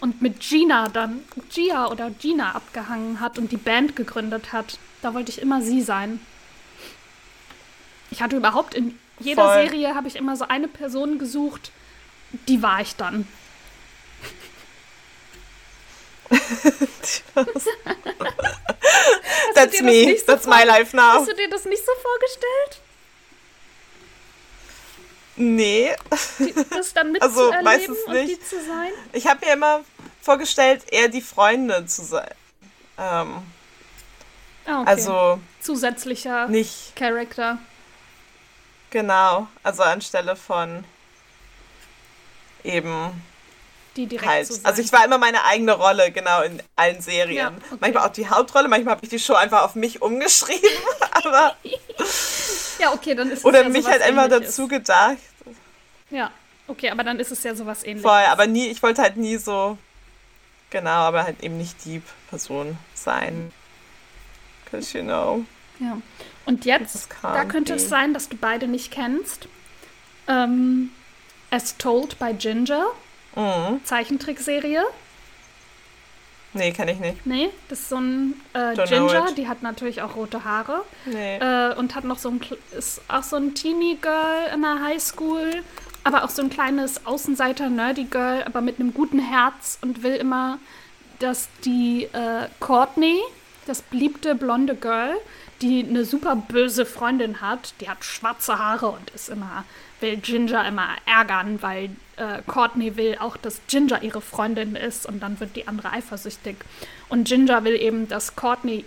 und 0.00 0.20
mit 0.20 0.40
Gina 0.40 0.88
dann, 0.88 1.24
Gia 1.48 1.86
oder 1.86 2.10
Gina 2.10 2.52
abgehangen 2.54 3.20
hat 3.20 3.38
und 3.38 3.52
die 3.52 3.56
Band 3.56 3.96
gegründet 3.96 4.52
hat. 4.52 4.78
Da 5.00 5.14
wollte 5.14 5.30
ich 5.30 5.40
immer 5.40 5.62
sie 5.62 5.80
sein. 5.80 6.20
Ich 8.10 8.22
hatte 8.22 8.36
überhaupt 8.36 8.74
in 8.74 8.98
jeder 9.18 9.44
Voll. 9.44 9.62
Serie 9.64 9.94
habe 9.94 10.08
ich 10.08 10.16
immer 10.16 10.36
so 10.36 10.46
eine 10.48 10.68
Person 10.68 11.18
gesucht, 11.18 11.70
die 12.48 12.62
war 12.62 12.80
ich 12.80 12.96
dann. 12.96 13.26
That's 19.54 19.80
me. 19.82 20.16
so 20.18 20.24
That's 20.26 20.46
my 20.46 20.64
life 20.64 20.94
now. 20.96 21.14
Hast 21.20 21.28
du 21.28 21.34
dir 21.34 21.48
das 21.48 21.64
nicht 21.64 21.84
so 21.84 21.92
vorgestellt? 22.02 22.80
Nee. 25.36 25.94
Das 26.70 26.92
dann 26.94 27.16
Also, 27.20 27.50
mitzuerleben 27.50 27.64
meistens 27.64 27.98
und 28.06 28.14
die 28.14 28.24
nicht. 28.24 28.48
zu 28.48 28.56
sein? 28.56 28.90
Ich 29.12 29.26
habe 29.26 29.44
mir 29.44 29.52
immer 29.52 29.84
vorgestellt, 30.22 30.82
eher 30.90 31.08
die 31.08 31.20
Freundin 31.22 31.88
zu 31.88 32.02
sein. 32.04 32.30
Ähm, 32.98 33.42
Ah, 34.66 34.80
okay. 34.80 34.88
Also 34.90 35.40
Zusätzlicher 35.60 36.48
nicht 36.48 36.96
Charakter. 36.96 37.58
Genau. 38.94 39.48
Also 39.64 39.82
anstelle 39.82 40.36
von 40.36 40.84
eben 42.62 43.10
Die 43.96 44.06
direkt 44.06 44.26
halt. 44.30 44.46
sein. 44.46 44.60
Also 44.64 44.80
ich 44.80 44.90
war 44.92 45.04
immer 45.04 45.18
meine 45.18 45.44
eigene 45.44 45.72
Rolle, 45.72 46.10
genau, 46.12 46.42
in 46.42 46.62
allen 46.76 47.02
Serien. 47.02 47.36
Ja, 47.36 47.48
okay. 47.48 47.78
Manchmal 47.80 48.08
auch 48.08 48.12
die 48.12 48.28
Hauptrolle, 48.28 48.68
manchmal 48.68 48.94
habe 48.94 49.04
ich 49.04 49.10
die 49.10 49.18
Show 49.18 49.34
einfach 49.34 49.62
auf 49.64 49.74
mich 49.74 50.00
umgeschrieben. 50.00 50.70
aber, 51.10 51.56
Ja, 52.78 52.92
okay, 52.92 53.14
dann 53.14 53.30
ist 53.30 53.40
es 53.40 53.44
oder 53.44 53.62
ja 53.62 53.68
mich 53.68 53.86
halt 53.86 54.00
Ähnliches. 54.00 54.28
dazu 54.30 54.68
gedacht. 54.68 55.16
Ja, 56.10 56.30
okay, 56.68 56.90
aber 56.90 57.02
dann 57.02 57.18
ist 57.18 57.32
es 57.32 57.42
ja 57.42 57.54
sowas 57.54 57.82
ähnliches. 57.82 58.02
Voll, 58.08 58.24
aber 58.30 58.46
nie, 58.46 58.68
ich 58.68 58.82
wollte 58.82 59.02
halt 59.02 59.16
nie 59.16 59.36
so, 59.36 59.76
genau, 60.70 60.90
aber 60.90 61.24
halt 61.24 61.42
eben 61.42 61.58
nicht 61.58 61.84
die 61.84 62.00
Person 62.30 62.78
sein. 62.94 63.52
Cause 64.70 64.96
you 64.98 65.04
know. 65.04 65.44
Ja. 65.80 65.98
Und 66.46 66.64
jetzt, 66.64 67.08
da 67.22 67.44
könnte 67.44 67.74
es 67.74 67.88
sein, 67.88 68.12
dass 68.14 68.28
du 68.28 68.36
beide 68.36 68.66
nicht 68.66 68.90
kennst. 68.90 69.48
Ähm, 70.28 70.90
As 71.50 71.76
Told 71.78 72.18
by 72.18 72.32
Ginger, 72.34 72.86
Mhm. 73.36 73.80
Zeichentrickserie. 73.84 74.82
Nee, 76.52 76.70
kann 76.72 76.86
ich 76.86 77.00
nicht. 77.00 77.26
Nee, 77.26 77.50
das 77.68 77.80
ist 77.80 77.88
so 77.88 77.96
ein 77.96 78.40
äh, 78.52 78.74
Ginger, 78.76 79.32
die 79.36 79.48
hat 79.48 79.62
natürlich 79.62 80.02
auch 80.02 80.14
rote 80.14 80.44
Haare. 80.44 80.84
Nee. 81.04 81.38
Äh, 81.38 81.74
und 81.74 81.96
hat 81.96 82.04
noch 82.04 82.18
so 82.18 82.28
ein, 82.30 82.40
ist 82.78 83.00
auch 83.08 83.24
so 83.24 83.34
ein 83.36 83.54
Teenie-Girl 83.54 84.52
in 84.54 84.62
der 84.62 84.80
Highschool, 84.80 85.62
aber 86.04 86.22
auch 86.22 86.30
so 86.30 86.42
ein 86.42 86.50
kleines 86.50 87.06
Außenseiter-Nerdy-Girl, 87.06 88.44
aber 88.44 88.60
mit 88.60 88.78
einem 88.78 88.94
guten 88.94 89.18
Herz 89.18 89.78
und 89.82 90.04
will 90.04 90.14
immer, 90.14 90.58
dass 91.18 91.48
die 91.64 92.04
äh, 92.12 92.46
Courtney, 92.60 93.18
das 93.66 93.82
beliebte 93.82 94.36
blonde 94.36 94.76
Girl, 94.76 95.16
die 95.62 95.84
eine 95.88 96.04
super 96.04 96.36
böse 96.36 96.86
Freundin 96.86 97.40
hat, 97.40 97.74
die 97.80 97.88
hat 97.88 98.04
schwarze 98.04 98.58
Haare 98.58 98.88
und 98.88 99.10
ist 99.10 99.28
immer, 99.28 99.64
will 100.00 100.16
Ginger 100.16 100.66
immer 100.66 100.88
ärgern, 101.06 101.62
weil 101.62 101.90
äh, 102.16 102.42
Courtney 102.46 102.96
will 102.96 103.16
auch, 103.18 103.36
dass 103.36 103.60
Ginger 103.68 104.02
ihre 104.02 104.20
Freundin 104.20 104.76
ist 104.76 105.06
und 105.06 105.20
dann 105.20 105.40
wird 105.40 105.56
die 105.56 105.66
andere 105.66 105.92
eifersüchtig. 105.92 106.56
Und 107.08 107.28
Ginger 107.28 107.64
will 107.64 107.76
eben, 107.76 108.08
dass 108.08 108.36
Courtney, 108.36 108.84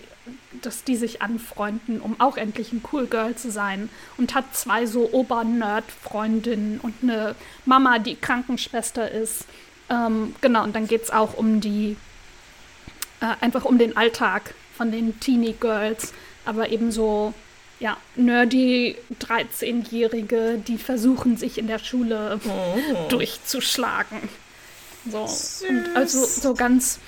dass 0.62 0.84
die 0.84 0.96
sich 0.96 1.22
anfreunden, 1.22 2.00
um 2.00 2.20
auch 2.20 2.36
endlich 2.36 2.72
ein 2.72 2.82
Cool 2.92 3.06
Girl 3.06 3.34
zu 3.34 3.50
sein. 3.50 3.88
Und 4.16 4.34
hat 4.34 4.54
zwei 4.54 4.86
so 4.86 5.10
Ober-Nerd-Freundinnen 5.12 6.80
und 6.80 6.94
eine 7.02 7.34
Mama, 7.64 7.98
die 7.98 8.16
Krankenschwester 8.16 9.10
ist. 9.10 9.46
Ähm, 9.90 10.34
genau, 10.40 10.64
und 10.64 10.76
dann 10.76 10.86
geht 10.86 11.04
es 11.04 11.10
auch 11.10 11.34
um 11.34 11.60
die, 11.60 11.96
äh, 13.20 13.34
einfach 13.40 13.64
um 13.64 13.78
den 13.78 13.96
Alltag 13.96 14.54
von 14.76 14.92
den 14.92 15.18
Teenie 15.20 15.54
Girls, 15.58 16.12
aber 16.48 16.70
eben 16.70 16.90
so, 16.90 17.34
ja, 17.78 17.98
nerdy 18.16 18.96
13-Jährige, 19.20 20.60
die 20.66 20.78
versuchen, 20.78 21.36
sich 21.36 21.58
in 21.58 21.66
der 21.66 21.78
Schule 21.78 22.40
durchzuschlagen. 23.10 24.28
So, 25.10 25.28
und 25.68 25.94
also 25.94 26.24
so 26.24 26.54
ganz, 26.54 27.00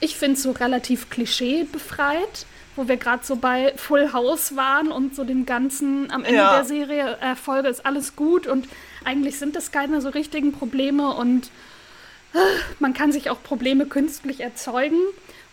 ich 0.00 0.16
finde 0.16 0.36
es 0.36 0.44
so 0.44 0.52
relativ 0.52 1.10
klischeebefreit, 1.10 2.46
wo 2.76 2.86
wir 2.86 2.96
gerade 2.96 3.26
so 3.26 3.34
bei 3.36 3.72
Full 3.76 4.12
House 4.12 4.54
waren 4.54 4.92
und 4.92 5.16
so 5.16 5.24
dem 5.24 5.44
ganzen, 5.44 6.10
am 6.12 6.24
Ende 6.24 6.38
Ja. 6.38 6.56
der 6.56 6.64
Serie, 6.64 7.18
äh, 7.20 7.34
Folge 7.34 7.68
ist 7.68 7.84
alles 7.84 8.14
gut 8.14 8.46
und 8.46 8.68
eigentlich 9.04 9.38
sind 9.38 9.56
das 9.56 9.72
keine 9.72 10.00
so 10.00 10.08
richtigen 10.10 10.52
Probleme 10.52 11.14
und 11.14 11.46
äh, 12.34 12.38
man 12.78 12.94
kann 12.94 13.10
sich 13.10 13.28
auch 13.28 13.42
Probleme 13.42 13.86
künstlich 13.86 14.40
erzeugen. 14.40 15.00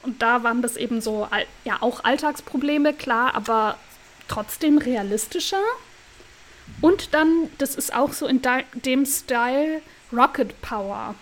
Und 0.04 0.22
da 0.22 0.44
waren 0.44 0.62
das 0.62 0.78
eben 0.78 1.02
so, 1.02 1.28
ja, 1.64 1.78
auch 1.82 2.04
Alltagsprobleme, 2.04 2.94
klar, 2.94 3.36
aber 3.36 3.78
trotzdem 4.28 4.78
realistischer. 4.78 5.62
Und 6.82 7.14
dann, 7.14 7.50
das 7.58 7.76
ist 7.76 7.94
auch 7.94 8.14
so 8.14 8.28
in 8.28 8.42
dem 8.74 9.06
Style 9.06 9.82
Rocket 10.12 10.62
Power. 10.62 11.16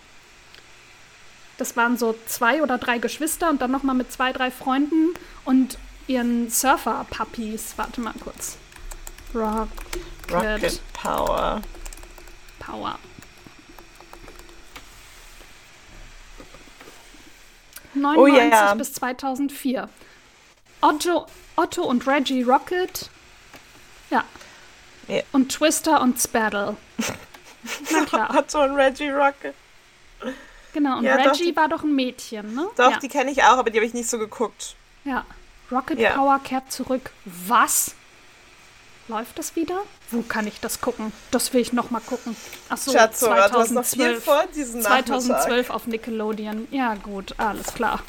Das 1.58 1.78
waren 1.78 1.98
so 1.98 2.16
zwei 2.26 2.64
oder 2.64 2.80
drei 2.80 2.98
Geschwister 2.98 3.50
und 3.50 3.62
dann 3.62 3.72
nochmal 3.72 3.96
mit 3.96 4.12
zwei, 4.12 4.34
drei 4.34 4.50
Freunden 4.50 5.14
und 5.46 5.78
ihren 6.08 6.50
Surfer-Puppies. 6.50 7.74
Warte 7.78 8.02
mal 8.02 8.14
kurz. 8.24 8.58
Rocket, 9.34 9.70
Rocket 10.32 10.82
Power. 10.94 11.62
Power. 12.60 12.98
99 17.94 18.18
oh, 18.18 18.28
yeah. 18.28 18.74
bis 18.74 18.94
2004. 18.94 19.90
Otto, 20.82 21.28
Otto 21.56 21.84
und 21.84 22.08
Reggie 22.08 22.44
Rocket. 22.44 23.10
Ja. 24.10 24.24
Yeah. 25.08 25.24
Und 25.32 25.52
Twister 25.52 26.02
und 26.02 26.20
Spaddle. 26.20 26.78
Na 27.92 28.06
klar. 28.06 28.36
Otto 28.38 28.64
und 28.64 28.76
Reggie 28.76 29.10
Rocket. 29.10 29.54
Genau, 30.74 31.00
und 31.00 31.04
ja, 31.04 31.16
Reggie 31.16 31.54
doch, 31.54 31.62
war 31.62 31.70
doch 31.70 31.84
ein 31.84 31.94
Mädchen, 31.94 32.56
ne? 32.56 32.68
Doch, 32.78 32.92
ja. 32.92 33.00
die 33.00 33.10
kenne 33.10 33.32
ich 33.32 33.44
auch, 33.44 33.58
aber 33.58 33.70
die 33.70 33.78
habe 33.78 33.86
ich 33.86 33.94
nicht 33.94 34.10
so 34.10 34.18
geguckt. 34.18 34.76
Ja. 35.04 35.26
Rocket 35.72 36.00
ja. 36.00 36.12
Power 36.12 36.40
kehrt 36.44 36.72
zurück. 36.72 37.12
Was? 37.26 37.96
Läuft 39.08 39.40
das 39.40 39.56
wieder? 39.56 39.82
Wo 40.10 40.22
kann 40.22 40.48
ich 40.48 40.60
das 40.60 40.80
gucken? 40.80 41.12
Das 41.32 41.54
will 41.54 41.62
ich 41.62 41.74
noch 41.74 41.92
mal 41.92 42.00
gucken. 42.02 42.36
Achso, 42.70 42.92
Schatzo, 42.92 43.28
2012. 43.28 43.52
Du 43.52 43.60
hast 43.60 43.72
noch 43.72 44.06
viel 44.06 44.22
vor 44.22 44.44
diesen 44.56 44.82
2012 44.82 45.70
auf 45.70 45.88
Nickelodeon. 45.88 46.68
Ja, 46.72 46.96
gut, 46.96 47.36
alles 47.38 47.74
klar. 47.74 48.02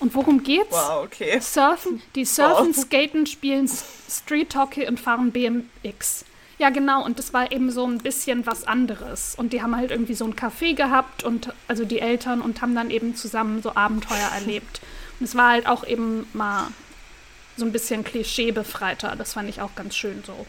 Und 0.00 0.14
worum 0.16 0.42
geht's? 0.42 0.72
Wow, 0.72 1.04
okay. 1.04 1.38
Surfen. 1.40 2.02
Die 2.16 2.24
surfen, 2.24 2.74
wow. 2.74 2.84
skaten, 2.84 3.24
spielen 3.26 3.70
Street 4.10 4.54
Hockey 4.56 4.88
und 4.88 4.98
fahren 4.98 5.30
BMX. 5.30 6.24
Ja, 6.58 6.70
genau. 6.70 7.04
Und 7.04 7.18
das 7.18 7.32
war 7.32 7.52
eben 7.52 7.70
so 7.70 7.86
ein 7.86 7.98
bisschen 7.98 8.44
was 8.44 8.66
anderes. 8.66 9.34
Und 9.36 9.52
die 9.52 9.62
haben 9.62 9.76
halt 9.76 9.92
irgendwie 9.92 10.14
so 10.14 10.24
ein 10.24 10.34
Café 10.34 10.74
gehabt 10.74 11.22
und 11.22 11.54
also 11.68 11.84
die 11.84 12.00
Eltern 12.00 12.40
und 12.40 12.60
haben 12.62 12.74
dann 12.74 12.90
eben 12.90 13.14
zusammen 13.14 13.62
so 13.62 13.76
Abenteuer 13.76 14.28
erlebt. 14.34 14.80
Und 15.20 15.24
es 15.24 15.36
war 15.36 15.50
halt 15.50 15.66
auch 15.66 15.86
eben 15.86 16.26
mal 16.32 16.68
so 17.56 17.64
ein 17.64 17.72
bisschen 17.72 18.04
klischeebefreiter. 18.04 19.16
Das 19.16 19.34
fand 19.34 19.48
ich 19.48 19.60
auch 19.60 19.74
ganz 19.74 19.96
schön 19.96 20.22
so. 20.26 20.46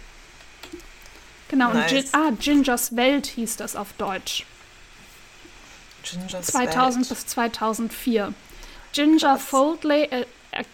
Genau, 1.50 1.72
nice. 1.74 1.92
und 1.92 2.02
Gin 2.02 2.10
ah, 2.14 2.32
Gingers 2.40 2.96
Welt 2.96 3.28
hieß 3.28 3.58
das 3.58 3.76
auf 3.76 3.94
Deutsch. 3.98 4.46
Gingers 6.04 6.48
2000 6.48 7.10
Welt. 7.10 7.10
bis 7.10 7.28
2004. 7.28 8.34
Ginger 8.94 9.20
Krass. 9.20 9.44
Foldley 9.44 10.08
er, 10.10 10.26
er, 10.52 10.66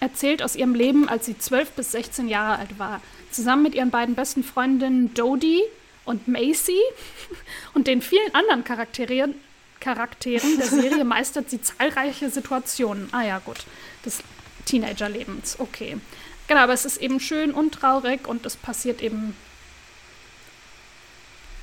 erzählt 0.00 0.42
aus 0.42 0.56
ihrem 0.56 0.74
Leben, 0.74 1.08
als 1.08 1.26
sie 1.26 1.38
12 1.38 1.72
bis 1.72 1.92
16 1.92 2.28
Jahre 2.28 2.58
alt 2.58 2.78
war. 2.78 3.00
Zusammen 3.30 3.62
mit 3.62 3.74
ihren 3.74 3.90
beiden 3.90 4.14
besten 4.14 4.44
Freundinnen 4.44 5.14
Dodie 5.14 5.62
und 6.04 6.28
Macy 6.28 6.80
und 7.74 7.86
den 7.86 8.02
vielen 8.02 8.34
anderen 8.34 8.64
Charakteren, 8.64 9.34
Charakteren 9.80 10.56
der 10.58 10.66
Serie 10.66 11.04
meistert 11.04 11.50
sie 11.50 11.60
zahlreiche 11.60 12.30
Situationen. 12.30 13.08
Ah 13.12 13.22
ja, 13.22 13.38
gut. 13.38 13.64
Des 14.04 14.22
Teenagerlebens. 14.66 15.58
Okay. 15.58 15.98
Genau, 16.46 16.60
aber 16.60 16.74
es 16.74 16.84
ist 16.84 16.98
eben 16.98 17.18
schön 17.18 17.52
und 17.52 17.72
traurig 17.72 18.28
und 18.28 18.44
es 18.46 18.56
passiert 18.56 19.00
eben. 19.00 19.36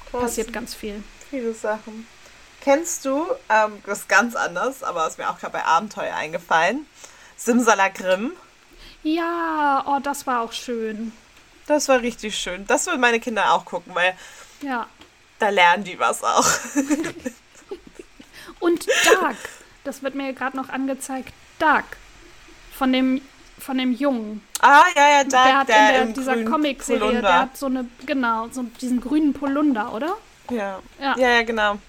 Krass. 0.10 0.22
Passiert 0.22 0.52
ganz 0.52 0.74
viel. 0.74 1.04
Viele 1.30 1.54
Sachen. 1.54 2.08
Kennst 2.62 3.06
du, 3.06 3.26
ähm, 3.50 3.82
das 3.86 4.00
ist 4.00 4.10
ganz 4.10 4.36
anders, 4.36 4.84
aber 4.84 5.06
ist 5.08 5.18
mir 5.18 5.30
auch 5.30 5.38
gerade 5.38 5.54
bei 5.54 5.66
Abenteuer 5.66 6.16
eingefallen, 6.16 6.86
Simsalagrim? 7.36 8.32
Ja, 9.04 9.84
oh, 9.86 10.00
das 10.02 10.26
war 10.28 10.42
auch 10.42 10.54
schön. 10.54 11.12
Das 11.68 11.89
war 11.89 12.02
richtig 12.02 12.38
schön. 12.38 12.66
Das 12.68 12.86
würden 12.88 13.02
meine 13.02 13.20
Kinder 13.20 13.54
auch 13.54 13.66
gucken, 13.66 13.94
weil 13.96 14.16
ja. 14.62 14.88
da 15.39 15.50
lernen 15.50 15.84
die 15.84 16.00
was 16.00 16.24
auch. 16.24 16.48
Und 18.60 18.88
Dark, 19.06 19.36
das 19.84 20.04
wird 20.04 20.16
mir 20.16 20.32
gerade 20.32 20.56
noch 20.56 20.70
angezeigt. 20.70 21.34
Dark, 21.60 21.98
von 22.84 22.91
dem, 22.91 23.22
von 23.60 23.78
dem 23.78 23.93
Jungen. 23.93 24.41
Ah, 24.60 24.84
ja, 24.93 25.10
ja, 25.10 25.24
Dark, 25.24 25.46
der 25.46 25.58
hat 25.58 25.67
der 25.69 26.02
in 26.02 26.13
der, 26.13 26.15
dieser 26.15 26.43
Comic-Serie, 26.43 27.22
der 27.22 27.39
hat 27.39 27.56
so 27.56 27.67
eine, 27.67 27.88
genau, 28.06 28.50
so 28.52 28.63
diesen 28.82 29.00
grünen 29.00 29.32
Polunder, 29.32 29.93
oder? 29.93 30.17
Ja. 30.50 30.82
Ja, 31.00 31.17
ja, 31.17 31.30
ja 31.30 31.43
genau. 31.43 31.80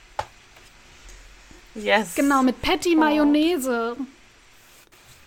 Yes. 1.74 2.14
Genau, 2.14 2.44
mit 2.44 2.62
Patty 2.62 2.94
oh. 2.94 3.00
Mayonnaise. 3.00 3.96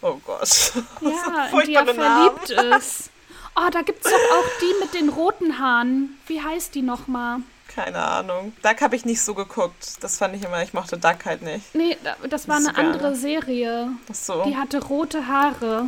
Oh 0.01 0.15
Gott. 0.25 0.71
Ja, 1.01 1.59
in 1.59 1.67
die 1.67 1.75
er 1.75 1.85
verliebt 1.85 2.49
ist. 2.49 3.09
Oh, 3.57 3.69
da 3.69 3.81
gibt 3.81 4.05
es 4.05 4.09
doch 4.09 4.17
auch 4.17 4.45
die 4.61 4.85
mit 4.85 4.93
den 4.93 5.09
roten 5.09 5.59
Haaren. 5.59 6.17
Wie 6.27 6.41
heißt 6.41 6.75
die 6.75 6.81
nochmal? 6.81 7.39
Keine 7.77 7.99
Ahnung. 7.99 8.53
Duck 8.63 8.81
habe 8.81 8.95
ich 8.95 9.05
nicht 9.05 9.21
so 9.21 9.35
geguckt. 9.35 9.97
Das 10.01 10.17
fand 10.17 10.35
ich 10.35 10.41
immer, 10.41 10.63
ich 10.63 10.73
mochte 10.73 10.97
Duck 10.97 11.25
halt 11.25 11.43
nicht. 11.43 11.75
Nee, 11.75 11.95
das 12.27 12.47
war 12.47 12.55
eine 12.55 12.65
so 12.65 12.71
andere 12.71 13.15
Serie. 13.15 13.91
Ach 14.09 14.15
so. 14.15 14.43
Die 14.45 14.57
hatte 14.57 14.83
rote 14.83 15.27
Haare. 15.27 15.85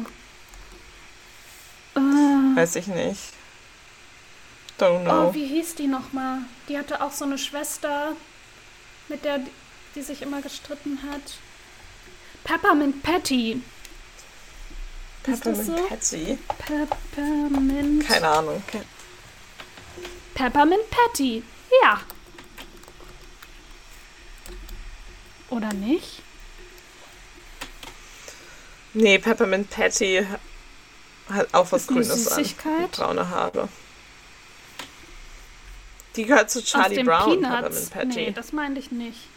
Äh. 1.95 1.99
Weiß 1.99 2.75
ich 2.75 2.85
nicht. 2.85 3.33
Don't 4.79 5.01
know. 5.01 5.29
Oh, 5.29 5.33
wie 5.33 5.47
hieß 5.47 5.73
die 5.73 5.87
nochmal? 5.87 6.41
Die 6.67 6.77
hatte 6.77 7.01
auch 7.01 7.11
so 7.11 7.25
eine 7.25 7.39
Schwester, 7.39 8.13
mit 9.07 9.25
der 9.25 9.39
die 9.95 10.03
sich 10.03 10.21
immer 10.21 10.43
gestritten 10.43 10.99
hat. 11.11 11.39
Peppermint 12.43 13.01
Patty. 13.01 13.63
Peppermint 15.23 15.65
so? 15.65 15.87
Patty? 15.87 16.37
Peppermint. 16.59 18.07
Keine 18.07 18.27
Ahnung. 18.27 18.61
Okay. 18.67 18.83
Peppermint 20.35 20.87
Patty. 20.91 21.41
Ja. 21.81 22.01
Oder 25.49 25.73
nicht? 25.73 26.21
Nee, 28.93 29.19
Peppermint 29.19 29.69
Patty 29.69 30.25
hat 31.29 31.53
auch 31.53 31.71
was 31.71 31.87
Grünes 31.87 32.27
an. 32.27 32.45
Braune 32.91 33.29
Haare. 33.29 33.69
Die 36.15 36.25
gehört 36.25 36.49
zu 36.49 36.63
Charlie 36.63 37.03
Brown, 37.03 37.41
Peanuts. 37.41 37.51
Peppermint 37.51 37.91
Patty. 37.91 38.25
Nee, 38.25 38.31
das 38.31 38.51
meinte 38.51 38.79
ich 38.79 38.91
nicht. 38.91 39.27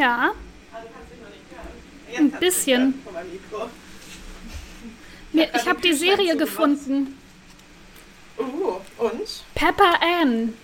Ja, 0.00 0.32
ein 2.16 2.30
bisschen. 2.30 2.94
Ich 5.34 5.66
habe 5.68 5.80
die 5.82 5.92
Serie 5.92 6.38
gefunden. 6.38 7.18
Uh, 8.38 8.80
und? 8.96 9.44
Pepper 9.54 10.00
Ann. 10.00 10.54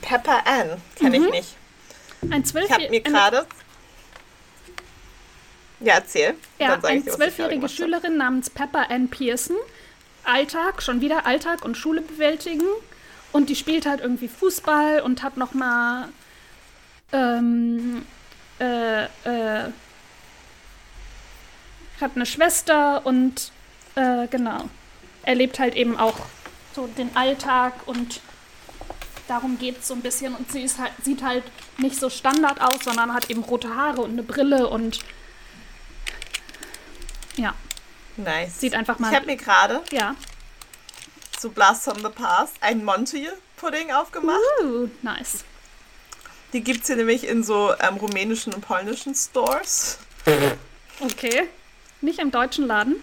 Pepper 0.00 0.46
Ann. 0.46 0.80
Kenn 0.96 1.12
ich 1.12 1.30
nicht. 1.30 1.56
Ein 2.30 2.42
Ich 2.44 2.54
habe 2.54 2.88
mir 2.88 3.02
zwölfjähriger 3.02 3.10
gerade. 3.10 3.46
Ja, 5.80 5.94
erzähl. 5.96 6.34
ja, 6.58 6.80
eine 6.82 7.04
zwölfjährige. 7.04 7.68
Schülerin 7.68 8.16
namens 8.16 8.48
Pepper 8.48 8.90
Ann 8.90 9.10
Pearson. 9.10 9.56
Alltag, 10.24 10.82
schon 10.82 11.02
wieder 11.02 11.26
Alltag 11.26 11.62
und 11.62 11.76
Schule 11.76 12.00
bewältigen. 12.00 12.68
Und 13.32 13.50
die 13.50 13.56
spielt 13.56 13.84
halt 13.84 14.00
irgendwie 14.00 14.28
Fußball 14.28 15.02
und 15.02 15.22
hat 15.22 15.36
noch 15.36 15.52
mal 15.52 16.08
ähm, 17.12 18.04
äh, 18.60 19.04
äh, 19.04 19.70
hat 22.00 22.12
eine 22.16 22.26
Schwester 22.26 23.04
und 23.06 23.52
äh, 23.94 24.26
genau 24.28 24.68
erlebt 25.22 25.58
halt 25.58 25.74
eben 25.76 25.96
auch 25.98 26.18
so 26.74 26.86
den 26.86 27.14
Alltag 27.16 27.74
und 27.86 28.20
darum 29.28 29.58
geht 29.58 29.78
es 29.80 29.88
so 29.88 29.94
ein 29.94 30.00
bisschen 30.00 30.34
und 30.34 30.50
sie 30.50 30.62
ist 30.62 30.78
halt, 30.78 30.92
sieht 31.02 31.22
halt 31.22 31.44
nicht 31.78 31.96
so 31.98 32.10
Standard 32.10 32.60
aus, 32.60 32.82
sondern 32.84 33.14
hat 33.14 33.30
eben 33.30 33.42
rote 33.44 33.74
Haare 33.76 34.02
und 34.02 34.12
eine 34.12 34.22
Brille 34.22 34.68
und 34.68 35.00
ja, 37.36 37.54
Nice. 38.16 38.60
Sieht 38.60 38.74
einfach 38.74 38.98
mal- 38.98 39.10
Ich 39.10 39.16
habe 39.16 39.26
mir 39.26 39.36
gerade 39.36 39.82
ja. 39.90 40.14
zu 41.38 41.50
Blast 41.50 41.84
from 41.84 41.98
the 41.98 42.08
Past 42.10 42.54
einen 42.60 42.84
Monty-Pudding 42.84 43.90
aufgemacht. 43.92 44.38
Uh, 44.62 44.88
nice. 45.02 45.44
Die 46.52 46.62
gibt 46.62 46.82
es 46.82 46.86
hier 46.86 46.96
nämlich 46.96 47.26
in 47.26 47.42
so 47.42 47.72
ähm, 47.80 47.96
rumänischen 47.96 48.52
und 48.52 48.60
polnischen 48.60 49.14
Stores. 49.14 49.98
Okay. 51.00 51.48
Nicht 52.00 52.18
im 52.18 52.30
deutschen 52.30 52.66
Laden. 52.66 52.96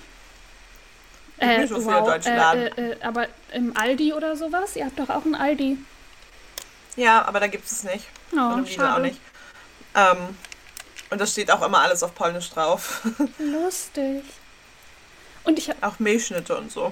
Nicht 1.41 1.69
so 1.69 1.79
viele 1.79 2.01
deutsche 2.01 2.35
Laden. 2.35 2.67
Äh, 2.77 2.91
äh, 2.91 3.01
aber 3.01 3.27
im 3.53 3.75
Aldi 3.75 4.13
oder 4.13 4.35
sowas? 4.35 4.75
Ihr 4.75 4.85
habt 4.85 4.99
doch 4.99 5.09
auch 5.09 5.25
einen 5.25 5.35
Aldi. 5.35 5.77
Ja, 6.95 7.25
aber 7.25 7.39
da 7.39 7.47
gibt 7.47 7.65
es 7.65 7.83
nicht. 7.83 8.05
Oh, 8.33 8.53
und 8.53 8.69
Lidl 8.69 8.81
auch 8.81 8.87
schade. 8.87 9.01
nicht. 9.01 9.21
Ähm, 9.95 10.37
und 11.09 11.21
da 11.21 11.25
steht 11.25 11.49
auch 11.49 11.61
immer 11.65 11.79
alles 11.79 12.03
auf 12.03 12.13
Polnisch 12.13 12.49
drauf. 12.49 13.01
Lustig. 13.39 14.23
Und 15.43 15.57
ich 15.57 15.69
habe... 15.69 15.87
auch 15.87 15.97
Milchschnitte 15.99 16.57
und 16.57 16.71
so. 16.71 16.91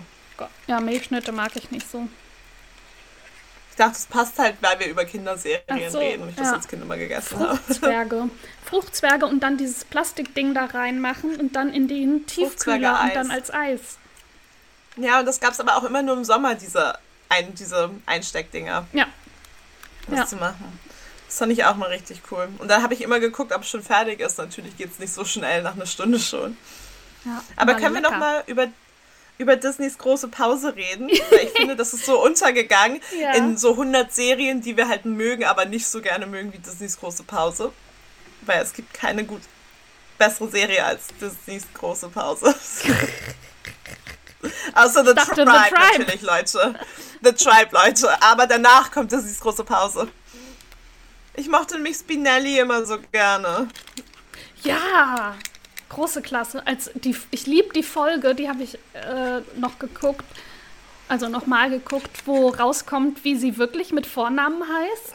Ja, 0.67 0.79
Milchschnitte 0.79 1.31
mag 1.31 1.55
ich 1.55 1.71
nicht 1.71 1.89
so. 1.89 2.07
Ich 3.77 3.83
dachte, 3.83 3.93
das 3.93 4.07
passt 4.07 4.39
halt, 4.39 4.55
weil 4.61 4.79
wir 4.79 4.87
über 4.87 5.05
Kinderserien 5.05 5.91
so, 5.91 5.99
reden 5.99 6.23
und 6.23 6.29
ich 6.29 6.35
das 6.35 6.47
ja. 6.47 6.53
als 6.53 6.67
Kind 6.67 6.81
immer 6.81 6.97
gegessen 6.97 7.37
habe. 7.37 7.57
Fruchtzwerge. 7.57 8.29
Fruchtzwerge 8.65 9.27
und 9.27 9.39
dann 9.41 9.57
dieses 9.57 9.85
Plastikding 9.85 10.55
da 10.55 10.65
reinmachen 10.65 11.35
und 11.35 11.55
dann 11.55 11.71
in 11.71 11.87
den 11.87 12.25
Tiefkühler 12.25 13.01
und 13.03 13.15
dann 13.15 13.29
als 13.29 13.53
Eis. 13.53 13.99
Ja, 14.95 15.19
und 15.19 15.27
das 15.27 15.39
gab 15.39 15.53
es 15.53 15.59
aber 15.59 15.77
auch 15.77 15.83
immer 15.83 16.01
nur 16.01 16.17
im 16.17 16.23
Sommer, 16.23 16.55
diese, 16.55 16.97
ein, 17.29 17.53
diese 17.53 17.91
Einsteckdinger. 18.07 18.87
Ja. 18.93 19.05
Das 20.07 20.17
Ja. 20.17 20.25
zu 20.25 20.37
machen. 20.37 20.79
Das 21.27 21.37
fand 21.37 21.51
ich 21.51 21.63
auch 21.63 21.75
mal 21.75 21.89
richtig 21.89 22.23
cool. 22.31 22.49
Und 22.57 22.69
dann 22.71 22.81
habe 22.81 22.95
ich 22.95 23.01
immer 23.01 23.19
geguckt, 23.19 23.51
ob 23.53 23.61
es 23.61 23.69
schon 23.69 23.83
fertig 23.83 24.21
ist. 24.21 24.39
Natürlich 24.39 24.75
geht 24.75 24.89
es 24.91 24.97
nicht 24.97 25.13
so 25.13 25.23
schnell, 25.23 25.61
nach 25.61 25.75
einer 25.75 25.85
Stunde 25.85 26.17
schon. 26.17 26.57
ja 27.25 27.43
Aber 27.55 27.75
können 27.75 27.93
wir 27.93 28.01
lecker. 28.01 28.09
noch 28.13 28.17
mal 28.17 28.43
über, 28.47 28.69
über 29.37 29.55
Disneys 29.55 29.97
große 29.97 30.27
Pause 30.29 30.75
reden? 30.75 31.09
Weil 31.29 31.39
ich 31.43 31.51
finde, 31.51 31.75
das 31.75 31.93
ist 31.93 32.05
so 32.05 32.23
untergegangen 32.23 33.01
Ja. 33.19 33.33
in 33.35 33.57
so 33.57 33.71
100 33.71 34.13
Serien, 34.13 34.61
die 34.61 34.75
wir 34.77 34.87
halt 34.87 35.05
mögen, 35.05 35.43
aber 35.45 35.65
nicht 35.65 35.87
so 35.87 36.01
gerne 36.01 36.25
mögen 36.25 36.53
wie 36.53 36.57
Disneys 36.59 36.99
große 36.99 37.23
Pause. 37.23 37.71
Weil 38.41 38.61
es 38.61 38.73
gibt 38.73 38.93
keine 38.93 39.23
gut 39.25 39.41
bessere 40.17 40.49
Serie 40.49 40.83
als 40.83 41.07
Disneys 41.21 41.65
große 41.73 42.09
Pause. 42.09 42.55
Außer 44.75 45.05
The 45.05 45.13
dachte, 45.13 45.35
The 45.35 45.43
Tribe, 45.45 45.69
Tribe. 45.69 45.99
natürlich, 45.99 46.21
Leute. 46.21 46.79
The 47.23 47.31
Tribe, 47.33 47.69
Leute. 47.71 48.21
Aber 48.21 48.45
danach 48.47 48.91
kommt 48.91 49.11
Disneys 49.11 49.39
große 49.39 49.63
Pause. 49.63 50.07
Ich 51.35 51.47
mochte 51.49 51.75
nämlich 51.75 51.97
Spinelli 51.97 52.59
immer 52.59 52.85
so 52.85 52.97
gerne. 53.11 53.67
Ja, 54.63 55.35
große 55.89 56.21
Klasse. 56.21 56.65
Als 56.65 56.91
die, 56.93 57.15
ich 57.31 57.45
liebe 57.45 57.73
die 57.73 57.83
Folge, 57.83 58.35
die 58.35 58.49
habe 58.49 58.63
ich 58.63 58.75
äh, 58.93 59.41
noch 59.55 59.79
geguckt, 59.79 60.25
also 61.07 61.29
nochmal 61.29 61.69
geguckt, 61.69 62.23
wo 62.25 62.49
rauskommt, 62.49 63.23
wie 63.23 63.35
sie 63.35 63.57
wirklich 63.57 63.91
mit 63.91 64.05
Vornamen 64.05 64.61
heißt. 64.61 65.13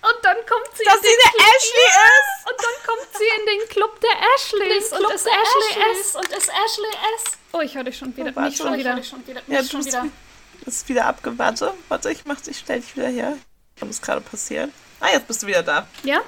Und 0.00 0.24
dann 0.24 0.36
kommt 0.36 0.76
sie 0.76 0.84
Dass 0.84 0.96
in 0.96 1.02
sie 1.02 1.08
den 1.08 1.24
eine 1.24 1.32
Club, 1.32 1.54
Ashley 1.56 1.88
ist! 2.06 2.48
und 2.50 2.58
dann 2.58 2.86
kommt 2.86 3.08
sie 3.18 3.40
in 3.40 3.46
den 3.46 3.68
Club 3.68 4.00
der 4.00 4.16
Ashleys 4.34 4.92
und 4.92 5.14
ist 5.14 5.26
Ashley 5.26 6.00
S. 6.00 6.14
und 6.14 6.28
ist 6.28 6.48
Ashley 6.48 6.90
S. 7.16 7.38
Oh, 7.52 7.60
ich 7.60 7.74
höre 7.74 7.84
dich 7.84 7.98
schon 7.98 8.16
wieder. 8.16 8.30
Oh, 8.30 8.36
warte. 8.36 8.48
nicht 8.48 8.58
schon 8.58 8.74
ich 8.74 8.80
wieder. 8.80 9.02
schon 9.02 9.26
wieder. 9.26 9.42
Ja, 9.48 9.64
schon 9.64 9.80
du 9.80 9.86
wieder. 9.86 10.06
ist 10.66 10.88
wieder 10.88 11.06
abgewartet. 11.06 11.72
Warte, 11.88 12.10
ich 12.12 12.24
mach 12.26 12.40
dich, 12.40 12.58
stell 12.58 12.80
dich 12.80 12.96
wieder 12.96 13.08
her. 13.08 13.36
Was 13.80 13.90
ist 13.90 14.02
gerade 14.02 14.20
passiert? 14.20 14.70
Ah, 15.00 15.08
jetzt 15.12 15.26
bist 15.26 15.42
du 15.42 15.46
wieder 15.46 15.62
da. 15.62 15.86
Ja? 16.02 16.20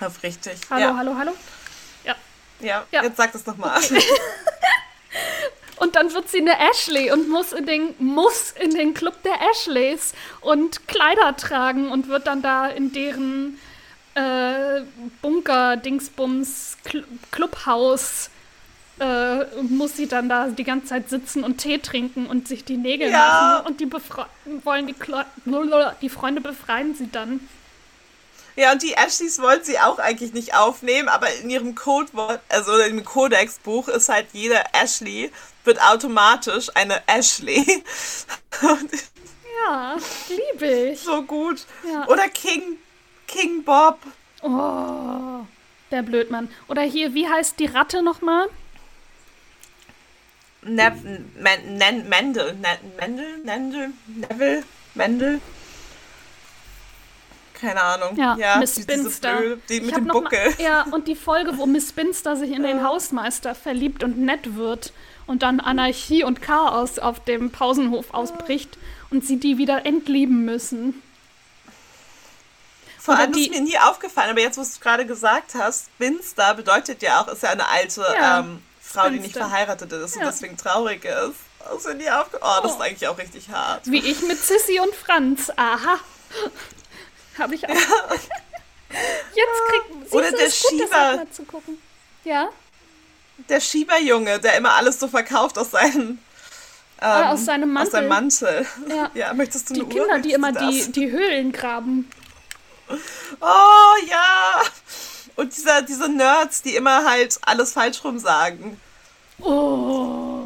Auf 0.00 0.22
richtig. 0.22 0.58
Hallo, 0.70 0.80
ja. 0.80 0.96
hallo, 0.96 1.14
hallo. 1.16 1.32
Ja. 2.62 2.84
Ja. 2.90 3.02
Jetzt 3.02 3.16
sag 3.16 3.32
das 3.32 3.44
nochmal. 3.46 3.80
Und 5.76 5.96
dann 5.96 6.12
wird 6.14 6.28
sie 6.30 6.38
eine 6.38 6.54
Ashley 6.70 7.10
und 7.10 7.28
muss 7.28 7.52
in 7.52 7.66
den, 7.66 7.94
muss 7.98 8.52
in 8.52 8.70
den 8.70 8.94
Club 8.94 9.20
der 9.24 9.34
Ashleys 9.50 10.12
und 10.40 10.86
Kleider 10.86 11.36
tragen 11.36 11.90
und 11.90 12.06
wird 12.08 12.28
dann 12.28 12.40
da 12.40 12.68
in 12.68 12.92
deren 12.92 13.58
äh, 14.14 14.82
Bunker, 15.22 15.76
Dingsbums, 15.76 16.76
Cl 16.86 17.04
Clubhaus, 17.32 18.30
äh, 19.00 19.44
muss 19.62 19.96
sie 19.96 20.06
dann 20.06 20.28
da 20.28 20.46
die 20.48 20.62
ganze 20.62 20.86
Zeit 20.86 21.10
sitzen 21.10 21.42
und 21.42 21.58
Tee 21.58 21.78
trinken 21.78 22.26
und 22.26 22.46
sich 22.46 22.64
die 22.64 22.76
Nägel 22.76 23.10
Ja. 23.10 23.62
machen. 23.64 23.66
Und 23.66 23.80
die 23.80 23.90
wollen 24.64 24.86
die, 24.86 24.94
die 26.00 26.08
Freunde 26.08 26.40
befreien 26.40 26.94
sie 26.94 27.10
dann. 27.10 27.40
Ja, 28.56 28.72
und 28.72 28.82
die 28.82 28.92
Ashleys 28.94 29.40
wollte 29.40 29.64
sie 29.64 29.78
auch 29.78 29.98
eigentlich 29.98 30.32
nicht 30.34 30.54
aufnehmen, 30.54 31.08
aber 31.08 31.32
in 31.36 31.48
ihrem 31.48 31.74
Codewort, 31.74 32.40
also 32.48 32.76
im 32.78 33.04
Codex-Buch 33.04 33.88
ist 33.88 34.08
halt 34.08 34.26
jede 34.32 34.62
Ashley 34.74 35.32
wird 35.64 35.80
automatisch 35.80 36.68
eine 36.74 37.02
Ashley. 37.06 37.64
Und 38.62 38.90
Ja, 39.66 39.96
liebe 40.28 40.90
ich. 40.90 41.00
so 41.00 41.22
gut. 41.22 41.64
Ja. 41.88 42.06
Oder 42.08 42.28
King, 42.28 42.78
King 43.26 43.62
Bob. 43.64 43.98
Oh, 44.42 45.46
der 45.90 46.02
Blödmann. 46.02 46.50
Oder 46.68 46.82
hier, 46.82 47.14
wie 47.14 47.28
heißt 47.28 47.58
die 47.58 47.66
Ratte 47.66 48.02
nochmal? 48.02 48.48
Nev, 50.62 50.94
Men, 51.36 51.76
Nen, 51.76 52.08
Mendel, 52.08 52.54
Nen, 52.54 52.78
Mendel, 52.98 53.38
Nendel, 53.38 53.92
Neville, 54.06 54.64
Mendel. 54.94 55.40
Keine 57.62 57.80
Ahnung. 57.82 58.16
Ja, 58.16 58.56
Miss 58.58 58.74
die, 58.74 58.84
diese 58.86 58.98
Spinster. 59.02 59.36
Blöde, 59.36 59.60
die 59.70 59.80
mit 59.80 59.96
dem 59.96 60.04
noch 60.04 60.14
mal- 60.14 60.20
Buckel. 60.22 60.54
ja, 60.58 60.82
und 60.90 61.08
die 61.08 61.14
Folge, 61.16 61.56
wo 61.56 61.64
Miss 61.66 61.88
Spinster 61.88 62.36
sich 62.36 62.50
in 62.50 62.62
den 62.64 62.82
Hausmeister 62.84 63.54
verliebt 63.54 64.02
und 64.04 64.18
nett 64.18 64.56
wird 64.56 64.92
und 65.26 65.42
dann 65.42 65.60
Anarchie 65.60 66.24
und 66.24 66.42
Chaos 66.42 66.98
auf 66.98 67.24
dem 67.24 67.50
Pausenhof 67.50 68.12
ausbricht 68.12 68.76
und 69.10 69.24
sie 69.24 69.38
die 69.38 69.56
wieder 69.58 69.86
entlieben 69.86 70.44
müssen. 70.44 71.00
Vor 72.98 73.14
oder 73.14 73.22
allem 73.24 73.32
die- 73.32 73.46
ist 73.48 73.50
mir 73.50 73.60
nie 73.62 73.78
aufgefallen, 73.78 74.30
aber 74.30 74.40
jetzt, 74.40 74.56
wo 74.58 74.62
du 74.62 74.66
es 74.68 74.80
gerade 74.80 75.06
gesagt 75.06 75.54
hast, 75.54 75.86
Spinster 75.94 76.54
bedeutet 76.54 77.02
ja 77.02 77.20
auch, 77.22 77.28
ist 77.28 77.42
ja 77.42 77.50
eine 77.50 77.68
alte 77.68 78.00
Ja, 78.16 78.40
ähm, 78.40 78.62
Frau, 78.80 79.04
die 79.08 79.16
nicht 79.20 79.30
Spinster. 79.30 79.40
verheiratet 79.48 79.92
ist 79.92 80.16
und 80.16 80.22
Ja. 80.22 80.28
deswegen 80.28 80.56
traurig 80.56 81.04
ist. 81.04 81.36
Das 81.64 81.78
ist 81.78 81.86
mir 81.86 81.94
nie 81.94 82.10
aufge 82.10 82.38
Oh, 82.42 82.60
das 82.62 82.72
ist 82.72 82.78
Oh. 82.78 82.82
eigentlich 82.82 83.08
auch 83.08 83.18
richtig 83.18 83.48
hart. 83.50 83.82
Wie 83.86 83.98
ich 84.04 84.20
mit 84.26 84.38
Sissy 84.38 84.80
und 84.80 84.92
Franz. 84.94 85.50
Aha. 85.56 85.98
Habe 87.38 87.54
ich 87.54 87.68
auch. 87.68 87.72
Jetzt 89.34 89.60
kriegt 89.70 90.12
Oder 90.12 90.30
der 90.32 90.46
gut, 90.46 90.52
Schieber. 90.54 91.16
mal 91.16 91.30
zu 91.30 91.42
gucken. 91.44 91.78
Ja, 92.24 92.50
Der 93.48 93.60
Schieberjunge, 93.60 94.38
der 94.38 94.56
immer 94.58 94.74
alles 94.74 95.00
so 95.00 95.08
verkauft 95.08 95.58
aus 95.58 95.70
seinem, 95.70 96.02
ähm, 96.10 96.18
Ah, 97.00 97.32
aus 97.32 97.44
seinem 97.46 97.76
Aus 97.76 97.90
seinem 97.90 98.08
Mantel. 98.08 98.66
ja. 98.88 99.10
Ja, 99.14 99.34
möchtest 99.34 99.70
du 99.70 99.74
Die 99.74 99.80
eine 99.80 99.88
Uhr? 99.88 99.94
Kinder, 100.06 100.18
die 100.20 100.32
immer 100.32 100.52
die, 100.52 100.92
die 100.92 101.10
Höhlen 101.10 101.50
graben. 101.52 102.08
Oh 103.40 104.06
ja! 104.08 104.62
Und 105.34 105.56
dieser, 105.56 105.80
diese 105.82 106.08
Nerds, 106.10 106.60
die 106.62 106.76
immer 106.76 107.04
halt 107.08 107.38
alles 107.42 107.72
falsch 107.72 108.04
rum 108.04 108.18
sagen. 108.18 108.78
Oh. 109.40 110.44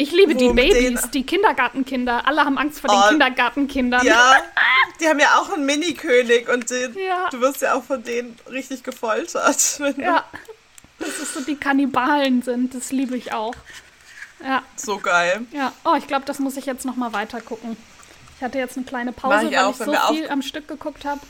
Ich 0.00 0.12
liebe 0.12 0.34
die 0.34 0.48
Babys, 0.48 0.72
denen- 0.74 1.10
die 1.12 1.24
Kindergartenkinder. 1.26 2.26
Alle 2.26 2.44
haben 2.44 2.56
Angst 2.58 2.80
vor 2.80 2.88
den 2.90 2.98
Oh. 2.98 3.08
Kindergartenkindern. 3.08 4.06
Ja, 4.06 4.34
die 5.00 5.08
haben 5.08 5.18
ja 5.18 5.38
auch 5.38 5.52
einen 5.52 5.66
Mini-König 5.66 6.48
und 6.48 6.70
den, 6.70 6.94
Ja. 6.98 7.28
du 7.30 7.40
wirst 7.40 7.60
ja 7.62 7.74
auch 7.74 7.84
von 7.84 8.02
denen 8.02 8.36
richtig 8.50 8.82
gefoltert. 8.82 9.56
wenn 9.80 9.94
du- 9.96 10.02
Ja. 10.02 10.24
Das 10.98 11.08
ist 11.18 11.34
so, 11.34 11.40
die 11.40 11.56
Kannibalen 11.56 12.42
sind. 12.42 12.74
Das 12.74 12.92
liebe 12.92 13.16
ich 13.16 13.32
auch. 13.32 13.54
Ja, 14.44 14.62
So 14.76 14.98
geil. 14.98 15.42
ja. 15.52 15.72
Oh, 15.84 15.94
ich 15.96 16.06
glaube, 16.06 16.24
das 16.26 16.38
muss 16.38 16.56
ich 16.56 16.66
jetzt 16.66 16.84
noch 16.84 16.96
mal 16.96 17.12
weiter 17.12 17.40
gucken. 17.40 17.76
Ich 18.36 18.42
hatte 18.44 18.58
jetzt 18.58 18.76
eine 18.76 18.86
kleine 18.86 19.12
Pause, 19.12 19.46
ich 19.48 19.52
weil 19.52 19.58
auch, 19.64 19.70
ich 19.72 19.76
so 19.76 19.92
wir 19.92 20.04
auf- 20.08 20.16
viel 20.16 20.28
am 20.30 20.40
Stück 20.42 20.66
geguckt 20.68 21.04
habe. 21.04 21.20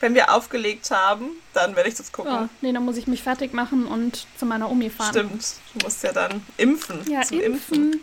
Wenn 0.00 0.14
wir 0.14 0.32
aufgelegt 0.32 0.90
haben, 0.92 1.30
dann 1.54 1.74
werde 1.74 1.88
ich 1.88 1.96
das 1.96 2.12
gucken. 2.12 2.32
Ja, 2.32 2.48
nee, 2.60 2.72
dann 2.72 2.84
muss 2.84 2.96
ich 2.96 3.06
mich 3.08 3.22
fertig 3.22 3.52
machen 3.52 3.86
und 3.86 4.26
zu 4.38 4.46
meiner 4.46 4.70
Omi 4.70 4.90
fahren. 4.90 5.10
Stimmt, 5.10 5.54
du 5.74 5.84
musst 5.84 6.02
ja 6.04 6.12
dann 6.12 6.44
impfen. 6.56 7.04
Ja, 7.10 7.22
zum 7.22 7.40
impfen. 7.40 8.00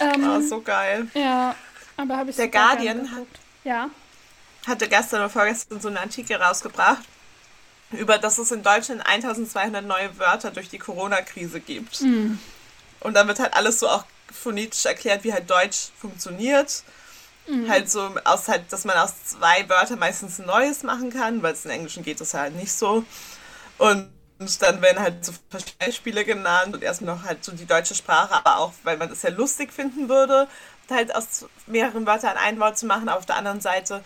Ähm, 0.00 0.24
Ah, 0.24 0.40
so 0.40 0.60
geil. 0.60 1.06
Ja, 1.14 1.54
aber 1.96 2.16
habe 2.16 2.30
ich 2.30 2.36
Der 2.36 2.48
Guardian 2.48 3.04
geguckt. 3.04 3.38
Ja. 3.64 3.90
hatte 4.66 4.88
gestern 4.88 5.20
oder 5.20 5.30
vorgestern 5.30 5.80
so 5.80 5.88
einen 5.88 5.98
Artikel 5.98 6.36
rausgebracht, 6.36 7.02
über 7.92 8.18
dass 8.18 8.38
es 8.38 8.50
in 8.50 8.62
Deutschland 8.64 9.06
1200 9.06 9.84
neue 9.84 10.18
Wörter 10.18 10.50
durch 10.50 10.68
die 10.68 10.78
Corona-Krise 10.78 11.60
gibt. 11.60 11.96
Hm. 11.96 12.38
Und 13.00 13.14
dann 13.14 13.28
wird 13.28 13.38
halt 13.38 13.54
alles 13.54 13.78
so 13.78 13.88
auch 13.88 14.04
phonetisch 14.32 14.84
erklärt, 14.86 15.22
wie 15.24 15.32
halt 15.32 15.48
Deutsch 15.48 15.90
funktioniert. 16.00 16.82
Mhm. 17.46 17.68
Halt 17.68 17.90
so 17.90 18.10
aus 18.24 18.48
halt, 18.48 18.72
dass 18.72 18.84
man 18.84 18.96
aus 18.96 19.24
zwei 19.24 19.68
Wörtern 19.68 19.98
meistens 19.98 20.38
ein 20.38 20.46
neues 20.46 20.82
machen 20.82 21.10
kann, 21.10 21.42
weil 21.42 21.52
es 21.52 21.64
in 21.64 21.70
Englischen 21.70 22.02
geht 22.02 22.20
das 22.20 22.34
halt 22.34 22.54
nicht 22.54 22.72
so. 22.72 23.04
Und 23.78 24.08
dann 24.60 24.82
werden 24.82 25.00
halt 25.00 25.24
so 25.24 25.32
Beispiele 25.78 26.24
genannt 26.24 26.74
und 26.74 26.82
erstmal 26.82 27.16
noch 27.16 27.24
halt 27.24 27.44
so 27.44 27.52
die 27.52 27.66
deutsche 27.66 27.94
Sprache, 27.94 28.34
aber 28.34 28.58
auch, 28.58 28.72
weil 28.82 28.96
man 28.96 29.08
das 29.08 29.22
ja 29.22 29.30
lustig 29.30 29.72
finden 29.72 30.08
würde, 30.08 30.48
halt 30.90 31.14
aus 31.14 31.46
mehreren 31.66 32.06
Wörtern 32.06 32.36
ein 32.36 32.58
Wort 32.60 32.76
zu 32.76 32.86
machen. 32.86 33.08
Auf 33.08 33.24
der 33.24 33.36
anderen 33.36 33.60
Seite 33.60 34.02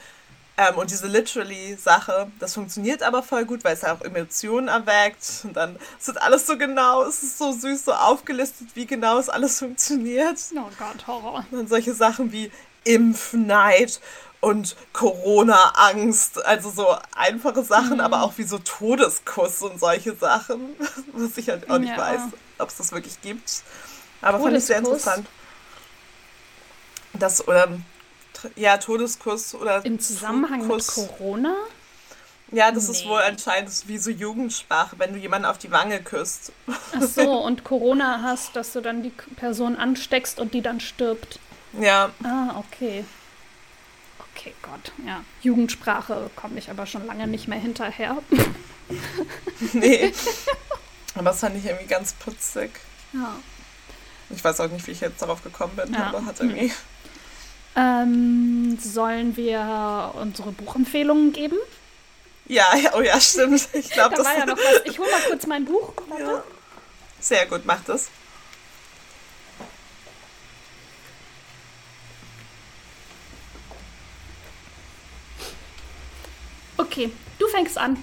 ähm, 0.59 0.78
und 0.78 0.91
diese 0.91 1.07
literally-Sache, 1.07 2.30
das 2.39 2.55
funktioniert 2.55 3.03
aber 3.03 3.22
voll 3.22 3.45
gut, 3.45 3.62
weil 3.62 3.74
es 3.74 3.84
auch 3.84 4.01
Emotionen 4.01 4.68
erweckt. 4.68 5.43
Und 5.45 5.55
dann 5.55 5.76
es 6.01 6.07
wird 6.07 6.22
alles 6.22 6.47
so 6.47 6.57
genau, 6.57 7.03
es 7.03 7.22
ist 7.22 7.37
so 7.37 7.53
süß, 7.53 7.84
so 7.84 7.93
aufgelistet, 7.93 8.68
wie 8.74 8.87
genau 8.87 9.18
es 9.18 9.28
alles 9.28 9.59
funktioniert. 9.59 10.39
Oh 10.55 10.70
Gott, 10.78 11.07
Horror. 11.07 11.45
Und 11.51 11.59
dann 11.59 11.68
solche 11.68 11.93
Sachen 11.93 12.32
wie 12.32 12.51
Impfneid 12.87 14.01
und 14.41 14.76
Corona-Angst. 14.93 16.45
Also 16.45 16.70
so 16.70 16.97
einfache 17.14 17.62
Sachen, 17.64 18.01
aber 18.01 18.22
auch 18.22 18.34
wie 18.37 18.45
so 18.45 18.59
Todeskuss 18.59 19.62
und 19.62 19.80
solche 19.80 20.14
Sachen. 20.14 20.70
Was 21.12 21.37
ich 21.37 21.49
halt 21.49 21.68
auch 21.70 21.78
nicht 21.78 21.91
Ja. 21.91 21.99
weiß, 21.99 22.20
ob 22.59 22.68
es 22.68 22.76
das 22.76 22.93
wirklich 22.93 23.20
gibt. 23.22 23.62
Aber 24.22 24.41
fand 24.41 24.57
ich 24.57 24.64
sehr 24.64 24.82
Todeskuss? 24.82 25.03
interessant. 25.07 25.26
Das, 27.12 27.47
oder, 27.49 27.68
ja, 28.57 28.76
Todeskuss 28.76 29.55
oder 29.55 29.84
Im 29.84 29.99
Zusammenhang 29.99 30.61
mit 30.61 30.68
Kuss. 30.70 30.87
Corona? 30.89 31.55
Ja, 32.53 32.70
das 32.70 32.89
ist 32.89 33.05
Nee. 33.05 33.11
wohl 33.11 33.20
anscheinend 33.20 33.70
wie 33.89 33.99
so 33.99 34.11
Jugendsprache, 34.11 34.97
wenn 34.99 35.12
du 35.12 35.18
jemanden 35.18 35.47
auf 35.47 35.59
die 35.59 35.70
Wange 35.72 36.01
küsst. 36.01 36.53
Ach 36.95 37.03
so, 37.03 37.32
und 37.45 37.64
Corona 37.64 38.20
hast, 38.22 38.55
dass 38.55 38.72
du 38.72 38.80
dann 38.80 39.03
die 39.03 39.11
Person 39.37 39.76
ansteckst 39.76 40.39
und 40.39 40.55
die 40.55 40.62
dann 40.62 40.78
stirbt. 40.78 41.41
Ja, 41.81 42.11
Ah, 42.22 42.57
okay. 42.59 43.05
Okay, 44.35 44.53
Gott, 44.62 44.93
ja. 45.07 45.22
Jugendsprache 45.43 46.31
komme 46.37 46.59
ich 46.59 46.70
aber 46.70 46.87
schon 46.87 47.07
lange 47.07 47.27
nicht 47.27 47.49
mehr 47.49 47.59
hinterher. 47.59 48.18
nee. 49.72 50.12
Aber 51.14 51.24
das 51.31 51.41
fand 51.41 51.57
ich 51.57 51.64
irgendwie 51.64 51.87
ganz 51.87 52.12
putzig. 52.12 52.70
Ja. 53.12 53.37
Ich 54.31 54.43
weiß 54.45 54.61
auch 54.61 54.68
nicht, 54.70 54.87
wie 54.87 54.91
ich 54.93 55.01
jetzt 55.01 55.22
darauf 55.22 55.43
gekommen 55.43 55.77
bin, 55.77 55.93
Ja. 55.95 56.09
aber 56.09 56.24
hat 56.27 56.41
irgendwie. 56.41 56.72
Ähm, 57.77 58.79
sollen 58.83 59.37
wir 59.37 60.12
unsere 60.20 60.53
Buchempfehlungen 60.53 61.33
geben? 61.33 61.57
Ja, 62.47 62.74
ja, 62.77 62.93
oh 62.95 63.01
ja, 63.01 63.20
stimmt. 63.20 63.68
Ich 63.72 63.91
glaube, 63.91 64.16
Da 64.16 64.22
das 64.22 64.27
war 64.27 64.39
ja 64.39 64.47
noch 64.47 64.57
was. 64.57 64.83
Ich 64.85 64.99
hole 64.99 65.11
mal 65.11 65.20
kurz 65.29 65.47
mein 65.47 65.64
Buch. 65.64 65.93
Ja. 66.18 66.43
Sehr 67.20 67.47
gut, 67.47 67.64
macht 67.66 67.89
das. 67.89 68.09
Okay, 76.97 77.12
du 77.38 77.47
fängst 77.49 77.76
an. 77.76 78.03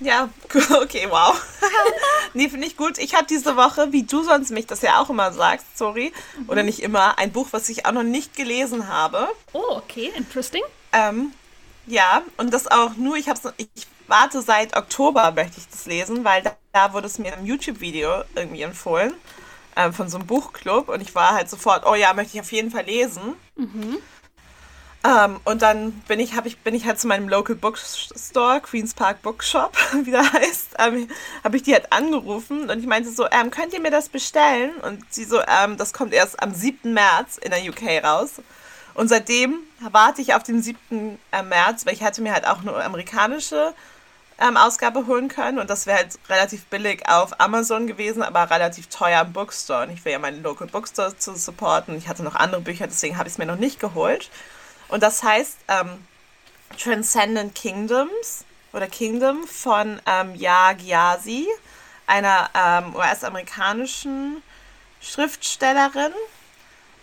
Ja, 0.00 0.28
okay, 0.82 1.06
wow. 1.08 1.42
nee, 2.34 2.50
finde 2.50 2.66
ich 2.66 2.76
gut. 2.76 2.98
Ich 2.98 3.14
habe 3.14 3.24
diese 3.24 3.56
Woche, 3.56 3.90
wie 3.90 4.02
du 4.02 4.22
sonst 4.22 4.50
mich 4.50 4.66
das 4.66 4.82
ja 4.82 5.00
auch 5.00 5.08
immer 5.08 5.32
sagst, 5.32 5.78
sorry, 5.78 6.12
oder 6.46 6.62
nicht 6.62 6.82
immer, 6.82 7.18
ein 7.18 7.32
Buch, 7.32 7.48
was 7.52 7.70
ich 7.70 7.86
auch 7.86 7.92
noch 7.92 8.02
nicht 8.02 8.36
gelesen 8.36 8.86
habe. 8.86 9.28
Oh, 9.54 9.76
okay, 9.76 10.12
interesting. 10.14 10.60
Ähm, 10.92 11.32
ja, 11.86 12.22
und 12.36 12.52
das 12.52 12.70
auch 12.70 12.96
nur, 12.96 13.16
ich, 13.16 13.30
hab's, 13.30 13.42
ich 13.56 13.86
warte 14.08 14.42
seit 14.42 14.76
Oktober, 14.76 15.32
möchte 15.32 15.56
ich 15.56 15.68
das 15.70 15.86
lesen, 15.86 16.24
weil 16.24 16.42
da, 16.42 16.54
da 16.74 16.92
wurde 16.92 17.06
es 17.06 17.18
mir 17.18 17.32
im 17.32 17.46
YouTube-Video 17.46 18.24
irgendwie 18.34 18.60
empfohlen, 18.60 19.14
ähm, 19.76 19.94
von 19.94 20.10
so 20.10 20.18
einem 20.18 20.26
Buchclub. 20.26 20.90
Und 20.90 21.00
ich 21.00 21.14
war 21.14 21.32
halt 21.32 21.48
sofort, 21.48 21.86
oh 21.86 21.94
ja, 21.94 22.12
möchte 22.12 22.36
ich 22.36 22.42
auf 22.42 22.52
jeden 22.52 22.70
Fall 22.70 22.84
lesen. 22.84 23.36
Ähm, 25.04 25.40
und 25.44 25.62
dann 25.62 25.92
bin 26.06 26.20
ich, 26.20 26.36
hab 26.36 26.46
ich, 26.46 26.58
bin 26.58 26.76
ich 26.76 26.86
halt 26.86 27.00
zu 27.00 27.08
meinem 27.08 27.28
Local 27.28 27.56
Bookstore, 27.56 28.60
Queen's 28.60 28.94
Park 28.94 29.20
Bookshop, 29.22 29.76
wie 30.04 30.12
der 30.12 30.32
heißt, 30.32 30.76
ähm, 30.78 31.08
habe 31.42 31.56
ich 31.56 31.64
die 31.64 31.72
halt 31.72 31.92
angerufen 31.92 32.70
und 32.70 32.78
ich 32.78 32.86
meinte 32.86 33.10
so, 33.10 33.26
ähm, 33.30 33.50
könnt 33.50 33.72
ihr 33.72 33.80
mir 33.80 33.90
das 33.90 34.08
bestellen? 34.08 34.70
Und 34.82 35.02
sie 35.12 35.24
so, 35.24 35.40
ähm, 35.40 35.76
das 35.76 35.92
kommt 35.92 36.12
erst 36.12 36.40
am 36.40 36.54
7. 36.54 36.92
März 36.94 37.38
in 37.38 37.50
der 37.50 37.62
UK 37.68 38.04
raus. 38.04 38.34
Und 38.94 39.08
seitdem 39.08 39.58
warte 39.80 40.22
ich 40.22 40.34
auf 40.34 40.44
den 40.44 40.62
7. 40.62 41.18
äh, 41.32 41.42
März, 41.42 41.84
weil 41.84 41.94
ich 41.94 42.02
hätte 42.02 42.22
mir 42.22 42.32
halt 42.32 42.46
auch 42.46 42.60
eine 42.60 42.74
amerikanische 42.84 43.74
ähm, 44.38 44.56
Ausgabe 44.56 45.06
holen 45.06 45.28
können 45.28 45.58
und 45.58 45.68
das 45.70 45.86
wäre 45.86 45.98
halt 45.98 46.18
relativ 46.28 46.64
billig 46.66 47.08
auf 47.08 47.40
Amazon 47.40 47.86
gewesen, 47.86 48.22
aber 48.22 48.50
relativ 48.50 48.88
teuer 48.88 49.22
im 49.22 49.32
Bookstore. 49.32 49.84
Und 49.84 49.90
ich 49.90 50.04
will 50.04 50.12
ja 50.12 50.18
meinen 50.18 50.42
Local 50.42 50.68
Bookstore 50.68 51.16
zu 51.16 51.34
supporten. 51.34 51.96
Ich 51.96 52.08
hatte 52.08 52.22
noch 52.22 52.34
andere 52.36 52.60
Bücher, 52.60 52.86
deswegen 52.86 53.18
habe 53.18 53.28
ich 53.28 53.34
es 53.34 53.38
mir 53.38 53.46
noch 53.46 53.58
nicht 53.58 53.80
geholt. 53.80 54.30
Und 54.92 55.02
das 55.02 55.22
heißt 55.22 55.56
ähm, 55.68 56.04
Transcendent 56.78 57.54
Kingdoms 57.54 58.44
oder 58.74 58.86
Kingdom 58.86 59.46
von 59.46 60.02
ähm, 60.04 60.34
Ya 60.34 60.74
Gyasi, 60.74 61.48
einer 62.06 62.50
ähm, 62.54 62.94
US-amerikanischen 62.94 64.42
Schriftstellerin. 65.00 66.12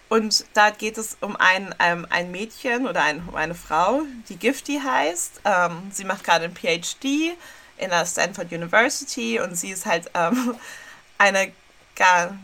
Und 0.07 0.45
da 0.53 0.69
geht 0.69 0.99
es 0.99 1.17
um 1.19 1.35
ein, 1.35 1.73
ähm, 1.79 2.05
ein 2.11 2.29
Mädchen 2.29 2.87
oder 2.87 3.01
ein, 3.01 3.27
um 3.27 3.33
eine 3.33 3.55
Frau, 3.55 4.03
die 4.29 4.37
Gifty 4.37 4.79
heißt. 4.85 5.41
Ähm, 5.45 5.89
sie 5.91 6.03
macht 6.03 6.23
gerade 6.23 6.45
ein 6.45 6.53
PhD 6.53 7.35
in 7.77 7.89
der 7.89 8.05
Stanford 8.05 8.51
University 8.51 9.39
und 9.39 9.55
sie 9.55 9.71
ist 9.71 9.87
halt 9.87 10.11
ähm, 10.13 10.53
eine 11.17 11.51
Ga 11.95 12.37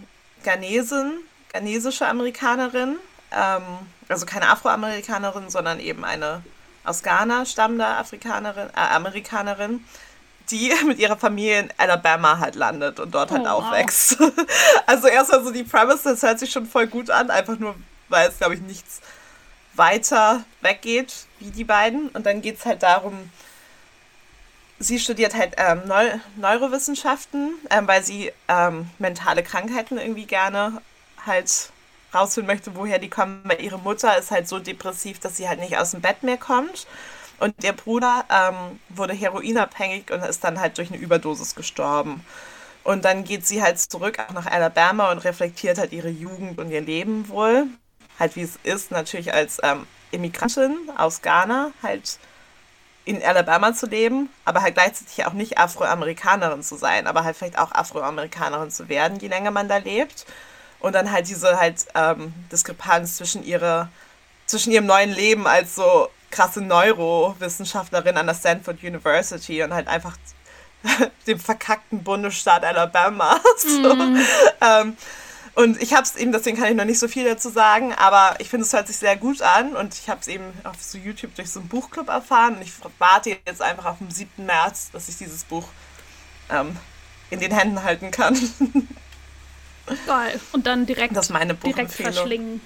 Ghanesin, 0.44 1.20
ghanesische 1.54 2.08
Amerikanerin. 2.08 2.98
Ähm, 3.36 3.64
also 4.10 4.26
keine 4.26 4.50
Afroamerikanerin, 4.50 5.50
sondern 5.50 5.80
eben 5.80 6.06
eine 6.06 6.42
aus 6.84 7.02
Ghana 7.04 7.46
stammende 7.46 7.86
Afrikanerin, 7.86 8.70
äh, 8.70 8.80
Amerikanerin, 8.80 9.84
die 10.52 10.72
mit 10.86 11.00
ihrer 11.00 11.18
Familie 11.18 11.60
in 11.62 11.74
Alabama 11.78 12.40
halt 12.40 12.56
landet 12.56 13.00
und 13.00 13.14
dort 13.14 13.32
halt 13.32 13.42
Oh, 13.42 13.46
wow. 13.46 13.66
aufwächst. 13.66 14.18
Also 14.88 15.08
erstmal 15.08 15.44
so 15.44 15.52
die 15.52 15.64
Premise, 15.64 16.04
das 16.04 16.22
hört 16.22 16.40
sich 16.40 16.52
schon 16.52 16.68
voll 16.68 16.86
gut 16.88 17.10
an, 17.10 17.32
einfach 17.32 17.58
nur, 17.58 17.76
weil 18.08 18.30
es, 18.30 18.38
glaube 18.38 18.54
ich, 18.54 18.62
nichts 18.62 19.02
weiter 19.74 20.44
weggeht 20.62 21.14
wie 21.40 21.50
die 21.50 21.64
beiden. 21.64 22.10
Und 22.10 22.26
dann 22.26 22.42
geht 22.42 22.60
es 22.60 22.66
halt 22.66 22.84
darum, 22.84 23.32
sie 24.80 25.00
studiert 25.00 25.34
halt 25.34 25.56
ähm, 25.58 25.82
Neu 25.88 26.12
Neurowissenschaften, 26.36 27.56
ähm, 27.72 27.88
weil 27.88 28.04
sie 28.04 28.32
ähm, 28.48 28.90
mentale 29.00 29.42
Krankheiten 29.44 29.98
irgendwie 29.98 30.26
gerne 30.26 30.82
halt 31.26 31.72
rausfinden 32.16 32.48
möchte, 32.48 32.76
woher 32.76 33.00
die 33.00 33.10
kommen. 33.10 33.42
Weil 33.44 33.62
ihre 33.62 33.78
Mutter 33.80 34.18
ist 34.18 34.32
halt 34.32 34.48
so 34.48 34.60
depressiv, 34.60 35.20
dass 35.20 35.38
sie 35.38 35.48
halt 35.48 35.60
nicht 35.60 35.78
aus 35.78 35.92
dem 35.92 36.02
Bett 36.02 36.24
mehr 36.24 36.38
kommt. 36.38 36.88
Und 37.40 37.64
ihr 37.64 37.74
Bruder 37.74 38.26
ähm, 38.30 38.80
wurde 38.90 39.14
heroinabhängig 39.14 40.12
und 40.12 40.24
ist 40.24 40.44
dann 40.44 40.60
halt 40.60 40.78
durch 40.78 40.90
eine 40.90 40.98
Überdosis 40.98 41.56
gestorben. 41.56 42.26
Und 42.84 43.04
dann 43.04 43.24
geht 43.24 43.46
sie 43.46 43.62
halt 43.62 43.80
zurück 43.80 44.20
auch 44.20 44.34
nach 44.34 44.46
Alabama 44.46 45.12
und 45.12 45.20
reflektiert 45.20 45.78
halt 45.78 45.92
ihre 45.92 46.10
Jugend 46.10 46.60
und 46.60 46.72
ihr 46.72 46.82
Leben 46.82 47.28
wohl. 47.30 47.68
Halt 48.20 48.36
wie 48.36 48.44
es 48.44 48.58
ist, 48.64 48.92
natürlich 48.92 49.34
als 49.34 49.60
ähm, 49.64 49.86
Immigrantin 50.12 50.78
aus 50.96 51.22
Ghana 51.22 51.72
halt 51.84 52.20
in 53.06 53.24
Alabama 53.24 53.74
zu 53.74 53.88
leben, 53.88 54.30
aber 54.46 54.62
halt 54.62 54.76
gleichzeitig 54.76 55.26
auch 55.26 55.34
nicht 55.34 55.58
Afroamerikanerin 55.58 56.64
zu 56.64 56.76
sein, 56.76 57.08
aber 57.08 57.24
halt 57.24 57.38
vielleicht 57.38 57.60
auch 57.60 57.72
Afroamerikanerin 57.72 58.72
zu 58.72 58.90
werden, 58.90 59.20
je 59.20 59.28
länger 59.28 59.52
man 59.52 59.68
da 59.70 59.78
lebt. 59.78 60.26
Und 60.80 60.94
dann 60.94 61.12
halt 61.12 61.28
diese 61.28 61.60
halt 61.60 61.86
ähm, 61.96 62.34
Diskrepanz 62.52 63.18
zwischen 63.18 63.44
ihrer, 63.44 63.90
zwischen 64.46 64.72
ihrem 64.72 64.86
neuen 64.86 65.12
Leben 65.12 65.48
als 65.48 65.76
so 65.76 66.10
krasse 66.32 66.62
Neurowissenschaftlerin 66.62 68.18
an 68.18 68.28
der 68.28 68.36
Stanford 68.36 68.84
University 68.84 69.64
und 69.64 69.74
halt 69.74 69.88
einfach 69.88 70.18
dem 71.28 71.40
verkackten 71.40 72.04
Bundesstaat 72.04 72.64
Alabama. 72.64 73.40
so. 73.58 73.92
ähm, 74.62 74.98
und 75.56 75.82
ich 75.82 75.94
habe 75.94 76.04
es 76.04 76.18
eben, 76.18 76.34
deswegen 76.34 76.58
kann 76.58 76.70
ich 76.70 76.76
noch 76.76 76.84
nicht 76.84 77.00
so 77.00 77.08
viel 77.08 77.24
dazu 77.24 77.50
sagen, 77.50 77.94
aber 77.94 78.36
ich 78.40 78.50
finde, 78.50 78.66
es 78.66 78.74
hört 78.74 78.88
sich 78.88 78.98
sehr 78.98 79.16
gut 79.16 79.42
an 79.42 79.76
und 79.76 79.94
ich 79.94 80.10
habe 80.10 80.20
es 80.20 80.28
eben 80.28 80.44
auf 80.66 80.82
so 80.82 80.98
YouTube 80.98 81.34
durch 81.36 81.50
so 81.50 81.62
einen 81.62 81.70
Buchclub 81.70 82.10
erfahren 82.10 82.58
und 82.58 82.62
ich 82.62 82.74
warte 83.00 83.38
jetzt 83.46 83.62
einfach 83.62 83.86
auf 83.86 84.00
den 84.00 84.12
7. 84.12 84.46
März, 84.46 84.92
dass 84.92 85.08
ich 85.08 85.18
dieses 85.18 85.46
Buch 85.46 85.66
ähm, 86.50 86.76
in 87.30 87.40
den 87.40 87.54
Händen 87.54 87.84
halten 87.84 88.12
kann. 88.12 88.36
Geil. 90.08 90.40
Und 90.52 90.66
dann 90.68 90.86
direkt, 90.86 91.16
Das 91.16 91.26
ist 91.26 91.32
meine 91.32 91.54
direkt 91.54 91.92
verschlingen. 91.92 92.62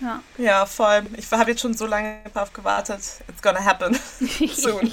Ja. 0.00 0.22
Ja, 0.36 0.66
voll. 0.66 1.02
Ich 1.16 1.30
habe 1.30 1.50
jetzt 1.50 1.60
schon 1.60 1.74
so 1.74 1.86
lange 1.86 2.18
drauf 2.32 2.52
gewartet. 2.52 3.00
It's 3.28 3.42
gonna 3.42 3.64
happen 3.64 3.96
soon. 4.52 4.92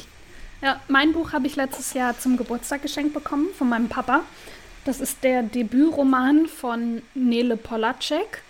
Ja, 0.62 0.82
mein 0.88 1.14
Buch 1.14 1.32
habe 1.32 1.48
ich 1.48 1.56
letztes 1.56 1.94
Jahr 1.94 2.18
zum 2.20 2.38
Geburtstag 2.38 2.82
geschenkt 2.82 3.14
bekommen 3.14 3.48
von 3.58 3.70
meinem 3.70 3.90
Papa. 3.90 4.22
Das 4.86 5.00
ist 5.00 5.24
der 5.24 5.44
Debütroman 5.44 6.48
von 6.48 7.02
Nele 7.14 7.58
Polacek 7.58 8.44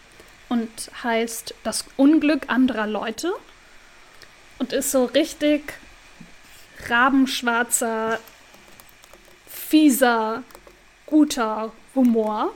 und 0.49 0.69
heißt 1.03 1.53
Das 1.63 1.85
Unglück 1.97 2.49
anderer 2.49 2.87
Leute 2.87 3.31
und 4.57 4.73
ist 4.73 4.91
so 4.91 5.05
richtig 5.05 5.73
rabenschwarzer, 6.89 8.19
fieser, 9.47 10.43
guter 11.05 11.71
Humor. 11.95 12.53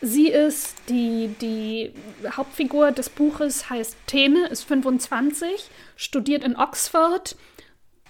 Sie 0.00 0.28
ist 0.28 0.76
die, 0.88 1.34
die 1.40 1.92
Hauptfigur 2.36 2.92
des 2.92 3.08
Buches, 3.08 3.68
heißt 3.68 3.96
Tene, 4.06 4.46
ist 4.46 4.62
25, 4.64 5.70
studiert 5.96 6.44
in 6.44 6.56
Oxford 6.56 7.36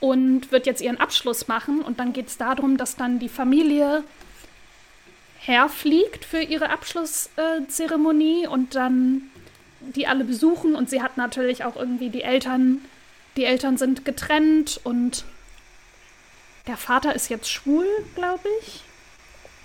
und 0.01 0.53
wird 0.53 0.67
jetzt 0.67 0.83
ihren 0.83 1.01
Abschluss 1.01 1.49
machen. 1.49 1.81
Und 1.81 1.99
dann 1.99 2.13
geht 2.13 2.29
es 2.29 2.37
darum, 2.37 2.77
dass 2.77 2.97
dann 2.97 3.19
die 3.19 3.31
Familie 3.31 4.05
herfliegt 5.39 6.27
für 6.27 6.43
ihre 6.43 6.69
Abschlusszeremonie 6.69 8.47
und 8.47 8.75
dann 8.75 9.31
die 9.81 10.07
alle 10.07 10.25
besuchen. 10.25 10.75
Und 10.75 10.91
sie 10.91 11.01
hat 11.01 11.17
natürlich 11.17 11.65
auch 11.65 11.77
irgendwie 11.77 12.11
die 12.11 12.23
Eltern, 12.23 12.83
die 13.39 13.45
Eltern 13.45 13.79
sind 13.79 14.05
getrennt 14.05 14.79
und 14.85 15.25
der 16.67 16.77
Vater 16.77 17.15
ist 17.15 17.31
jetzt 17.31 17.51
schwul, 17.51 17.87
glaube 18.15 18.47
ich 18.61 18.83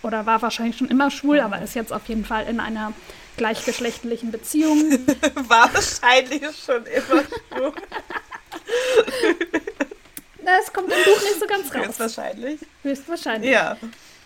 oder 0.03 0.25
war 0.25 0.41
wahrscheinlich 0.41 0.77
schon 0.77 0.89
immer 0.89 1.09
schwul, 1.09 1.39
aber 1.39 1.61
ist 1.61 1.75
jetzt 1.75 1.91
auf 1.91 2.07
jeden 2.07 2.25
Fall 2.25 2.45
in 2.47 2.59
einer 2.59 2.93
gleichgeschlechtlichen 3.37 4.31
Beziehung. 4.31 4.91
war 5.47 5.73
wahrscheinlich 5.73 6.43
schon 6.63 6.85
immer 6.85 7.23
schwul. 7.49 7.73
Das 10.45 10.73
kommt 10.73 10.91
im 10.91 11.03
Buch 11.05 11.21
nicht 11.21 11.39
so 11.39 11.47
ganz 11.47 11.73
raus. 11.73 11.87
Höchstwahrscheinlich. 11.87 12.59
Höchstwahrscheinlich. 12.83 13.49
Ja. 13.49 13.77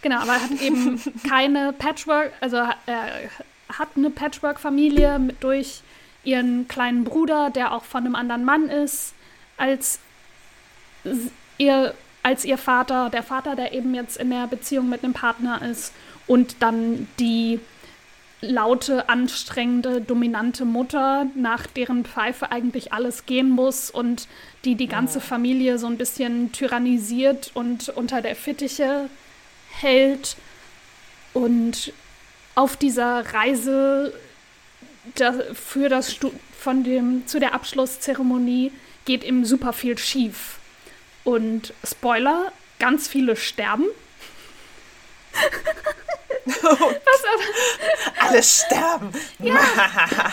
Genau, 0.02 0.22
aber 0.22 0.34
er 0.34 0.44
hat 0.44 0.62
eben 0.62 1.00
keine 1.30 1.74
Patchwork, 1.74 2.32
also 2.40 2.58
er 2.58 3.30
hat 3.70 3.90
eine 3.96 4.10
Patchwork-Familie 4.10 5.20
durch 5.40 5.82
ihren 6.24 6.68
kleinen 6.68 7.04
Bruder, 7.04 7.50
der 7.50 7.72
auch 7.72 7.84
von 7.84 8.06
einem 8.06 8.16
anderen 8.16 8.46
Mann 8.46 8.70
ist, 8.70 9.14
als 9.58 10.00
ihr 11.58 11.94
als 12.24 12.46
ihr 12.46 12.58
Vater, 12.58 13.10
der 13.10 13.24
Vater, 13.24 13.56
der 13.56 13.74
eben 13.74 13.94
jetzt 13.96 14.18
in 14.18 14.30
der 14.30 14.48
Beziehung 14.48 14.90
mit 14.90 15.04
einem 15.04 15.14
Partner 15.14 15.62
ist 15.62 15.94
und 16.28 16.58
dann 16.60 17.08
die 17.20 17.60
laute, 18.42 19.10
anstrengende, 19.10 20.02
dominante 20.02 20.66
Mutter, 20.66 21.26
nach 21.36 21.66
deren 21.66 22.06
Pfeife 22.06 22.52
eigentlich 22.52 22.94
alles 22.94 23.26
gehen 23.26 23.50
muss 23.50 23.90
und 23.90 24.28
die 24.64 24.76
die 24.76 24.88
ganze 24.88 25.20
Familie 25.20 25.80
so 25.80 25.88
ein 25.88 25.98
bisschen 25.98 26.52
tyrannisiert 26.52 27.52
und 27.56 27.90
unter 27.90 28.22
der 28.22 28.36
Fittiche 28.36 29.10
hält. 29.72 30.38
Und 31.34 31.94
auf 32.56 32.78
dieser 32.78 33.34
Reise 33.34 34.14
für 35.54 35.90
das 35.90 36.12
Stu 36.12 36.32
von 36.60 36.84
dem, 36.84 37.26
zu 37.28 37.40
der 37.40 37.54
Abschlusszeremonie 37.54 38.72
geht 39.06 39.24
ihm 39.24 39.46
super 39.46 39.74
viel 39.74 39.98
schief. 39.98 40.60
Und 41.28 41.74
Spoiler, 41.84 42.54
ganz 42.80 43.10
viele 43.10 43.36
sterben. 43.36 43.84
Was 46.46 46.64
aber, 46.64 48.22
Alle 48.30 48.42
sterben. 48.42 49.12
Ja, 49.40 49.60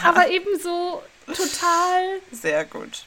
aber 0.04 0.28
eben 0.30 0.56
so 0.62 1.02
total. 1.26 2.20
Sehr 2.30 2.64
gut. 2.64 3.06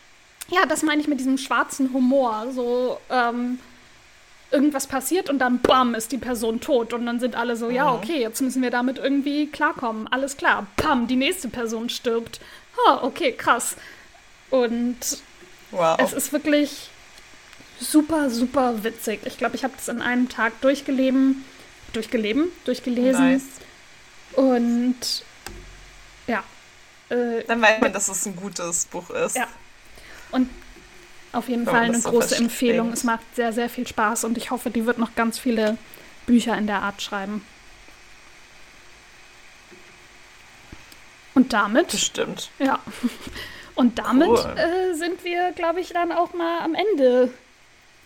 Ja, 0.49 0.65
das 0.65 0.83
meine 0.83 0.99
ich 0.99 1.07
mit 1.07 1.21
diesem 1.21 1.37
schwarzen 1.37 1.93
Humor. 1.93 2.47
So, 2.53 2.99
ähm, 3.09 3.57
irgendwas 4.51 4.87
passiert 4.87 5.29
und 5.29 5.39
dann 5.39 5.61
bam, 5.61 5.95
ist 5.95 6.11
die 6.11 6.17
Person 6.17 6.59
tot. 6.59 6.91
Und 6.91 7.05
dann 7.05 7.21
sind 7.21 7.37
alle 7.37 7.55
so, 7.55 7.67
mhm. 7.67 7.75
ja, 7.75 7.93
okay, 7.93 8.19
jetzt 8.19 8.41
müssen 8.41 8.61
wir 8.61 8.69
damit 8.69 8.97
irgendwie 8.97 9.47
klarkommen. 9.47 10.09
Alles 10.09 10.35
klar. 10.35 10.67
Bam, 10.75 11.07
die 11.07 11.15
nächste 11.15 11.47
Person 11.47 11.87
stirbt. 11.87 12.41
Oh, 12.85 12.97
okay, 13.03 13.31
krass. 13.31 13.77
Und 14.49 14.97
wow. 15.71 15.97
es 16.01 16.11
ist 16.11 16.33
wirklich 16.33 16.89
super, 17.79 18.29
super 18.29 18.83
witzig. 18.83 19.21
Ich 19.25 19.37
glaube, 19.37 19.55
ich 19.55 19.63
habe 19.63 19.73
das 19.75 19.87
in 19.87 20.01
einem 20.01 20.29
Tag 20.29 20.59
durchgeleben, 20.61 21.45
durchgeleben, 21.93 22.51
durchgelesen. 22.65 23.31
Nice. 23.31 23.43
Und 24.33 25.23
ja. 26.27 26.43
Äh, 27.09 27.43
Dann 27.47 27.61
weiß 27.61 27.81
man, 27.81 27.93
dass 27.93 28.07
es 28.07 28.25
ein 28.25 28.35
gutes 28.35 28.85
Buch 28.85 29.09
ist. 29.09 29.35
Ja. 29.35 29.47
Und 30.31 30.49
auf 31.31 31.49
jeden 31.49 31.65
Wenn 31.65 31.73
Fall 31.73 31.83
eine 31.83 31.99
so 31.99 32.09
große 32.09 32.35
Empfehlung. 32.35 32.91
Es 32.91 33.03
macht 33.03 33.23
sehr, 33.35 33.53
sehr 33.53 33.69
viel 33.69 33.87
Spaß 33.87 34.23
und 34.23 34.37
ich 34.37 34.51
hoffe, 34.51 34.69
die 34.69 34.85
wird 34.85 34.97
noch 34.97 35.15
ganz 35.15 35.39
viele 35.39 35.77
Bücher 36.25 36.57
in 36.57 36.67
der 36.67 36.81
Art 36.81 37.01
schreiben. 37.01 37.45
Und 41.33 41.53
damit. 41.53 41.89
Bestimmt. 41.89 42.49
Ja. 42.59 42.79
Und 43.75 43.99
damit 43.99 44.27
cool. 44.27 44.55
äh, 44.57 44.95
sind 44.95 45.23
wir, 45.23 45.51
glaube 45.51 45.81
ich, 45.81 45.89
dann 45.89 46.11
auch 46.11 46.33
mal 46.33 46.61
am 46.61 46.73
Ende 46.73 47.31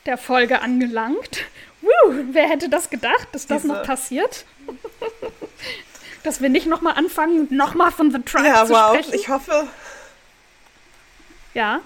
der 0.05 0.17
Folge 0.17 0.61
angelangt. 0.61 1.45
Woo, 1.81 2.13
wer 2.31 2.47
hätte 2.47 2.69
das 2.69 2.89
gedacht, 2.89 3.27
dass 3.31 3.47
das 3.47 3.63
Diese. 3.63 3.73
noch 3.73 3.83
passiert? 3.83 4.45
dass 6.23 6.41
wir 6.41 6.49
nicht 6.49 6.67
nochmal 6.67 6.95
anfangen, 6.95 7.47
nochmal 7.49 7.91
von 7.91 8.11
The 8.11 8.19
Tribe 8.19 8.47
ja, 8.47 8.65
zu 8.65 8.73
wow. 8.73 8.93
sprechen. 8.93 9.13
Ich 9.13 9.29
hoffe. 9.29 9.67
Ja. 11.53 11.81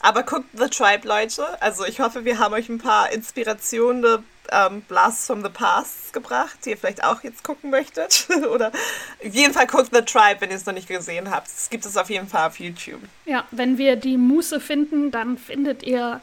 Aber 0.00 0.22
guckt 0.22 0.46
The 0.54 0.68
Tribe, 0.68 1.06
Leute. 1.06 1.60
Also 1.62 1.84
ich 1.84 2.00
hoffe, 2.00 2.24
wir 2.24 2.38
haben 2.38 2.54
euch 2.54 2.68
ein 2.68 2.78
paar 2.78 3.12
inspirierende 3.12 4.22
ähm, 4.50 4.82
Blasts 4.82 5.26
from 5.26 5.42
the 5.42 5.50
Past 5.50 6.12
gebracht, 6.12 6.58
die 6.64 6.70
ihr 6.70 6.78
vielleicht 6.78 7.04
auch 7.04 7.22
jetzt 7.22 7.44
gucken 7.44 7.70
möchtet. 7.70 8.26
Oder 8.50 8.68
auf 8.68 9.34
jeden 9.34 9.52
Fall 9.52 9.66
guckt 9.66 9.90
The 9.92 10.02
Tribe, 10.02 10.40
wenn 10.40 10.50
ihr 10.50 10.56
es 10.56 10.66
noch 10.66 10.72
nicht 10.72 10.88
gesehen 10.88 11.30
habt. 11.30 11.48
Es 11.48 11.70
gibt 11.70 11.84
es 11.84 11.96
auf 11.96 12.10
jeden 12.10 12.28
Fall 12.28 12.48
auf 12.48 12.58
YouTube. 12.58 13.00
Ja, 13.26 13.44
wenn 13.50 13.78
wir 13.78 13.96
die 13.96 14.16
Muße 14.16 14.60
finden, 14.60 15.10
dann 15.10 15.38
findet 15.38 15.82
ihr 15.82 16.20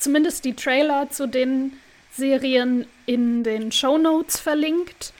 zumindest 0.00 0.44
die 0.44 0.54
Trailer 0.54 1.10
zu 1.10 1.26
den 1.26 1.78
Serien 2.16 2.86
in 3.06 3.44
den 3.44 3.72
Show 3.72 3.98
Notes 3.98 4.40
verlinkt. 4.40 5.12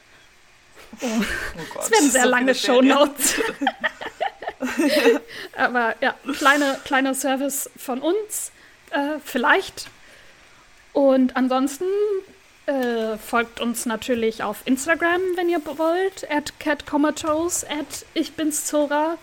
Oh, 1.01 1.07
oh 1.07 1.22
Gott, 1.74 1.83
das 1.83 1.91
werden 1.91 2.11
sehr 2.11 2.22
so 2.24 2.28
lange 2.28 2.55
Show 2.55 2.83
Notes. 2.83 3.35
Aber 5.57 5.95
ja, 6.01 6.14
kleine, 6.37 6.78
kleiner 6.85 7.14
Service 7.14 7.70
von 7.76 8.01
uns, 8.01 8.53
äh, 8.91 9.18
vielleicht. 9.24 9.89
Und 10.93 11.37
ansonsten 11.37 11.85
äh, 12.66 13.16
folgt 13.18 13.61
uns 13.61 13.87
natürlich 13.87 14.43
auf 14.43 14.59
Instagram, 14.64 15.20
wenn 15.37 15.49
ihr 15.49 15.61
wollt, 15.64 16.31
at 16.31 16.59
catcomatose, 16.59 17.66
at 17.70 18.05
ich 18.14 18.33
bin's 18.33 18.66
Zora. 18.66 19.16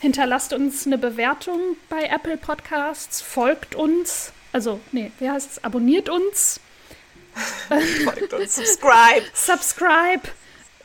Hinterlasst 0.00 0.52
uns 0.52 0.86
eine 0.86 0.98
Bewertung 0.98 1.60
bei 1.88 2.04
Apple 2.04 2.36
Podcasts, 2.36 3.22
folgt 3.22 3.74
uns. 3.74 4.32
Also, 4.54 4.78
nee, 4.92 5.10
wie 5.18 5.28
heißt 5.28 5.50
es? 5.50 5.64
Abonniert 5.64 6.08
uns. 6.08 6.60
Folgt 8.04 8.32
uns, 8.32 8.54
subscribe. 8.54 9.26
subscribe. 9.34 10.22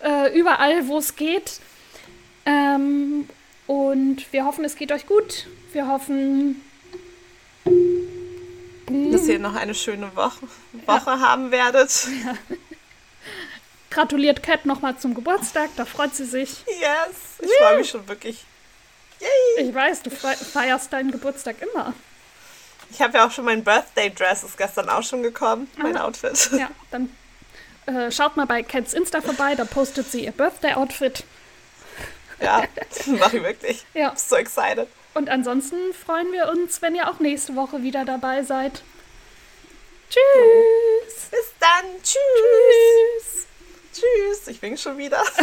Äh, 0.03 0.35
überall, 0.35 0.87
wo 0.87 0.97
es 0.97 1.15
geht. 1.15 1.59
Ähm, 2.47 3.29
und 3.67 4.33
wir 4.33 4.45
hoffen, 4.45 4.65
es 4.65 4.75
geht 4.75 4.91
euch 4.91 5.05
gut. 5.05 5.45
Wir 5.71 5.87
hoffen, 5.87 6.63
dass 9.11 9.27
ihr 9.27 9.37
noch 9.37 9.53
eine 9.53 9.75
schöne 9.75 10.15
Woche, 10.15 10.47
Woche 10.87 11.11
ja. 11.11 11.19
haben 11.19 11.51
werdet. 11.51 12.07
Ja. 12.25 12.33
Gratuliert 13.91 14.41
Cat 14.41 14.65
nochmal 14.65 14.97
zum 14.97 15.13
Geburtstag, 15.13 15.69
da 15.75 15.85
freut 15.85 16.15
sie 16.15 16.25
sich. 16.25 16.63
Yes, 16.65 17.37
ich 17.39 17.51
freue 17.59 17.77
mich 17.77 17.89
schon 17.91 18.07
wirklich. 18.07 18.43
Yay. 19.19 19.67
Ich 19.67 19.75
weiß, 19.75 20.01
du 20.01 20.09
feierst 20.09 20.91
deinen 20.91 21.11
Geburtstag 21.11 21.57
immer. 21.61 21.93
Ich 22.91 23.01
habe 23.01 23.17
ja 23.17 23.27
auch 23.27 23.31
schon 23.31 23.45
mein 23.45 23.63
Birthday 23.63 24.13
Dress, 24.13 24.43
ist 24.43 24.57
gestern 24.57 24.89
auch 24.89 25.03
schon 25.03 25.23
gekommen, 25.23 25.69
mein 25.77 25.95
Aha. 25.95 26.05
Outfit. 26.05 26.49
Ja, 26.53 26.69
dann 26.91 27.09
äh, 27.85 28.11
schaut 28.11 28.35
mal 28.35 28.45
bei 28.45 28.63
Cats 28.63 28.93
Insta 28.93 29.21
vorbei, 29.21 29.55
da 29.55 29.65
postet 29.65 30.11
sie 30.11 30.25
ihr 30.25 30.31
Birthday 30.31 30.73
Outfit. 30.73 31.23
Ja, 32.41 32.63
mache 33.05 33.37
ich 33.37 33.43
wirklich. 33.43 33.85
Ja. 33.93 34.13
so 34.15 34.35
excited. 34.35 34.87
Und 35.13 35.29
ansonsten 35.29 35.93
freuen 35.93 36.31
wir 36.31 36.49
uns, 36.49 36.81
wenn 36.81 36.95
ihr 36.95 37.09
auch 37.09 37.19
nächste 37.19 37.55
Woche 37.55 37.81
wieder 37.81 38.05
dabei 38.05 38.43
seid. 38.43 38.83
Tschüss. 40.09 41.29
Bis 41.29 41.53
dann. 41.59 41.85
Tschüss. 42.01 43.47
Tschüss. 43.93 44.47
Ich 44.47 44.61
wink 44.61 44.79
schon 44.79 44.97
wieder. 44.97 45.21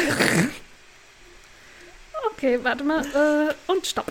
okay, 2.31 2.59
warte 2.63 2.85
mal. 2.85 3.05
Äh, 3.05 3.55
und 3.71 3.87
stopp. 3.87 4.11